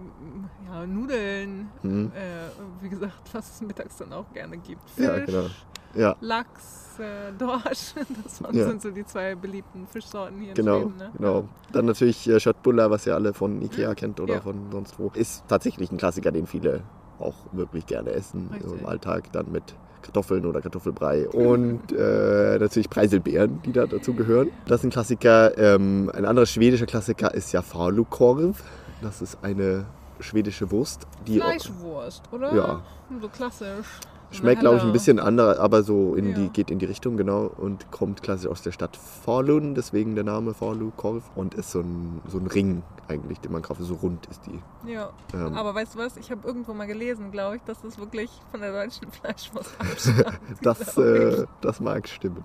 ja, 0.69 0.85
Nudeln, 0.85 1.69
Hm. 1.81 2.11
äh, 2.15 2.83
wie 2.83 2.89
gesagt, 2.89 3.13
was 3.33 3.55
es 3.55 3.61
mittags 3.61 3.97
dann 3.97 4.13
auch 4.13 4.31
gerne 4.33 4.57
gibt. 4.57 4.89
Fisch, 4.91 5.05
Ja, 5.05 5.19
genau. 5.19 5.45
Ja, 5.93 6.15
Lachs, 6.21 6.80
äh, 6.99 7.31
Dorsch, 7.37 7.93
das 8.23 8.41
waren- 8.43 8.55
Ja. 8.57 8.67
sind 8.67 8.81
so 8.81 8.91
die 8.91 9.05
zwei 9.05 9.35
beliebten 9.35 9.87
Fischsorten 9.87 10.39
hier 10.39 10.49
in 10.49 10.55
genau, 10.55 10.79
Schweden. 10.81 10.97
Ne? 10.97 11.11
genau. 11.17 11.43
Dann 11.71 11.85
natürlich 11.85 12.27
äh, 12.29 12.39
Schöttbuller, 12.39 12.89
was 12.91 13.05
ihr 13.07 13.15
alle 13.15 13.33
von 13.33 13.61
Ikea 13.61 13.95
kennt 13.95 14.19
oder 14.19 14.35
Ja. 14.35 14.41
von 14.41 14.55
sonst 14.71 14.97
wo. 14.99 15.11
Ist 15.13 15.43
tatsächlich 15.47 15.91
ein 15.91 15.97
Klassiker, 15.97 16.31
den 16.31 16.47
viele 16.47 16.81
auch 17.19 17.35
wirklich 17.51 17.85
gerne 17.85 18.11
essen 18.11 18.47
so 18.49 18.55
Richtig. 18.55 18.81
im 18.81 18.85
Alltag. 18.87 19.31
Dann 19.31 19.51
mit 19.51 19.63
Kartoffeln 20.01 20.45
oder 20.47 20.61
Kartoffelbrei 20.61 21.29
und 21.33 21.91
äh, 21.91 22.57
natürlich 22.59 22.89
Preiselbeeren, 22.89 23.61
die 23.63 23.71
da 23.71 23.85
dazu 23.85 24.13
gehören. 24.15 24.49
Das 24.65 24.79
ist 24.81 24.85
ein 24.85 24.89
Klassiker. 24.89 25.55
Ähm, 25.57 26.11
ein 26.13 26.25
anderer 26.25 26.45
schwedischer 26.47 26.87
Klassiker 26.87 27.33
ist 27.33 27.51
ja 27.51 27.61
Falukorv. 27.61 28.63
Das 29.03 29.21
ist 29.21 29.37
eine 29.43 29.85
schwedische 30.19 30.69
Wurst, 30.71 31.07
die 31.27 31.39
Fleischwurst, 31.39 32.23
oder? 32.31 32.53
Ja. 32.55 32.81
So 33.21 33.27
klassisch. 33.29 33.87
Schmeckt, 34.31 34.61
glaube 34.61 34.77
ich, 34.77 34.81
ein 34.81 34.87
helle- 34.87 34.93
bisschen 34.93 35.19
anders, 35.19 35.59
aber 35.59 35.83
so 35.83 36.15
in 36.15 36.29
Ja. 36.29 36.35
die, 36.35 36.49
geht 36.49 36.71
in 36.71 36.79
die 36.79 36.85
Richtung, 36.85 37.17
genau. 37.17 37.51
Und 37.57 37.91
kommt 37.91 38.23
klassisch 38.23 38.47
aus 38.49 38.61
der 38.61 38.71
Stadt 38.71 38.95
Falun, 38.97 39.75
deswegen 39.75 40.15
der 40.15 40.23
Name 40.23 40.53
Falu 40.53 40.91
Korv. 40.95 41.23
Und 41.35 41.53
ist 41.53 41.71
so 41.71 41.81
ein, 41.81 42.21
so 42.27 42.37
ein 42.37 42.47
Ring 42.47 42.81
eigentlich, 43.09 43.39
den 43.41 43.51
man 43.51 43.61
kauft. 43.61 43.81
So 43.81 43.95
rund 43.95 44.25
ist 44.27 44.41
die. 44.45 44.89
Ja, 44.89 45.09
Ähm, 45.33 45.53
aber 45.55 45.75
weißt 45.75 45.95
du 45.95 45.99
was? 45.99 46.15
Ich 46.17 46.31
habe 46.31 46.47
irgendwo 46.47 46.73
mal 46.73 46.87
gelesen, 46.87 47.31
glaube 47.31 47.57
ich, 47.57 47.61
dass 47.63 47.81
das 47.81 47.97
wirklich 47.99 48.29
von 48.51 48.61
der 48.61 48.71
deutschen 48.71 49.11
Fleischwurst 49.11 49.71
abstammt. 49.79 50.39
das, 50.61 50.97
äh, 50.97 51.45
das 51.59 51.79
mag 51.81 52.07
stimmen. 52.07 52.43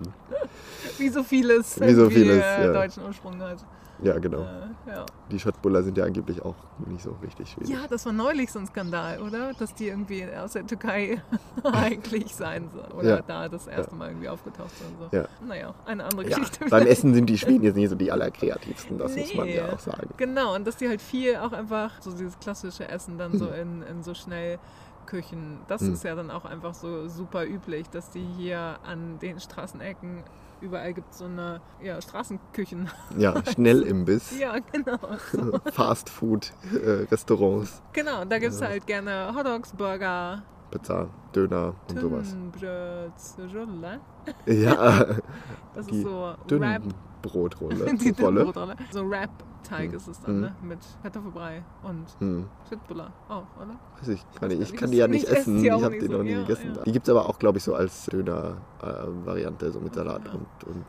Wie 0.97 1.09
so 1.09 1.23
vieles, 1.23 1.79
Wie 1.79 1.93
so 1.93 2.09
vieles, 2.09 2.43
äh, 2.43 2.65
ja. 2.67 2.73
deutschen 2.73 3.03
Ursprung 3.03 3.39
hat. 3.41 3.63
Ja, 4.03 4.17
genau. 4.19 4.41
Äh, 4.41 4.91
ja. 4.91 5.05
Die 5.31 5.39
Schottbuller 5.39 5.81
sind 5.83 5.97
ja 5.97 6.05
angeblich 6.05 6.41
auch 6.43 6.55
nicht 6.85 7.01
so 7.01 7.15
richtig 7.23 7.49
schwedisch. 7.49 7.69
ja, 7.69 7.87
das 7.89 8.05
war 8.05 8.13
neulich 8.13 8.51
so 8.51 8.59
ein 8.59 8.67
Skandal, 8.67 9.21
oder? 9.21 9.53
Dass 9.53 9.73
die 9.73 9.87
irgendwie 9.87 10.25
aus 10.35 10.53
der 10.53 10.65
Türkei 10.67 11.21
eigentlich 11.63 12.35
sein 12.35 12.69
sollen. 12.69 12.91
Oder 12.91 13.17
Ja. 13.17 13.21
da 13.25 13.49
das 13.49 13.67
erste 13.67 13.95
Mal 13.95 14.09
irgendwie 14.09 14.29
aufgetaucht 14.29 14.71
sind. 14.77 14.95
So. 14.99 15.17
Ja. 15.17 15.25
Naja, 15.45 15.73
eine 15.85 16.03
andere 16.05 16.29
Ja, 16.29 16.37
Geschichte. 16.37 16.65
beim 16.69 16.85
Essen 16.87 17.13
sind 17.13 17.27
die 17.27 17.37
Schweden 17.37 17.63
jetzt 17.63 17.75
nicht 17.75 17.89
so 17.89 17.95
die 17.95 18.11
allerkreativsten, 18.11 18.97
das 18.97 19.15
muss 19.15 19.33
man 19.35 19.45
Nee. 19.47 19.57
ja 19.57 19.73
auch 19.73 19.79
sagen. 19.79 20.09
Genau, 20.17 20.55
und 20.55 20.65
dass 20.67 20.77
die 20.77 20.87
halt 20.87 21.01
viel 21.01 21.35
auch 21.37 21.51
einfach 21.51 22.01
so 22.01 22.11
dieses 22.11 22.37
klassische 22.39 22.87
Essen 22.87 23.17
dann 23.17 23.37
so 23.37 23.47
Hm. 23.51 23.81
in, 23.81 23.81
in 23.83 24.03
so 24.03 24.13
Schnellküchen, 24.13 25.59
das 25.67 25.81
Hm. 25.81 25.93
ist 25.93 26.03
ja 26.03 26.15
dann 26.15 26.31
auch 26.31 26.45
einfach 26.45 26.73
so 26.73 27.07
super 27.07 27.45
üblich, 27.45 27.89
dass 27.89 28.09
die 28.09 28.25
hier 28.37 28.77
an 28.85 29.19
den 29.19 29.39
Straßenecken 29.39 30.23
überall 30.61 30.93
gibt 30.93 31.13
so 31.13 31.25
eine 31.25 31.61
ja, 31.81 32.01
Straßenküchen. 32.01 32.89
Ja, 33.17 33.33
Schnellimbiss, 33.53 34.37
ja, 34.39 34.55
genau. 34.71 34.97
So. 35.31 35.59
Fastfood-Restaurants, 35.71 37.81
Genau, 37.93 38.21
und 38.21 38.31
da 38.31 38.39
gibt 38.39 38.53
es 38.53 38.59
Ja. 38.59 38.67
halt 38.67 38.87
gerne 38.87 39.33
Hotdogs, 39.35 39.73
Burger, 39.73 40.43
Pizza, 40.71 41.09
Döner 41.35 41.73
und 41.89 41.99
sowas. 41.99 42.29
Tünnbrötchen, 42.29 43.99
Ja, 44.45 45.05
Das 45.73 45.87
ist 45.87 46.01
so 46.01 46.33
Wrap. 46.49 46.81
Dünnenbrotrolle. 47.21 47.75
Die 47.97 48.21
Rolle. 48.21 48.45
Dünne 48.53 48.75
So 48.91 49.09
Wrap-Teig 49.09 49.89
Hm. 49.89 49.95
ist 49.97 50.07
es 50.07 50.19
dann, 50.21 50.31
Hm. 50.35 50.41
ne? 50.41 50.55
Mit 50.61 50.79
Kartoffelbrei 51.03 51.63
und 51.83 52.05
Hm. 52.19 52.45
Schüttbuller 52.69 53.11
auch, 53.29 53.43
oder? 53.61 53.75
Weiß 53.99 54.07
ich, 54.09 54.21
kann 54.33 54.33
ich, 54.33 54.39
gar 54.39 54.51
ich 54.51 54.59
nicht, 54.59 54.71
kann 54.73 54.81
das 54.81 54.91
die 54.91 54.97
ja 54.97 55.07
nicht 55.07 55.21
nicht- 55.23 55.31
esse 55.31 55.39
essen. 55.51 55.63
Ich 55.63 55.71
habe 55.83 55.97
die 55.99 56.09
noch 56.09 56.23
nie 56.23 56.33
gegessen. 56.35 56.77
Die 56.85 56.91
gibt 56.91 57.07
es 57.07 57.11
aber 57.15 57.27
auch, 57.29 57.39
glaube 57.39 57.57
ich, 57.57 57.63
so 57.63 57.73
als 57.75 58.05
Döner-Variante, 58.07 59.71
so 59.71 59.79
mit 59.79 59.93
Salat 59.95 60.21
und, 60.33 60.47
und 60.67 60.85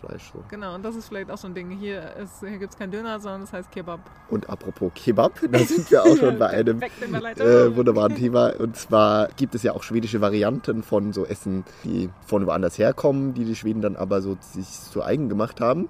Kebabfleisch. 0.00 0.30
So. 0.32 0.42
Genau, 0.48 0.74
und 0.74 0.84
das 0.84 0.96
ist 0.96 1.08
vielleicht 1.08 1.30
auch 1.30 1.38
so 1.38 1.46
ein 1.48 1.54
Ding. 1.54 1.70
Hier, 1.70 2.14
ist- 2.22 2.40
hier 2.40 2.58
gibt 2.58 2.72
es 2.72 2.78
kein 2.78 2.90
Döner, 2.90 3.18
sondern 3.20 3.42
es 3.42 3.52
heißt 3.52 3.70
Kebab. 3.70 4.00
Und 4.28 4.48
apropos 4.48 4.92
Kebab, 4.94 5.32
da 5.50 5.58
sind 5.60 5.90
wir 5.90 6.02
auch 6.02 6.16
schon 6.16 6.38
bei 6.38 6.46
einem 6.50 6.80
äh, 6.82 7.76
wunderbaren 7.76 8.14
Thema. 8.14 8.52
Und 8.58 8.76
zwar 8.76 9.28
gibt 9.36 9.54
es 9.54 9.62
ja 9.62 9.72
auch 9.72 9.82
schwedische 9.82 10.20
Varianten 10.20 10.82
von 10.82 11.12
so 11.12 11.24
Essen, 11.24 11.64
die 11.84 12.10
von 12.26 12.46
woanders 12.46 12.78
herkommen, 12.78 13.34
die 13.34 13.44
die 13.44 13.56
Schweden 13.56 13.80
dann 13.82 13.96
aber 13.96 14.20
so 14.22 14.36
sich 14.40 14.66
zu 14.68 15.02
eigen 15.02 15.28
gemacht 15.28 15.60
haben. 15.60 15.88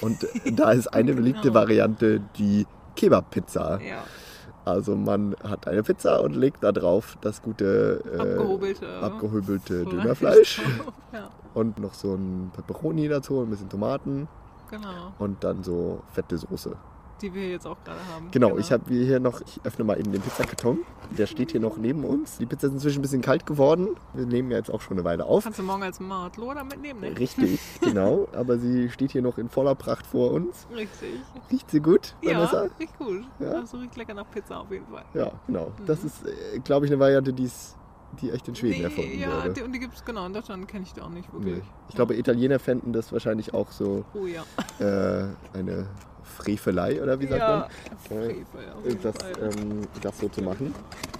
Und 0.00 0.26
da 0.52 0.72
ist 0.72 0.88
eine 0.88 1.14
beliebte 1.14 1.42
Genau. 1.48 1.54
Variante 1.54 2.20
die 2.38 2.66
Kebab-Pizza. 2.96 3.80
Ja, 3.80 4.04
Also 4.64 4.96
man 4.96 5.36
hat 5.42 5.68
eine 5.68 5.82
Pizza 5.82 6.22
und 6.22 6.34
legt 6.34 6.64
da 6.64 6.72
drauf 6.72 7.18
das 7.20 7.42
gute 7.42 8.02
äh, 8.12 8.18
abgehobelte, 8.18 8.98
abgehobelte 8.98 9.82
Fleisch. 9.82 9.90
Dönerfleisch 9.90 10.62
ja, 11.12 11.28
und 11.52 11.78
noch 11.78 11.92
so 11.92 12.14
ein 12.14 12.50
Pepperoni 12.54 13.08
dazu, 13.08 13.42
ein 13.42 13.50
bisschen 13.50 13.68
Tomaten 13.68 14.26
genau. 14.70 15.12
und 15.18 15.44
dann 15.44 15.62
so 15.62 16.02
fette 16.12 16.38
Soße. 16.38 16.76
Die 17.24 17.32
wir 17.32 17.48
jetzt 17.48 17.66
auch 17.66 17.82
gerade 17.84 18.00
haben. 18.12 18.30
Genau, 18.32 18.58
ich 18.58 18.70
habe 18.70 18.84
hier 18.92 19.18
noch, 19.18 19.40
ich 19.40 19.58
öffne 19.64 19.82
mal 19.84 19.98
eben 19.98 20.12
den 20.12 20.20
Pizzakarton. 20.20 20.80
Der 21.16 21.26
steht 21.26 21.52
hier 21.52 21.60
noch 21.60 21.78
neben 21.78 22.04
uns. 22.04 22.36
Die 22.36 22.44
Pizza 22.44 22.66
ist 22.66 22.74
inzwischen 22.74 22.98
ein 22.98 23.02
bisschen 23.02 23.22
kalt 23.22 23.46
geworden. 23.46 23.96
Wir 24.12 24.26
nehmen 24.26 24.50
ja 24.50 24.58
jetzt 24.58 24.70
auch 24.70 24.82
schon 24.82 24.98
eine 24.98 25.04
Weile 25.04 25.24
auf. 25.24 25.44
Kannst 25.44 25.58
du 25.58 25.62
morgen 25.62 25.82
als 25.82 26.00
Martloder 26.00 26.64
mitnehmen, 26.64 27.00
ne? 27.00 27.18
Richtig, 27.18 27.58
genau. 27.80 28.28
Aber 28.34 28.58
sie 28.58 28.90
steht 28.90 29.12
hier 29.12 29.22
noch 29.22 29.38
in 29.38 29.48
voller 29.48 29.74
Pracht 29.74 30.06
vor 30.06 30.32
uns. 30.32 30.66
Richtig. 30.76 31.14
Riecht 31.50 31.70
sie 31.70 31.80
gut, 31.80 32.14
Ja, 32.20 32.32
Vanessa? 32.36 32.66
riecht 32.78 32.98
gut. 32.98 33.22
Ja? 33.40 33.52
Also 33.52 33.78
riecht 33.78 33.96
lecker 33.96 34.12
nach 34.12 34.30
Pizza 34.30 34.60
auf 34.60 34.70
jeden 34.70 34.86
Fall. 34.86 35.04
Ja, 35.14 35.32
genau. 35.46 35.72
Das 35.86 36.00
Mhm. 36.02 36.06
ist, 36.08 36.64
glaube 36.64 36.84
ich, 36.84 36.92
eine 36.92 37.00
Variante, 37.00 37.32
die 37.32 37.44
es- 37.44 37.74
die 38.20 38.30
echt 38.30 38.46
in 38.46 38.54
Schweden 38.54 38.78
Nee, 38.78 38.84
erfunden 38.84 39.18
ja, 39.18 39.38
wurde. 39.42 39.52
die, 39.54 39.62
und 39.62 39.72
die 39.72 39.80
gibt 39.80 39.94
es, 39.94 40.04
genau, 40.04 40.24
in 40.26 40.32
Deutschland 40.34 40.68
kenne 40.68 40.84
ich 40.84 40.92
die 40.92 41.00
auch 41.00 41.08
nicht 41.08 41.32
wirklich. 41.32 41.56
Nee. 41.56 41.62
Ich 41.88 41.94
glaube, 41.96 42.14
Italiener 42.16 42.60
fänden 42.60 42.92
das 42.92 43.12
wahrscheinlich 43.12 43.54
auch 43.54 43.72
so 43.72 44.04
Oh 44.14 44.26
ja. 44.26 44.42
äh, 44.78 45.26
eine 45.52 45.86
Frevelei, 46.24 47.02
oder 47.02 47.18
wie 47.20 47.26
sagt 47.26 47.40
ja, 47.40 47.68
man? 47.88 47.98
Frevel, 47.98 48.44
jeden 48.84 49.02
Das, 49.02 49.14
ähm, 49.40 49.80
das 50.02 50.18
so 50.18 50.28
zu 50.28 50.42
machen. 50.42 50.74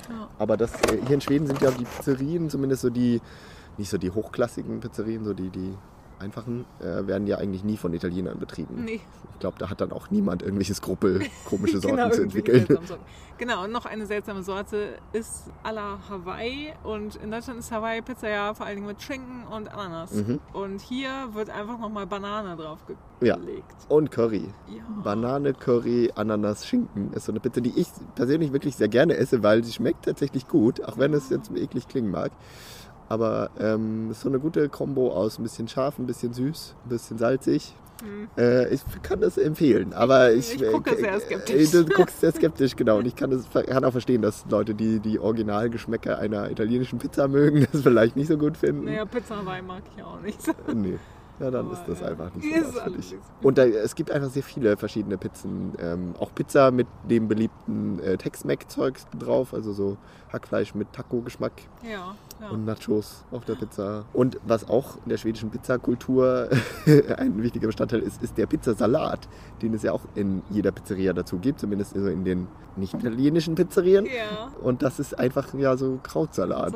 ja. 0.09 0.29
Aber 0.38 0.57
das, 0.57 0.73
äh, 0.75 0.99
hier 1.07 1.14
in 1.14 1.21
Schweden 1.21 1.47
sind 1.47 1.61
ja 1.61 1.71
die 1.71 1.85
Pizzerien, 1.85 2.51
zumindest 2.51 2.83
so 2.83 2.90
die, 2.90 3.21
nicht 3.77 3.90
so 3.90 3.99
die 3.99 4.11
hochklassigen 4.11 4.81
Pizzerien, 4.81 5.25
so 5.25 5.35
die, 5.35 5.51
die 5.51 5.75
einfachen, 6.18 6.64
äh, 6.81 7.07
werden 7.07 7.27
ja 7.27 7.38
eigentlich 7.38 7.64
nie 7.64 7.77
von 7.77 7.92
Italienern 7.92 8.38
betrieben. 8.38 8.85
Nee, 8.85 9.00
Ich 9.35 9.40
glaube, 9.40 9.59
da 9.59 9.70
hat 9.70 9.81
dann 9.81 9.92
auch 9.92 10.11
niemand 10.11 10.42
irgendwelche 10.42 10.74
Skrupel, 10.74 11.22
komische 11.44 11.81
Sorten 11.81 11.96
genau, 11.96 12.11
zu 12.11 12.22
entwickeln. 12.22 12.66
Sorten. 12.66 13.03
Genau, 13.37 13.64
und 13.64 13.72
noch 13.72 13.85
eine 13.85 14.07
seltsame 14.07 14.44
Sorte 14.44 14.94
ist 15.12 15.50
à 15.64 15.72
la 15.72 15.98
Hawaii. 16.09 16.72
Und 16.85 17.16
in 17.16 17.33
Deutschland 17.33 17.59
ist 17.59 17.72
Hawaii-Pizza 17.72 18.29
ja 18.29 18.55
vor 18.55 18.66
allen 18.66 18.77
Dingen 18.77 18.87
mit 18.87 19.03
Schinken 19.03 19.44
und 19.50 19.68
Ananas. 19.68 20.12
Mhm. 20.12 20.40
Und 20.53 20.81
hier 20.81 21.11
wird 21.33 21.50
einfach 21.50 21.79
nochmal 21.79 22.07
Banane 22.07 22.57
drauf 22.57 22.79
Ja. 23.20 23.37
Und 23.88 24.12
Curry. 24.12 24.48
Ja. 24.68 24.85
Banane, 25.03 25.53
Curry, 25.53 26.12
Ananas, 26.14 26.66
Schinken 26.66 27.12
ist 27.12 27.24
so 27.27 27.33
eine 27.33 27.40
Pizza, 27.40 27.61
die 27.61 27.77
ich 27.77 27.88
persönlich 28.14 28.53
wirklich 28.53 28.77
sehr 28.77 28.88
gerne 28.88 29.16
esse, 29.16 29.42
weil 29.42 29.64
sie 29.64 29.72
schmeckt 29.72 30.05
tatsächlich 30.05 30.46
gut, 30.46 30.83
auch 30.85 30.96
wenn 30.98 31.12
es 31.12 31.29
jetzt 31.31 31.50
eklig 31.50 31.88
klingen 31.88 32.12
mag. 32.12 32.31
Aber 33.09 33.51
ähm, 33.59 34.11
ist 34.11 34.23
so 34.23 34.29
eine 34.29 34.38
gute 34.38 34.69
Kombo 34.69 35.12
aus 35.12 35.38
ein 35.38 35.43
bisschen 35.43 35.69
scharf, 35.69 35.99
ein 35.99 36.07
bisschen 36.07 36.33
süß, 36.33 36.75
ein 36.85 36.88
bisschen 36.88 37.19
salzig. 37.19 37.75
Hm. 38.03 38.29
Äh, 38.37 38.75
ich 38.75 38.81
kann 39.03 39.21
das 39.21 39.38
empfehlen, 39.38 39.93
aber 39.93 40.33
ich, 40.33 40.61
Ich 40.61 40.71
gucke 40.71 40.90
äh, 40.90 41.01
sehr 41.01 41.14
äh, 41.14 41.21
skeptisch. 41.21 41.71
Du 41.71 41.85
guckst 41.97 42.21
sehr 42.21 42.33
skeptisch, 42.33 42.77
genau. 42.77 42.99
Und 42.99 43.07
ich 43.07 43.14
kann, 43.14 43.31
das, 43.31 43.49
kann 43.67 43.85
auch 43.85 43.93
verstehen, 43.93 44.23
dass 44.23 44.45
Leute, 44.51 44.75
die 44.75 45.01
die 45.01 45.19
Originalgeschmäcker 45.19 46.19
einer 46.19 46.51
italienischen 46.51 46.99
Pizza 46.99 47.29
mögen, 47.29 47.67
das 47.73 47.83
vielleicht 47.83 48.17
nicht 48.17 48.29
so 48.29 48.37
gut 48.37 48.57
finden. 48.57 48.87
Naja, 48.87 49.05
Pizza 49.05 49.37
Hawaii 49.37 49.62
mag 49.62 49.83
ich 49.97 50.03
auch 50.03 50.21
nicht. 50.21 50.49
Äh, 50.49 50.53
Nee. 50.75 50.99
Ja, 51.40 51.51
dann 51.51 51.67
Aber, 51.67 51.75
ist 51.75 51.85
das 51.88 52.01
einfach 52.01 52.33
nicht 52.35 52.47
so 52.47 52.75
was 52.75 52.83
für 52.85 52.90
dich. 52.90 53.17
Und 53.43 53.59
da, 53.59 53.64
es 53.64 53.97
gibt 53.97 54.12
einfach 54.12 54.31
sehr 54.31 54.45
viele 54.45 54.77
verschiedene 54.77 55.19
Pizzen. 55.19 55.73
Ähm, 55.81 56.14
auch 56.21 56.33
Pizza 56.33 56.71
mit 56.71 56.87
dem 57.11 57.27
beliebten 57.27 57.99
äh, 58.01 58.17
Tex-Mex-Zeugs 58.17 59.07
drauf, 59.19 59.53
also 59.53 59.73
so 59.73 59.97
Hackfleisch 60.35 60.75
mit 60.75 60.92
Taco-Geschmack 60.92 61.53
Ja, 61.83 62.14
ja. 62.40 62.49
und 62.51 62.64
Nachos 62.66 63.25
auf 63.31 63.44
der 63.44 63.55
Pizza. 63.55 64.05
Und 64.12 64.38
was 64.47 64.68
auch 64.68 64.97
in 65.05 65.09
der 65.11 65.16
schwedischen 65.16 65.51
Pizzakultur 65.51 66.49
ein 67.16 67.42
wichtiger 67.42 67.68
Bestandteil 67.68 68.01
ist, 68.01 68.23
ist 68.23 68.37
der 68.37 68.47
Pizzasalat, 68.47 69.29
den 69.62 69.73
es 69.75 69.83
ja 69.83 69.92
auch 69.92 70.03
in 70.14 70.42
jeder 70.51 70.73
Pizzeria 70.73 71.12
dazu 71.12 71.38
gibt, 71.38 71.61
zumindest 71.61 71.94
so 71.94 72.09
in 72.09 72.25
den 72.25 72.49
nicht 72.77 72.92
italienischen 72.94 73.55
Pizzerien. 73.55 74.05
ja. 74.07 74.51
Und 74.61 74.83
das 74.83 74.99
ist 74.99 75.16
einfach 75.18 75.55
ja 75.55 75.77
so 75.77 76.01
Krautsalat. 76.03 76.75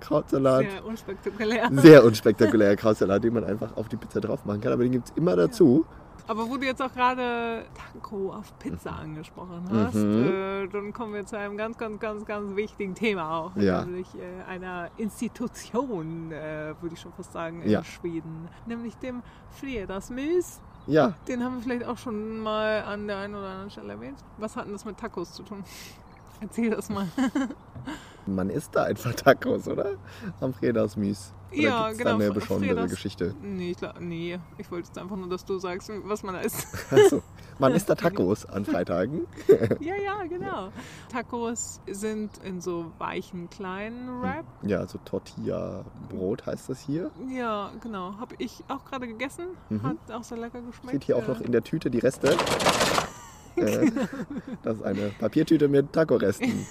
Krautsalat. 0.00 0.66
Sehr 0.70 0.84
unspektakulär. 0.84 1.70
Sehr 1.72 2.04
unspektakulärer 2.04 2.76
Krautsalat, 2.76 3.24
den 3.24 3.32
man 3.34 3.44
einfach 3.44 3.76
auf 3.76 3.88
die 3.88 3.96
Pizza 3.96 4.20
drauf 4.20 4.44
machen 4.44 4.60
kann. 4.60 4.72
Aber 4.72 4.82
den 4.82 4.92
gibt 4.92 5.08
es 5.08 5.16
immer 5.16 5.34
dazu. 5.36 5.86
Aber 6.26 6.48
wo 6.50 6.56
du 6.56 6.66
jetzt 6.66 6.82
auch 6.82 6.92
gerade 6.92 7.64
Taco 7.74 8.32
auf 8.32 8.58
Pizza 8.58 8.92
angesprochen 8.92 9.64
hast, 9.70 9.94
Mhm. 9.94 10.24
äh, 10.26 10.66
dann 10.68 10.92
kommen 10.92 11.14
wir 11.14 11.24
zu 11.24 11.38
einem 11.38 11.56
ganz, 11.56 11.78
ganz, 11.78 11.98
ganz, 12.00 12.24
ganz 12.26 12.54
wichtigen 12.56 12.94
Thema 12.94 13.30
auch. 13.38 13.56
Ja. 13.56 13.84
Nämlich 13.84 14.08
äh, 14.16 14.42
einer 14.50 14.90
Institution, 14.98 16.32
äh, 16.32 16.74
würde 16.80 16.94
ich 16.94 17.00
schon 17.00 17.12
fast 17.12 17.32
sagen, 17.32 17.62
in 17.62 17.70
Ja. 17.70 17.84
Schweden. 17.84 18.48
Nämlich 18.66 18.96
dem 18.96 19.22
Fredagsmys. 19.52 20.60
Ja, 20.86 21.12
Den 21.28 21.44
haben 21.44 21.56
wir 21.56 21.62
vielleicht 21.62 21.84
auch 21.86 21.98
schon 21.98 22.38
mal 22.40 22.82
an 22.84 23.06
der 23.06 23.18
einen 23.18 23.34
oder 23.34 23.46
anderen 23.48 23.70
Stelle 23.70 23.92
erwähnt. 23.92 24.18
Was 24.38 24.56
hat 24.56 24.64
denn 24.66 24.72
das 24.72 24.84
mit 24.86 24.96
Tacos 24.98 25.32
zu 25.32 25.42
tun? 25.42 25.62
Erzähl 26.40 26.70
das 26.70 26.88
mal. 26.88 27.06
Man 28.34 28.50
isst 28.50 28.74
da 28.74 28.84
einfach 28.84 29.14
Tacos, 29.14 29.66
oder? 29.68 29.92
Am 30.40 30.52
Fredagsmüs. 30.52 31.32
Oder 31.50 31.60
Ja, 31.62 31.86
gibt's 31.88 31.98
genau, 32.04 32.18
Da 32.18 32.24
eine 32.26 32.40
Fredags- 32.40 32.90
Geschichte. 32.90 33.34
Nee, 33.42 33.70
ich 33.70 33.78
nee, 34.00 34.38
ich 34.58 34.70
wollte 34.70 34.88
jetzt 34.88 34.98
einfach 34.98 35.16
nur, 35.16 35.28
dass 35.30 35.44
du 35.46 35.58
sagst, 35.58 35.90
was 36.04 36.22
man 36.22 36.34
da 36.34 36.40
isst. 36.42 36.66
Also, 36.90 37.22
man 37.58 37.72
isst 37.74 37.88
da 37.88 37.94
Tacos 37.96 38.44
an 38.44 38.64
Freitagen. 38.66 39.26
ja, 39.80 39.94
ja, 39.96 40.22
genau. 40.28 40.68
Tacos 41.10 41.80
sind 41.86 42.32
in 42.44 42.60
so 42.60 42.92
weichen 42.98 43.48
kleinen 43.48 44.20
Wrap. 44.20 44.44
Ja, 44.62 44.86
so 44.86 44.98
Tortilla-Brot 45.06 46.44
heißt 46.46 46.68
das 46.68 46.80
hier. 46.80 47.10
Ja, 47.30 47.70
genau. 47.82 48.14
Habe 48.18 48.34
ich 48.38 48.62
auch 48.68 48.84
gerade 48.84 49.06
gegessen. 49.08 49.46
Mhm. 49.70 49.82
Hat 49.82 49.96
auch 50.12 50.24
sehr 50.24 50.38
lecker 50.38 50.60
geschmeckt. 50.60 50.88
Steht 50.90 51.04
hier 51.04 51.16
auch 51.16 51.26
noch 51.26 51.40
in 51.40 51.52
der 51.52 51.64
Tüte 51.64 51.90
die 51.90 51.98
Reste. 52.00 52.36
Äh, 53.56 53.90
das 54.62 54.76
ist 54.76 54.82
eine 54.84 55.08
Papiertüte 55.18 55.66
mit 55.66 55.92
Taco-Resten. 55.92 56.64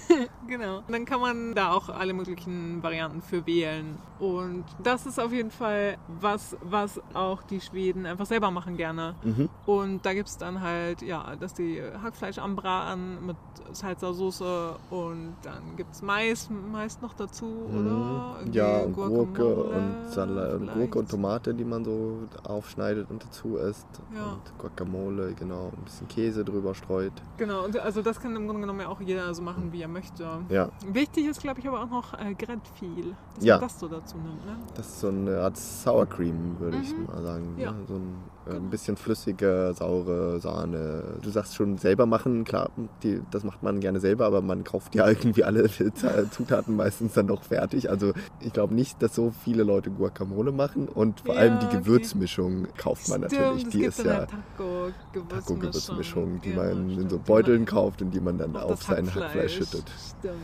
Genau. 0.48 0.82
Dann 0.88 1.04
kann 1.04 1.20
man 1.20 1.54
da 1.54 1.72
auch 1.72 1.88
alle 1.90 2.14
möglichen 2.14 2.82
Varianten 2.82 3.20
für 3.20 3.46
wählen. 3.46 3.98
Und 4.18 4.64
das 4.82 5.06
ist 5.06 5.20
auf 5.20 5.32
jeden 5.32 5.50
Fall 5.50 5.96
was, 6.20 6.56
was 6.62 7.00
auch 7.14 7.42
die 7.44 7.60
Schweden 7.60 8.06
einfach 8.06 8.26
selber 8.26 8.50
machen 8.50 8.76
gerne. 8.76 9.14
Mhm. 9.22 9.48
Und 9.66 10.04
da 10.04 10.14
gibt 10.14 10.28
es 10.28 10.38
dann 10.38 10.60
halt, 10.60 11.02
ja, 11.02 11.36
dass 11.36 11.54
die 11.54 11.80
Hackfleisch 12.02 12.38
anbraten 12.38 13.26
mit 13.26 13.36
Salsa 13.72 14.12
Soße 14.12 14.76
und 14.90 15.36
dann 15.42 15.76
gibt 15.76 15.92
es 15.94 16.02
Mais 16.02 16.48
meist 16.72 17.02
noch 17.02 17.14
dazu, 17.14 17.46
oder? 17.68 18.38
Mhm. 18.44 18.52
Ja, 18.52 18.78
und 18.78 18.94
Gurke 18.94 19.46
und, 19.46 20.10
Salat, 20.10 20.54
und 20.54 20.72
Gurke 20.72 20.98
und. 21.00 21.10
Tomate, 21.10 21.54
die 21.54 21.64
man 21.64 21.84
so 21.84 22.18
aufschneidet 22.44 23.10
und 23.10 23.22
dazu 23.22 23.56
isst. 23.56 23.86
Ja. 24.14 24.32
Und 24.32 24.58
Guacamole, 24.58 25.34
genau. 25.34 25.70
Ein 25.76 25.84
bisschen 25.84 26.08
Käse 26.08 26.44
drüber 26.44 26.74
streut. 26.74 27.12
Genau, 27.36 27.64
und 27.64 27.78
also 27.78 28.02
das 28.02 28.20
kann 28.20 28.34
im 28.34 28.46
Grunde 28.46 28.62
genommen 28.62 28.80
ja 28.80 28.88
auch 28.88 29.00
jeder 29.00 29.32
so 29.34 29.42
machen, 29.42 29.72
wie 29.72 29.82
er 29.82 29.88
möchte. 29.88 30.37
Ja, 30.48 30.68
Wichtig 30.86 31.26
ist, 31.26 31.40
glaube 31.40 31.60
ich, 31.60 31.68
aber 31.68 31.82
auch 31.82 31.90
noch 31.90 32.14
äh, 32.14 32.34
Grandfil, 32.34 33.14
dass 33.36 33.44
Ja. 33.44 33.54
man 33.56 33.68
das 33.68 33.78
so 33.78 33.88
dazu 33.88 34.16
nimmt. 34.16 34.44
Ne? 34.46 34.56
das 34.74 34.86
ist 34.88 35.00
so 35.00 35.08
eine 35.08 35.38
Art 35.40 35.56
Sour 35.56 36.06
Cream, 36.06 36.58
würde 36.58 36.78
ich 36.78 36.96
Mhm. 36.96 37.06
mal 37.06 37.22
sagen. 37.22 37.54
Ja. 37.58 37.72
Ne? 37.72 37.84
So 37.86 37.94
ein, 37.94 38.14
Genau. 38.48 38.60
ein 38.60 38.70
bisschen 38.70 38.96
flüssige, 38.96 39.74
saure 39.76 40.40
Sahne. 40.40 41.18
Du 41.22 41.30
sagst 41.30 41.54
schon 41.54 41.78
selber 41.78 42.06
machen, 42.06 42.44
klar, 42.44 42.70
die, 43.02 43.20
das 43.30 43.44
macht 43.44 43.62
man 43.62 43.80
gerne 43.80 44.00
selber, 44.00 44.26
aber 44.26 44.40
man 44.42 44.64
kauft 44.64 44.94
ja 44.94 45.06
irgendwie 45.08 45.44
alle 45.44 45.68
Zutaten 46.30 46.76
meistens 46.76 47.12
dann 47.14 47.26
doch 47.26 47.42
fertig. 47.42 47.90
Also 47.90 48.12
ich 48.40 48.52
glaube 48.52 48.74
nicht, 48.74 49.02
dass 49.02 49.14
so 49.14 49.32
viele 49.44 49.62
Leute 49.64 49.90
Guacamole 49.90 50.52
machen 50.52 50.88
und 50.88 51.20
vor 51.20 51.34
Ja, 51.34 51.40
allem 51.42 51.58
die 51.60 51.66
okay. 51.66 51.78
Gewürzmischung 51.78 52.68
kauft 52.76 53.08
man 53.08 53.22
Stimmt, 53.24 53.32
natürlich. 53.40 53.68
Die 53.68 53.84
ist 53.84 54.04
ja 54.04 54.26
Taco-Gewürzmischung. 54.26 55.28
Taco-Gewürzmischung, 55.28 56.40
die 56.40 56.50
Ja, 56.50 56.56
man 56.56 56.90
in 56.90 56.92
stimmt, 56.94 57.10
so 57.10 57.18
die 57.18 57.24
Beuteln 57.24 57.64
kauft 57.66 58.02
und 58.02 58.10
die 58.12 58.20
man 58.20 58.38
dann 58.38 58.56
auf 58.56 58.82
sein 58.82 59.12
Hackfleisch 59.14 59.56
schüttet. 59.56 59.84
Stimmt, 60.18 60.36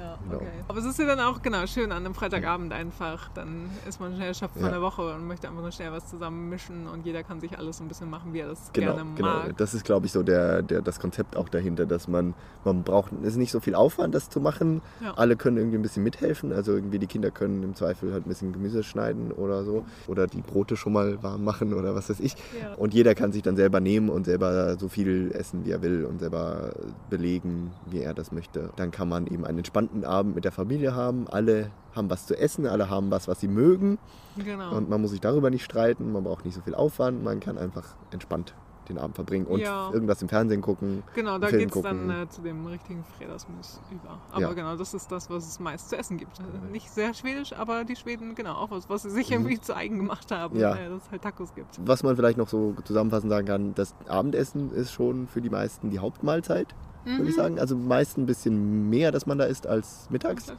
ja, 0.00 0.18
Genau. 0.24 0.36
okay. 0.36 0.46
Aber 0.68 0.78
es 0.78 0.84
ist 0.84 0.98
ja 0.98 1.06
dann 1.06 1.20
auch 1.20 1.42
genau 1.42 1.66
schön 1.66 1.92
an 1.92 2.04
einem 2.04 2.14
Freitagabend 2.14 2.72
einfach. 2.72 3.28
Dann 3.34 3.70
ist 3.88 4.00
man 4.00 4.14
schnell 4.14 4.28
erschöpft 4.28 4.54
von 4.54 4.64
Ja. 4.64 4.70
der 4.70 4.82
Woche 4.82 5.14
und 5.14 5.26
möchte 5.26 5.48
einfach 5.48 5.60
nur 5.62 5.72
schnell 5.72 5.92
was 5.92 6.08
zusammen 6.08 6.48
mischen 6.48 6.86
und 6.86 7.04
jeder 7.06 7.22
kann 7.22 7.40
sich 7.40 7.58
alles 7.58 7.78
so 7.78 7.84
ein 7.84 7.88
bisschen 7.88 8.08
machen, 8.10 8.32
wie 8.32 8.40
er 8.40 8.48
das 8.48 8.70
Genau, 8.72 8.94
gerne 8.94 9.10
genau. 9.16 9.28
mag. 9.28 9.56
Das 9.56 9.74
ist, 9.74 9.84
glaube 9.84 10.06
ich, 10.06 10.12
so 10.12 10.22
der, 10.22 10.62
der, 10.62 10.82
das 10.82 11.00
Konzept 11.00 11.36
auch 11.36 11.48
dahinter, 11.48 11.86
dass 11.86 12.08
man, 12.08 12.34
man 12.64 12.82
braucht, 12.82 13.12
es 13.22 13.28
ist 13.30 13.36
nicht 13.36 13.50
so 13.52 13.60
viel 13.60 13.74
Aufwand, 13.74 14.14
das 14.14 14.28
zu 14.30 14.40
machen. 14.40 14.82
Ja. 15.02 15.14
Alle 15.14 15.36
können 15.36 15.56
irgendwie 15.56 15.78
ein 15.78 15.82
bisschen 15.82 16.02
mithelfen. 16.04 16.52
Also 16.52 16.72
irgendwie 16.72 16.98
die 16.98 17.06
Kinder 17.06 17.30
können 17.30 17.62
im 17.62 17.74
Zweifel 17.74 18.12
halt 18.12 18.26
ein 18.26 18.28
bisschen 18.28 18.52
Gemüse 18.52 18.82
schneiden 18.82 19.32
oder 19.32 19.64
so. 19.64 19.84
Oder 20.06 20.26
die 20.26 20.42
Brote 20.42 20.76
schon 20.76 20.92
mal 20.92 21.22
warm 21.22 21.44
machen 21.44 21.74
oder 21.74 21.94
was 21.94 22.08
weiß 22.10 22.20
ich. 22.20 22.34
Ja. 22.60 22.74
Und 22.76 22.94
jeder 22.94 23.14
kann 23.14 23.32
sich 23.32 23.42
dann 23.42 23.56
selber 23.56 23.80
nehmen 23.80 24.08
und 24.08 24.24
selber 24.24 24.76
so 24.78 24.88
viel 24.88 25.32
essen, 25.34 25.64
wie 25.64 25.70
er 25.72 25.82
will 25.82 26.04
und 26.04 26.20
selber 26.20 26.72
belegen, 27.08 27.72
wie 27.86 28.00
er 28.00 28.14
das 28.14 28.32
möchte. 28.32 28.70
Dann 28.76 28.90
kann 28.90 29.08
man 29.08 29.26
eben 29.26 29.44
einen 29.44 29.58
entspannten 29.58 29.89
Abend 30.04 30.34
mit 30.34 30.44
der 30.44 30.52
Familie 30.52 30.94
haben. 30.94 31.28
Alle 31.28 31.70
haben 31.94 32.08
was 32.10 32.26
zu 32.26 32.36
essen, 32.38 32.66
alle 32.66 32.88
haben 32.88 33.10
was, 33.10 33.26
was 33.28 33.40
sie 33.40 33.48
mögen. 33.48 33.98
Genau. 34.36 34.76
Und 34.76 34.88
man 34.88 35.00
muss 35.00 35.10
sich 35.10 35.20
darüber 35.20 35.50
nicht 35.50 35.64
streiten, 35.64 36.12
man 36.12 36.22
braucht 36.24 36.44
nicht 36.44 36.54
so 36.54 36.60
viel 36.60 36.74
Aufwand, 36.74 37.22
man 37.24 37.40
kann 37.40 37.58
einfach 37.58 37.84
entspannt 38.12 38.54
den 38.88 38.98
Abend 38.98 39.14
verbringen 39.14 39.46
und 39.46 39.60
Ja. 39.60 39.90
irgendwas 39.92 40.20
im 40.22 40.28
Fernsehen 40.28 40.62
gucken. 40.62 41.04
Genau, 41.14 41.38
da 41.38 41.48
geht 41.50 41.72
es 41.74 41.82
dann 41.82 42.10
äh, 42.10 42.28
zu 42.28 42.42
dem 42.42 42.66
richtigen 42.66 43.04
Fredagsmüs 43.04 43.80
über. 43.90 44.18
Aber 44.32 44.40
Ja. 44.40 44.52
genau, 44.52 44.76
das 44.76 44.94
ist 44.94 45.12
das, 45.12 45.30
was 45.30 45.46
es 45.46 45.60
meist 45.60 45.90
zu 45.90 45.96
essen 45.96 46.16
gibt. 46.18 46.40
Äh, 46.40 46.70
Nicht 46.72 46.90
sehr 46.90 47.14
schwedisch, 47.14 47.52
aber 47.52 47.84
die 47.84 47.94
Schweden, 47.94 48.34
genau, 48.34 48.54
auch 48.54 48.70
was, 48.70 48.88
was 48.88 49.02
sie 49.02 49.10
sich 49.10 49.28
Mhm. 49.28 49.34
irgendwie 49.34 49.60
zu 49.60 49.76
eigen 49.76 49.96
gemacht 49.98 50.30
haben, 50.32 50.58
Ja. 50.58 50.74
äh, 50.74 50.88
dass 50.88 51.04
es 51.04 51.10
halt 51.10 51.22
Tacos 51.22 51.54
gibt. 51.54 51.78
Was 51.86 52.02
man 52.02 52.16
vielleicht 52.16 52.38
noch 52.38 52.48
so 52.48 52.74
zusammenfassend 52.84 53.30
sagen 53.30 53.46
kann, 53.46 53.74
das 53.74 53.94
Abendessen 54.08 54.70
ist 54.72 54.90
schon 54.92 55.28
für 55.28 55.40
die 55.40 55.50
meisten 55.50 55.90
die 55.90 56.00
Hauptmahlzeit, 56.00 56.74
würde 57.04 57.24
ich 57.24 57.36
Mhm. 57.36 57.40
sagen. 57.40 57.58
Also 57.58 57.76
meist 57.76 58.18
ein 58.18 58.26
bisschen 58.26 58.88
mehr, 58.90 59.12
dass 59.12 59.26
man 59.26 59.38
da 59.38 59.44
isst 59.44 59.66
als 59.66 60.08
mittags. 60.10 60.48
Ja. 60.48 60.54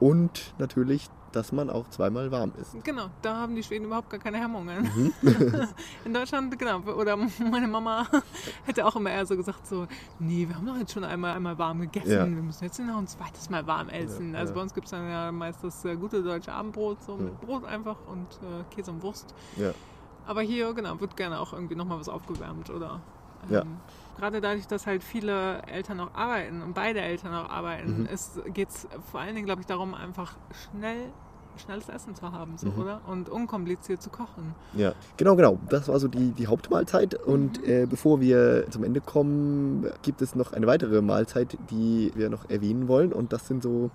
Und 0.00 0.54
natürlich, 0.58 1.08
dass 1.32 1.50
man 1.52 1.68
auch 1.70 1.88
zweimal 1.90 2.30
warm 2.30 2.52
isst. 2.60 2.72
Genau, 2.84 3.06
da 3.20 3.36
haben 3.36 3.54
die 3.56 3.62
Schweden 3.62 3.84
überhaupt 3.86 4.08
gar 4.10 4.20
keine 4.20 4.38
Hemmungen. 4.38 4.82
Mhm. 4.84 5.12
In 6.04 6.14
Deutschland, 6.14 6.56
genau, 6.58 6.78
oder 6.80 7.16
meine 7.16 7.66
Mama 7.66 8.06
hätte 8.64 8.86
auch 8.86 8.94
immer 8.96 9.10
eher 9.10 9.26
so 9.26 9.36
gesagt, 9.36 9.66
so, 9.66 9.86
nee, 10.20 10.46
wir 10.48 10.56
haben 10.56 10.66
doch 10.66 10.76
jetzt 10.76 10.92
schon 10.92 11.04
einmal, 11.04 11.34
einmal 11.36 11.58
warm 11.58 11.80
gegessen, 11.80 12.10
Ja. 12.12 12.20
wir 12.26 12.42
müssen 12.42 12.64
jetzt 12.64 12.78
noch 12.78 12.96
ein 12.96 13.06
zweites 13.08 13.50
Mal 13.50 13.66
warm 13.66 13.88
essen. 13.88 14.32
Ja, 14.32 14.38
also 14.40 14.52
ja. 14.52 14.54
bei 14.56 14.62
uns 14.62 14.72
gibt 14.72 14.86
es 14.86 14.92
dann 14.92 15.08
ja 15.10 15.30
meist 15.32 15.62
das 15.64 15.84
äh, 15.84 15.96
gute 15.96 16.22
deutsche 16.22 16.52
Abendbrot, 16.52 17.02
so 17.02 17.16
mit. 17.16 17.38
Brot 17.40 17.64
einfach 17.64 17.96
und 18.06 18.26
äh, 18.42 18.74
Käse 18.74 18.90
und 18.92 19.02
Wurst. 19.02 19.34
Ja. 19.56 19.72
Aber 20.26 20.42
hier, 20.42 20.72
genau, 20.74 20.98
wird 21.00 21.16
gerne 21.16 21.40
auch 21.40 21.52
irgendwie 21.52 21.74
nochmal 21.74 21.98
was 21.98 22.08
aufgewärmt, 22.08 22.70
oder? 22.70 23.00
Ähm, 23.48 23.54
Ja. 23.54 23.62
Gerade 24.18 24.40
dadurch, 24.40 24.66
dass 24.66 24.86
halt 24.86 25.02
viele 25.04 25.62
Eltern 25.62 26.00
auch 26.00 26.14
arbeiten 26.14 26.62
und 26.62 26.74
beide 26.74 27.00
Eltern 27.00 27.32
auch 27.34 27.48
arbeiten, 27.50 28.02
Mhm. 28.02 28.52
geht 28.52 28.68
es 28.68 28.88
vor 29.10 29.20
allen 29.20 29.34
Dingen, 29.34 29.46
glaube 29.46 29.60
ich, 29.60 29.66
darum, 29.66 29.94
einfach 29.94 30.36
schnell 30.70 31.10
schnelles 31.56 31.88
Essen 31.88 32.14
zu 32.14 32.30
haben, 32.30 32.56
so, 32.56 32.68
Mhm. 32.68 32.78
oder? 32.78 33.00
Und 33.08 33.28
unkompliziert 33.28 34.00
zu 34.00 34.10
kochen. 34.10 34.54
Ja, 34.74 34.92
genau, 35.16 35.34
genau. 35.34 35.58
Das 35.68 35.88
war 35.88 35.98
so 35.98 36.06
die, 36.06 36.30
die 36.30 36.46
Hauptmahlzeit. 36.46 37.14
Und 37.14 37.66
äh, 37.66 37.84
bevor 37.90 38.20
wir 38.20 38.66
zum 38.70 38.84
Ende 38.84 39.00
kommen, 39.00 39.90
gibt 40.02 40.22
es 40.22 40.36
noch 40.36 40.52
eine 40.52 40.68
weitere 40.68 41.02
Mahlzeit, 41.02 41.58
die 41.70 42.12
wir 42.14 42.30
noch 42.30 42.48
erwähnen 42.48 42.86
wollen. 42.86 43.12
Und 43.12 43.32
das 43.32 43.48
sind 43.48 43.64
so 43.64 43.90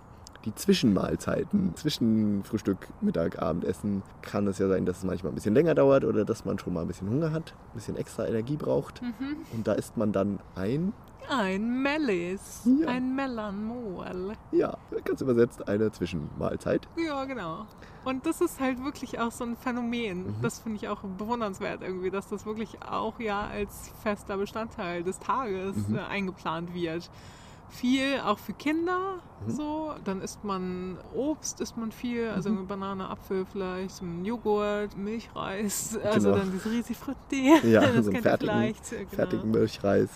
die 0.46 0.54
Zwischenmahlzeiten. 0.56 1.76
Zwischen 1.76 2.44
Frühstück, 2.44 2.88
Mittag, 3.02 3.42
Abendessen 3.42 4.04
kann 4.22 4.48
es 4.48 4.58
ja 4.60 4.68
sein, 4.68 4.86
dass 4.86 4.98
es 5.00 5.04
manchmal 5.04 5.32
ein 5.32 5.36
bisschen 5.36 5.54
länger 5.54 5.76
dauert 5.76 6.04
oder 6.06 6.26
dass 6.26 6.46
man 6.46 6.60
schon 6.60 6.74
mal 6.74 6.82
ein 6.82 6.88
bisschen 6.88 7.10
Hunger 7.10 7.32
hat, 7.32 7.54
ein 7.72 7.76
bisschen 7.76 7.96
extra 7.96 8.28
Energie 8.28 8.58
braucht. 8.58 9.02
Mhm. 9.02 9.38
Und 9.54 9.68
da 9.68 9.74
isst 9.74 9.98
man 9.98 10.12
dann 10.12 10.40
ein, 10.56 10.94
Ein 11.30 11.82
Mellis, 11.82 12.64
Ja. 12.82 12.88
ein 12.90 13.16
Mellanmol. 13.16 14.34
ja, 14.52 14.78
ganz 15.06 15.22
übersetzt, 15.22 15.66
eine 15.70 15.90
Zwischenmahlzeit. 15.90 16.88
Ja, 16.98 17.24
genau. 17.24 17.66
Und 18.04 18.26
das 18.26 18.42
ist 18.42 18.60
halt 18.60 18.84
wirklich 18.84 19.20
auch 19.22 19.32
so 19.32 19.46
ein 19.46 19.56
Phänomen. 19.56 20.28
Mhm. 20.28 20.36
Das 20.42 20.60
finde 20.60 20.76
ich 20.76 20.90
auch 20.90 21.00
bewundernswert 21.18 21.82
irgendwie, 21.82 22.12
dass 22.12 22.28
das 22.28 22.46
wirklich 22.46 22.78
auch 22.84 23.18
ja 23.22 23.48
als 23.48 23.94
fester 24.04 24.36
Bestandteil 24.36 25.04
des 25.04 25.18
Tages 25.20 25.88
Mhm. 25.88 25.96
äh, 25.96 26.00
eingeplant 26.02 26.74
wird. 26.74 27.10
Viel 27.74 28.20
auch 28.24 28.38
für 28.38 28.54
Kinder 28.54 29.16
Mhm. 29.46 29.52
so. 29.52 29.94
Dann 30.04 30.22
isst 30.22 30.44
man 30.44 30.98
Obst, 31.16 31.60
isst 31.60 31.76
man 31.76 31.92
viel, 31.92 32.30
also 32.30 32.50
Mhm. 32.50 32.68
Banane, 32.68 33.10
Apfel 33.10 33.46
vielleicht, 33.52 33.96
so 33.96 34.06
ein 34.06 34.24
Joghurt, 34.24 34.96
Milchreis, 34.96 35.98
also 36.04 36.30
Genau. 36.30 36.40
dann 36.40 36.52
dieses 36.52 36.72
riesig 36.72 36.98
Frittee. 36.98 37.52
Ja, 37.68 37.82
das 37.92 38.06
so 38.06 38.12
einen 38.12 38.22
fertigen- 38.22 38.74
Genau. 38.90 39.10
Fertigen 39.10 39.52
Milchreis. 39.52 40.10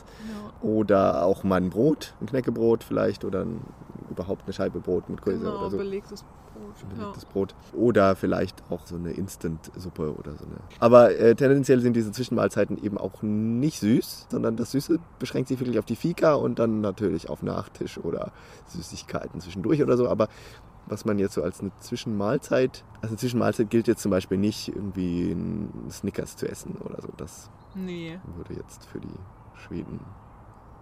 Ja. 0.61 0.67
Oder 0.67 1.25
auch 1.25 1.43
mal 1.43 1.55
ein 1.57 1.69
Brot, 1.71 2.13
ein 2.21 2.27
Knäckebrot 2.27 2.83
vielleicht 2.83 3.25
oder 3.25 3.41
ein, 3.43 3.61
überhaupt 4.11 4.43
eine 4.45 4.53
Scheibe 4.53 4.79
Brot 4.79 5.09
mit 5.09 5.21
Käse 5.21 5.39
Genau, 5.39 5.57
oder 5.59 5.71
so. 5.71 5.77
belegtes 5.77 6.23
Ja. 6.89 6.95
belegtes 6.95 7.25
Brot. 7.25 7.55
Oder 7.73 8.15
vielleicht 8.15 8.63
auch 8.69 8.85
so 8.85 8.95
eine 8.95 9.11
Instant-Suppe 9.11 10.15
oder 10.15 10.31
so 10.35 10.45
eine. 10.45 10.55
Aber 10.79 11.15
äh, 11.17 11.35
tendenziell 11.35 11.79
sind 11.79 11.95
diese 11.95 12.11
Zwischenmahlzeiten 12.11 12.81
eben 12.83 12.97
auch 12.97 13.21
nicht 13.21 13.79
süß, 13.79 14.27
sondern 14.29 14.55
das 14.55 14.71
Süße 14.71 14.99
beschränkt 15.19 15.47
sich 15.49 15.59
wirklich 15.59 15.79
auf 15.79 15.85
die 15.85 15.95
Fika 15.95 16.33
und 16.33 16.59
dann 16.59 16.81
natürlich 16.81 17.29
auf 17.29 17.43
Nachtisch 17.43 17.97
oder 17.97 18.31
Süßigkeiten 18.67 19.39
zwischendurch 19.41 19.81
oder 19.81 19.97
so. 19.97 20.07
Aber 20.09 20.27
was 20.89 21.03
man 21.03 21.19
jetzt 21.19 21.33
so 21.33 21.43
als 21.43 21.59
eine 21.59 21.71
Zwischenmahlzeit, 21.79 22.83
also 23.01 23.07
eine 23.09 23.17
Zwischenmahlzeit 23.17 23.69
gilt 23.69 23.87
jetzt 23.87 24.01
zum 24.01 24.11
Beispiel 24.11 24.37
nicht 24.37 24.69
irgendwie 24.69 25.35
Snickers 25.89 26.37
zu 26.37 26.47
essen 26.47 26.77
oder 26.83 27.01
so. 27.01 27.09
Das 27.17 27.49
Nee. 27.75 28.19
würde 28.37 28.53
jetzt 28.53 28.85
für 28.85 28.99
die 28.99 29.07
Schweden 29.55 29.99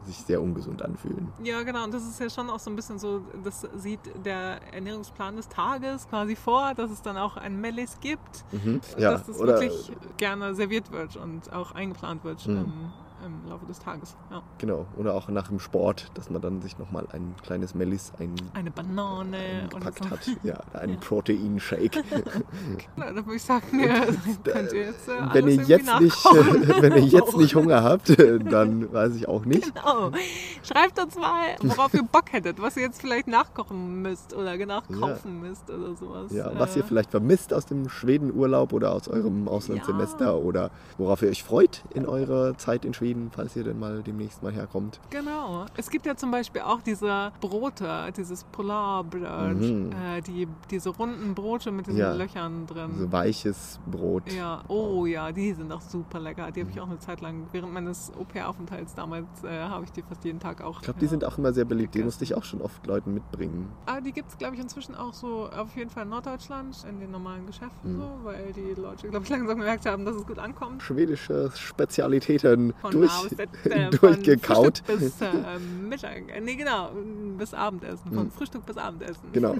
sich 0.05 0.17
sehr 0.17 0.41
ungesund 0.41 0.81
anfühlen. 0.81 1.31
Ja, 1.43 1.63
genau. 1.63 1.83
Und 1.83 1.93
das 1.93 2.03
ist 2.03 2.19
ja 2.19 2.29
schon 2.29 2.49
auch 2.49 2.59
so 2.59 2.69
ein 2.69 2.75
bisschen 2.75 2.99
so, 2.99 3.21
das 3.43 3.67
sieht 3.75 3.99
der 4.25 4.61
Ernährungsplan 4.73 5.35
des 5.35 5.47
Tages 5.49 6.07
quasi 6.07 6.35
vor, 6.35 6.73
dass 6.75 6.91
es 6.91 7.01
dann 7.01 7.17
auch 7.17 7.37
ein 7.37 7.59
Mellis 7.59 7.99
gibt, 7.99 8.45
Mhm. 8.51 8.81
Ja, 8.97 9.11
dass 9.11 9.25
das 9.25 9.39
wirklich 9.39 9.91
gerne 10.17 10.55
serviert 10.55 10.91
wird 10.91 11.15
und 11.17 11.51
auch 11.51 11.71
eingeplant 11.71 12.23
wird. 12.23 12.47
Mhm. 12.47 12.71
Im 13.25 13.49
Laufe 13.49 13.65
des 13.65 13.79
Tages. 13.79 14.15
Ja. 14.29 14.43
Genau. 14.59 14.85
Oder 14.97 15.15
auch 15.15 15.27
nach 15.29 15.47
dem 15.47 15.59
Sport, 15.59 16.11
dass 16.13 16.29
man 16.29 16.41
dann 16.41 16.61
sich 16.61 16.77
nochmal 16.77 17.07
ein 17.11 17.33
kleines 17.43 17.73
Melis 17.73 18.11
ein, 18.19 18.35
Eine 18.53 18.69
Banane 18.71 19.37
eingepackt 19.63 20.01
und 20.01 20.07
so. 20.09 20.11
hat. 20.11 20.19
Ja, 20.43 20.59
einen 20.79 20.93
Ja. 20.93 20.99
Proteinshake. 20.99 22.03
Ja, 22.97 23.11
da 23.11 23.15
würde 23.25 23.35
ich 23.35 23.43
sagen, 23.43 23.79
ja, 23.79 24.05
könnt 24.43 24.73
ihr 24.73 24.85
jetzt 24.85 25.07
äh, 25.07 25.33
wenn 25.33 25.47
ihr 25.47 25.55
jetzt 25.63 25.99
nicht, 25.99 26.25
wenn 26.81 26.93
ihr 26.93 27.03
jetzt 27.03 27.35
nicht 27.37 27.55
Hunger 27.55 27.83
habt, 27.83 28.09
dann 28.19 28.91
weiß 28.93 29.15
ich 29.15 29.27
auch 29.27 29.45
nicht. 29.45 29.73
Genau. 29.73 30.11
Schreibt 30.63 30.99
uns 30.99 31.15
mal, 31.15 31.55
worauf 31.61 31.93
ihr 31.93 32.03
Bock 32.03 32.31
hättet, 32.31 32.61
was 32.61 32.77
ihr 32.77 32.83
jetzt 32.83 33.01
vielleicht 33.01 33.27
nachkochen 33.27 34.01
müsst 34.01 34.33
oder 34.33 34.55
nachkaufen 34.65 35.41
müsst 35.41 35.69
oder 35.69 35.95
sowas. 35.95 36.31
Ja, 36.31 36.51
was 36.57 36.75
ihr 36.75 36.83
Äh, 36.83 36.87
vielleicht 36.87 37.11
vermisst 37.11 37.53
aus 37.53 37.65
dem 37.65 37.89
Schwedenurlaub 37.89 38.71
oder 38.73 38.91
aus 38.93 39.07
eurem 39.07 39.47
Auslandssemester 39.47 40.25
Ja. 40.25 40.33
oder 40.33 40.71
worauf 40.97 41.21
ihr 41.21 41.29
euch 41.29 41.43
freut 41.43 41.83
in 41.93 42.05
eurer 42.05 42.57
Zeit 42.57 42.85
in 42.85 42.93
Schweden, 42.93 43.14
falls 43.31 43.55
ihr 43.55 43.63
denn 43.63 43.79
mal 43.79 44.01
demnächst 44.03 44.43
mal 44.43 44.51
herkommt. 44.51 44.99
Genau. 45.09 45.65
Es 45.77 45.89
gibt 45.89 46.05
ja 46.05 46.15
zum 46.15 46.31
Beispiel 46.31 46.61
auch 46.61 46.81
diese 46.81 47.31
Brote, 47.41 48.11
dieses 48.15 48.43
Polarbrot, 48.45 49.55
Mhm. 49.55 49.91
äh, 49.91 50.21
die, 50.21 50.47
diese 50.69 50.89
runden 50.89 51.33
Brote 51.35 51.71
mit 51.71 51.87
diesen 51.87 51.99
Ja. 51.99 52.13
Löchern 52.13 52.65
drin. 52.67 52.91
So 52.97 53.11
weiches 53.11 53.79
Brot. 53.85 54.31
Ja, 54.31 54.63
oh 54.67 55.05
ja, 55.05 55.31
die 55.31 55.53
sind 55.53 55.71
auch 55.71 55.81
super 55.81 56.19
lecker. 56.19 56.51
Die 56.51 56.61
habe 56.61 56.71
ich 56.71 56.79
auch 56.79 56.87
eine 56.87 56.99
Zeit 56.99 57.21
lang, 57.21 57.47
während 57.51 57.73
meines 57.73 58.11
Au-pair-Aufenthalts 58.19 58.95
damals, 58.95 59.27
äh, 59.43 59.59
habe 59.63 59.85
ich 59.85 59.91
die 59.91 60.01
fast 60.01 60.23
jeden 60.25 60.39
Tag 60.39 60.61
auch. 60.61 60.77
Ich 60.79 60.83
glaube, 60.83 60.99
die 60.99 61.05
ja. 61.05 61.09
sind 61.11 61.25
auch 61.25 61.37
immer 61.37 61.53
sehr 61.53 61.65
beliebt. 61.65 61.95
Die 61.95 62.03
musste 62.03 62.23
ich 62.23 62.35
auch 62.35 62.43
schon 62.43 62.61
oft 62.61 62.85
Leuten 62.85 63.13
mitbringen. 63.13 63.69
Aber 63.85 64.01
die 64.01 64.11
gibt 64.11 64.29
es, 64.29 64.37
glaube 64.37 64.55
ich, 64.55 64.61
inzwischen 64.61 64.95
auch 64.95 65.13
so 65.13 65.49
auf 65.49 65.75
jeden 65.75 65.89
Fall 65.89 66.03
in 66.03 66.09
Norddeutschland, 66.09 66.85
in 66.89 66.99
den 66.99 67.11
normalen 67.11 67.45
Geschäften 67.45 67.95
Mhm. 67.95 67.99
so, 68.01 68.09
weil 68.23 68.51
die 68.53 68.73
Leute, 68.79 69.07
glaube 69.09 69.23
ich, 69.23 69.29
langsam 69.35 69.57
gemerkt 69.59 69.85
haben, 69.85 70.05
dass 70.05 70.15
es 70.15 70.25
gut 70.25 70.39
ankommt. 70.39 70.81
Schwedische 70.83 71.51
Spezialitäten 71.55 72.73
Von 72.81 72.91
durch, 73.07 73.29
bis 73.29 73.37
Z, 73.37 73.49
äh, 73.71 73.89
durchgekaut. 73.89 74.83
Bis 74.87 75.21
äh, 75.21 75.29
Mittag. 75.59 76.23
Äh, 76.35 76.41
nee, 76.41 76.55
genau, 76.55 76.91
bis 77.37 77.53
Abendessen. 77.53 78.11
Von 78.13 78.25
Mhm. 78.25 78.31
Frühstück 78.31 78.65
bis 78.65 78.77
Abendessen. 78.77 79.31
Genau. 79.31 79.55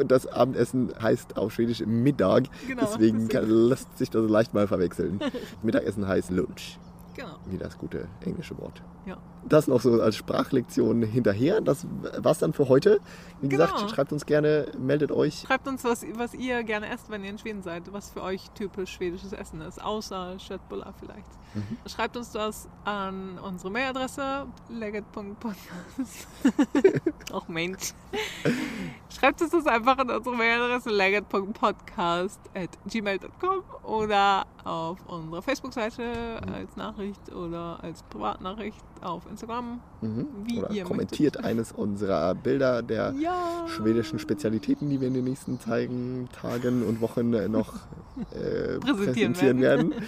Und 0.00 0.08
Das 0.10 0.26
Abendessen 0.26 0.92
heißt 1.00 1.36
auf 1.36 1.52
Schwedisch 1.52 1.80
Mittag. 1.86 2.44
Genau, 2.66 2.82
Deswegen 2.82 3.28
deswegen. 3.28 3.28
kann, 3.28 3.48
lässt 3.68 3.96
sich 3.98 4.10
das 4.10 4.28
leicht 4.28 4.54
mal 4.54 4.66
verwechseln. 4.68 5.20
Mittagessen 5.62 6.06
heißt 6.06 6.30
Lunch. 6.30 6.78
Genau. 7.14 7.36
Wie 7.46 7.58
das 7.58 7.78
gute 7.78 8.08
englische 8.24 8.56
Wort. 8.58 8.82
Ja. 9.06 9.16
Das 9.46 9.68
noch 9.68 9.82
so 9.82 10.00
als 10.00 10.16
Sprachlektion 10.16 11.02
hinterher. 11.02 11.60
Das 11.60 11.86
war's 12.18 12.38
dann 12.38 12.54
für 12.54 12.68
heute. 12.70 12.98
Wie 13.42 13.48
gesagt, 13.50 13.76
Genau. 13.76 13.88
schreibt 13.88 14.10
uns 14.12 14.24
gerne, 14.24 14.68
meldet 14.78 15.12
euch. 15.12 15.44
Schreibt 15.46 15.68
uns, 15.68 15.84
was, 15.84 16.02
was 16.14 16.32
ihr 16.32 16.62
gerne 16.64 16.88
esst, 16.88 17.10
wenn 17.10 17.22
ihr 17.24 17.28
in 17.30 17.38
Schweden 17.38 17.62
seid, 17.62 17.92
was 17.92 18.08
für 18.10 18.22
euch 18.22 18.48
typisch 18.52 18.92
schwedisches 18.92 19.34
Essen 19.34 19.60
ist, 19.60 19.82
außer 19.84 20.38
Köttbullar 20.48 20.94
vielleicht. 20.98 21.28
Mhm. 21.54 21.76
Schreibt 21.86 22.16
uns 22.16 22.32
das 22.32 22.68
an 22.86 23.38
unsere 23.38 23.70
Mailadresse 23.70 24.46
legget.podcast. 24.70 26.26
Auch 27.32 27.46
Mensch. 27.48 27.92
Schreibt 29.14 29.42
uns 29.42 29.50
das 29.50 29.66
einfach 29.66 29.98
an 29.98 30.10
unsere 30.10 30.34
Mailadresse 30.34 30.88
legget.podcast 30.90 32.40
at 32.54 32.70
gmail.com 32.86 33.62
oder 33.84 34.46
auf 34.64 34.98
unserer 35.06 35.42
Facebook-Seite 35.42 36.40
als 36.52 36.74
Nachricht 36.76 37.30
oder 37.32 37.78
als 37.82 38.02
Privatnachricht 38.04 38.82
auf 39.04 39.26
Instagram. 39.26 39.80
Mhm. 40.00 40.26
Wie 40.44 40.58
Oder 40.58 40.70
ihr 40.70 40.84
kommentiert 40.84 41.44
eines 41.44 41.72
unserer 41.72 42.34
Bilder 42.34 42.82
der 42.82 43.12
Ja. 43.18 43.66
schwedischen 43.68 44.18
Spezialitäten, 44.18 44.88
die 44.90 45.00
wir 45.00 45.08
in 45.08 45.14
den 45.14 45.24
nächsten 45.24 45.58
Tagen, 45.58 46.28
Tagen 46.32 46.82
und 46.82 47.00
Wochen 47.00 47.32
äh, 47.34 47.48
noch 47.48 47.74
äh, 48.32 48.78
Präsentieren 48.80 49.32
präsentieren 49.32 49.60
werden. 49.60 49.94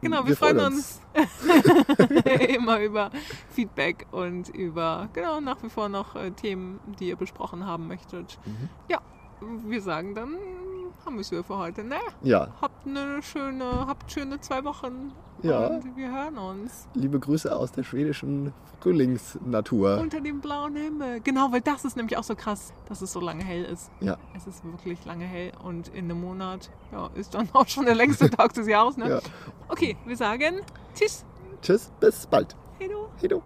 Genau, 0.00 0.26
wir, 0.26 0.36
freuen 0.36 0.58
uns, 0.58 1.00
immer 2.56 2.80
über 2.80 3.10
Feedback 3.50 4.06
und 4.10 4.48
über, 4.48 5.08
genau, 5.12 5.40
nach 5.40 5.62
wie 5.62 5.68
vor 5.68 5.88
noch 5.88 6.16
äh, 6.16 6.32
Themen, 6.32 6.80
die 6.98 7.08
ihr 7.08 7.16
besprochen 7.16 7.64
haben 7.66 7.86
möchtet. 7.86 8.36
Mhm. 8.44 8.68
Ja, 8.88 9.00
wir 9.66 9.80
sagen 9.82 10.14
dann, 10.14 10.36
haben 11.04 11.14
wir 11.16 11.20
es 11.22 11.30
wieder 11.32 11.42
für 11.44 11.58
heute, 11.58 11.82
ne? 11.82 11.96
Ja, 12.22 12.48
Habt 12.60 12.86
eine 12.86 13.20
schöne, 13.22 13.86
habt 13.86 14.10
schöne 14.12 14.40
zwei 14.40 14.62
Wochen 14.64 15.12
Ja. 15.42 15.66
und 15.66 15.96
wir 15.96 16.12
hören 16.12 16.38
uns 16.38 16.86
liebe 16.94 17.18
Grüße 17.18 17.54
aus 17.54 17.72
der 17.72 17.82
schwedischen 17.82 18.52
Frühlingsnatur. 18.80 19.98
unter 20.00 20.20
dem 20.20 20.40
blauen 20.40 20.76
Himmel. 20.76 21.20
Genau, 21.20 21.50
weil 21.50 21.60
das 21.60 21.84
ist 21.84 21.96
nämlich 21.96 22.16
auch 22.16 22.22
so 22.24 22.36
krass, 22.36 22.72
dass 22.88 23.02
es 23.02 23.12
so 23.12 23.20
lange 23.20 23.42
hell 23.42 23.64
ist. 23.64 23.90
Ja. 24.00 24.16
Es 24.36 24.46
ist 24.46 24.64
wirklich 24.64 25.04
lange 25.04 25.24
hell 25.24 25.52
und 25.64 25.88
in 25.88 26.04
einem 26.04 26.20
Monat 26.20 26.70
ja, 26.92 27.10
ist 27.14 27.34
dann 27.34 27.48
auch 27.52 27.66
schon 27.66 27.84
der 27.84 27.96
längste 27.96 28.30
Tag 28.30 28.52
des 28.54 28.68
Jahres, 28.68 28.96
ne? 28.96 29.08
Ja. 29.10 29.20
Okay, 29.68 29.96
wir 30.06 30.16
sagen 30.16 30.60
Tschüss. 30.94 31.24
Tschüss, 31.62 31.90
bis 32.00 32.26
bald. 32.26 32.54
Hey 32.78 32.88
du. 32.88 33.06
Hedo. 33.20 33.42